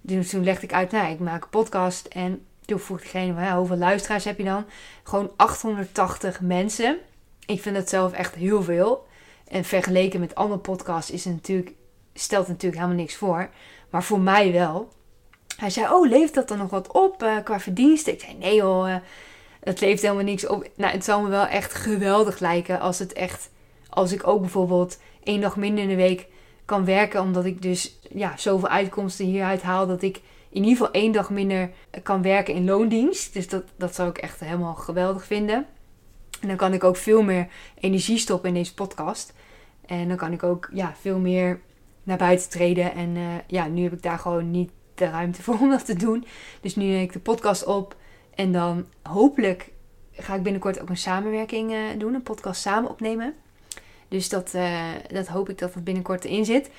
Dus 0.00 0.30
toen 0.30 0.44
legde 0.44 0.66
ik 0.66 0.72
uit, 0.72 0.90
nou, 0.90 1.12
ik 1.12 1.18
maak 1.18 1.42
een 1.42 1.48
podcast. 1.48 2.06
En 2.06 2.46
toen 2.64 2.78
vroeg 2.78 3.00
diegene, 3.00 3.40
ja, 3.40 3.58
hoeveel 3.58 3.76
luisteraars 3.76 4.24
heb 4.24 4.38
je 4.38 4.44
dan? 4.44 4.64
Gewoon 5.02 5.30
880 5.36 6.40
mensen. 6.40 6.98
Ik 7.46 7.60
vind 7.60 7.76
dat 7.76 7.88
zelf 7.88 8.12
echt 8.12 8.34
heel 8.34 8.62
veel. 8.62 9.06
En 9.48 9.64
vergeleken 9.64 10.20
met 10.20 10.34
andere 10.34 10.60
podcasts 10.60 11.10
is 11.10 11.24
natuurlijk, 11.24 11.72
stelt 12.14 12.46
het 12.46 12.52
natuurlijk 12.52 12.82
helemaal 12.82 13.02
niks 13.02 13.16
voor. 13.16 13.50
Maar 13.90 14.02
voor 14.02 14.20
mij 14.20 14.52
wel. 14.52 14.92
Hij 15.56 15.70
zei, 15.70 15.92
oh, 15.92 16.08
leeft 16.08 16.34
dat 16.34 16.48
dan 16.48 16.58
nog 16.58 16.70
wat 16.70 16.92
op 16.92 17.22
uh, 17.22 17.36
qua 17.44 17.60
verdiensten? 17.60 18.12
Ik 18.12 18.20
zei, 18.20 18.36
nee 18.38 18.54
joh, 18.54 18.88
uh, 18.88 18.96
het 19.60 19.80
leeft 19.80 20.02
helemaal 20.02 20.24
niks 20.24 20.46
op. 20.46 20.68
Nou, 20.74 20.92
het 20.92 21.04
zal 21.04 21.22
me 21.22 21.28
wel 21.28 21.46
echt 21.46 21.74
geweldig 21.74 22.38
lijken 22.38 22.80
als 22.80 22.98
het 22.98 23.12
echt... 23.12 23.50
Als 23.88 24.12
ik 24.12 24.26
ook 24.26 24.40
bijvoorbeeld 24.40 24.98
één 25.22 25.40
dag 25.40 25.56
minder 25.56 25.82
in 25.82 25.88
de 25.88 25.96
week 25.96 26.26
kan 26.64 26.84
werken. 26.84 27.20
Omdat 27.20 27.44
ik 27.44 27.62
dus 27.62 27.98
ja, 28.14 28.36
zoveel 28.36 28.68
uitkomsten 28.68 29.24
hieruit 29.24 29.62
haal. 29.62 29.86
Dat 29.86 30.02
ik 30.02 30.20
in 30.48 30.64
ieder 30.64 30.70
geval 30.70 30.90
één 30.90 31.12
dag 31.12 31.30
minder 31.30 31.70
kan 32.02 32.22
werken 32.22 32.54
in 32.54 32.64
loondienst. 32.64 33.32
Dus 33.32 33.48
dat, 33.48 33.64
dat 33.76 33.94
zou 33.94 34.08
ik 34.08 34.18
echt 34.18 34.40
helemaal 34.40 34.74
geweldig 34.74 35.24
vinden. 35.24 35.66
En 36.40 36.48
dan 36.48 36.56
kan 36.56 36.72
ik 36.72 36.84
ook 36.84 36.96
veel 36.96 37.22
meer 37.22 37.48
energie 37.80 38.18
stoppen 38.18 38.48
in 38.48 38.54
deze 38.54 38.74
podcast. 38.74 39.32
En 39.86 40.08
dan 40.08 40.16
kan 40.16 40.32
ik 40.32 40.42
ook 40.42 40.68
ja, 40.72 40.94
veel 41.00 41.18
meer 41.18 41.60
naar 42.02 42.18
buiten 42.18 42.50
treden. 42.50 42.94
En 42.94 43.16
uh, 43.16 43.22
ja, 43.46 43.66
nu 43.66 43.82
heb 43.82 43.92
ik 43.92 44.02
daar 44.02 44.18
gewoon 44.18 44.50
niet 44.50 44.70
ruimte 45.10 45.42
voor 45.42 45.58
om 45.60 45.70
dat 45.70 45.86
te 45.86 45.96
doen. 45.96 46.24
Dus 46.60 46.76
nu 46.76 46.84
neem 46.84 47.02
ik 47.02 47.12
de 47.12 47.18
podcast 47.18 47.64
op. 47.64 47.96
En 48.34 48.52
dan 48.52 48.86
hopelijk 49.02 49.70
ga 50.12 50.34
ik 50.34 50.42
binnenkort 50.42 50.80
ook 50.80 50.88
een 50.88 50.96
samenwerking 50.96 51.72
uh, 51.72 51.78
doen. 51.98 52.14
Een 52.14 52.22
podcast 52.22 52.60
samen 52.60 52.90
opnemen. 52.90 53.34
Dus 54.08 54.28
dat, 54.28 54.52
uh, 54.54 54.78
dat 55.12 55.26
hoop 55.26 55.48
ik 55.48 55.58
dat 55.58 55.74
het 55.74 55.84
binnenkort 55.84 56.24
erin 56.24 56.44
zit. 56.44 56.70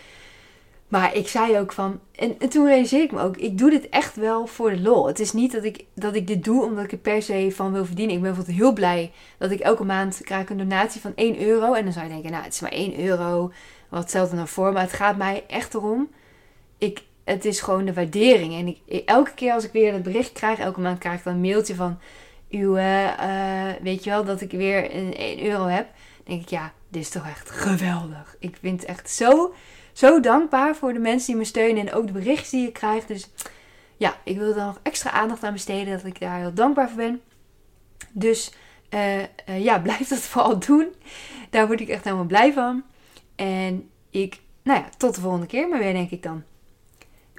Maar 0.88 1.16
ik 1.16 1.28
zei 1.28 1.60
ook 1.60 1.72
van. 1.72 2.00
En, 2.16 2.40
en 2.40 2.50
toen 2.50 2.66
realiseerde 2.66 3.06
ik 3.06 3.12
me 3.12 3.22
ook. 3.22 3.38
Ik 3.38 3.58
doe 3.58 3.70
dit 3.70 3.90
echt 3.90 4.16
wel 4.16 4.48
voor 4.48 4.70
de 4.70 4.82
lol. 4.82 5.08
Het 5.08 5.20
is 5.20 5.34
niet 5.34 5.52
dat 5.52 5.64
ik, 5.64 5.86
dat 5.94 6.16
ik 6.16 6.28
dit 6.28 6.44
doe 6.44 6.64
omdat 6.64 6.84
ik 6.84 6.92
er 6.92 6.98
per 6.98 7.22
se 7.22 7.52
van 7.54 7.72
wil 7.72 7.86
verdienen. 7.86 8.16
Ik 8.16 8.22
ben 8.22 8.30
bijvoorbeeld 8.34 8.60
heel 8.60 8.74
blij 8.74 9.12
dat 9.38 9.52
ik 9.52 9.60
elke 9.60 9.84
maand 9.84 10.22
krijg 10.24 10.50
een 10.50 10.58
donatie 10.58 11.02
van 11.02 11.12
1 11.16 11.42
euro. 11.42 11.74
En 11.74 11.84
dan 11.84 11.94
zou 11.94 12.06
je 12.06 12.12
denken, 12.12 12.32
nou, 12.32 12.44
het 12.44 12.54
is 12.54 12.60
maar 12.60 12.72
1 12.72 13.00
euro. 13.00 13.52
Wat 13.90 14.10
stelt 14.10 14.30
er 14.30 14.36
nou 14.36 14.48
voor? 14.48 14.74
Maar 14.74 14.82
het 14.82 14.94
gaat 14.94 15.18
mij 15.18 15.44
echt 15.48 15.74
erom. 15.74 16.10
Ik, 16.78 17.04
het 17.24 17.46
is 17.46 17.60
gewoon 17.60 17.86
de 17.86 17.94
waardering. 17.94 18.54
En 18.54 18.68
ik, 18.68 19.04
elke 19.06 19.34
keer 19.34 19.54
als 19.54 19.64
ik 19.64 19.72
weer 19.72 19.92
dat 19.92 20.04
bericht 20.04 20.32
krijg, 20.32 20.60
elke 20.60 20.80
maand 20.80 21.00
krijg 21.00 21.18
ik 21.18 21.24
dan 21.24 21.34
een 21.34 21.42
mailtje 21.42 21.76
van. 21.76 22.00
Uw, 22.50 22.78
uh, 22.78 23.70
weet 23.82 24.04
je 24.04 24.10
wel, 24.10 24.24
dat 24.24 24.42
ik 24.42 24.52
weer 24.52 24.96
een 24.96 25.16
1 25.16 25.46
euro 25.46 25.66
heb. 25.66 25.88
denk 26.24 26.42
ik, 26.42 26.50
ja, 26.50 26.74
dit 26.90 27.02
is 27.02 27.10
toch 27.10 27.28
echt 27.28 27.50
geweldig. 27.50 28.36
Ik 28.40 28.58
vind 28.62 28.82
het 28.82 28.90
echt 28.90 29.10
zo, 29.10 29.54
zo 29.94 30.20
dankbaar 30.20 30.76
voor 30.76 30.94
de 30.94 31.00
mensen 31.00 31.28
die 31.28 31.36
me 31.36 31.44
steunen. 31.44 31.88
En 31.88 31.94
ook 31.94 32.08
de 32.08 32.14
berichten 32.14 32.58
die 32.58 32.68
ik 32.68 32.74
krijg. 32.74 33.06
Dus 33.06 33.30
ja, 33.98 34.18
ik 34.24 34.38
wil 34.38 34.50
er 34.50 34.66
nog 34.66 34.80
extra 34.84 35.12
aandacht 35.12 35.44
aan 35.44 35.54
besteden. 35.54 35.98
Dat 35.98 36.06
ik 36.06 36.20
daar 36.20 36.40
heel 36.40 36.54
dankbaar 36.54 36.88
voor 36.88 36.98
ben. 36.98 37.22
Dus 38.12 38.54
uh, 38.90 39.64
ja, 39.64 39.80
blijf 39.88 40.08
dat 40.08 40.20
vooral 40.20 40.60
doen. 40.60 40.88
Daar 41.50 41.68
word 41.68 41.82
ik 41.82 41.90
echt 41.90 42.04
helemaal 42.04 42.26
blij 42.26 42.54
van. 42.54 42.84
En 43.36 43.90
ik, 44.10 44.40
nou 44.64 44.80
ja, 44.80 44.90
tot 44.98 45.16
de 45.16 45.22
volgende 45.22 45.48
keer 45.48 45.68
maar 45.68 45.80
weer 45.80 45.94
denk 45.94 46.12
ik 46.12 46.24
dan. 46.24 46.44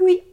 Oui, 0.04 0.26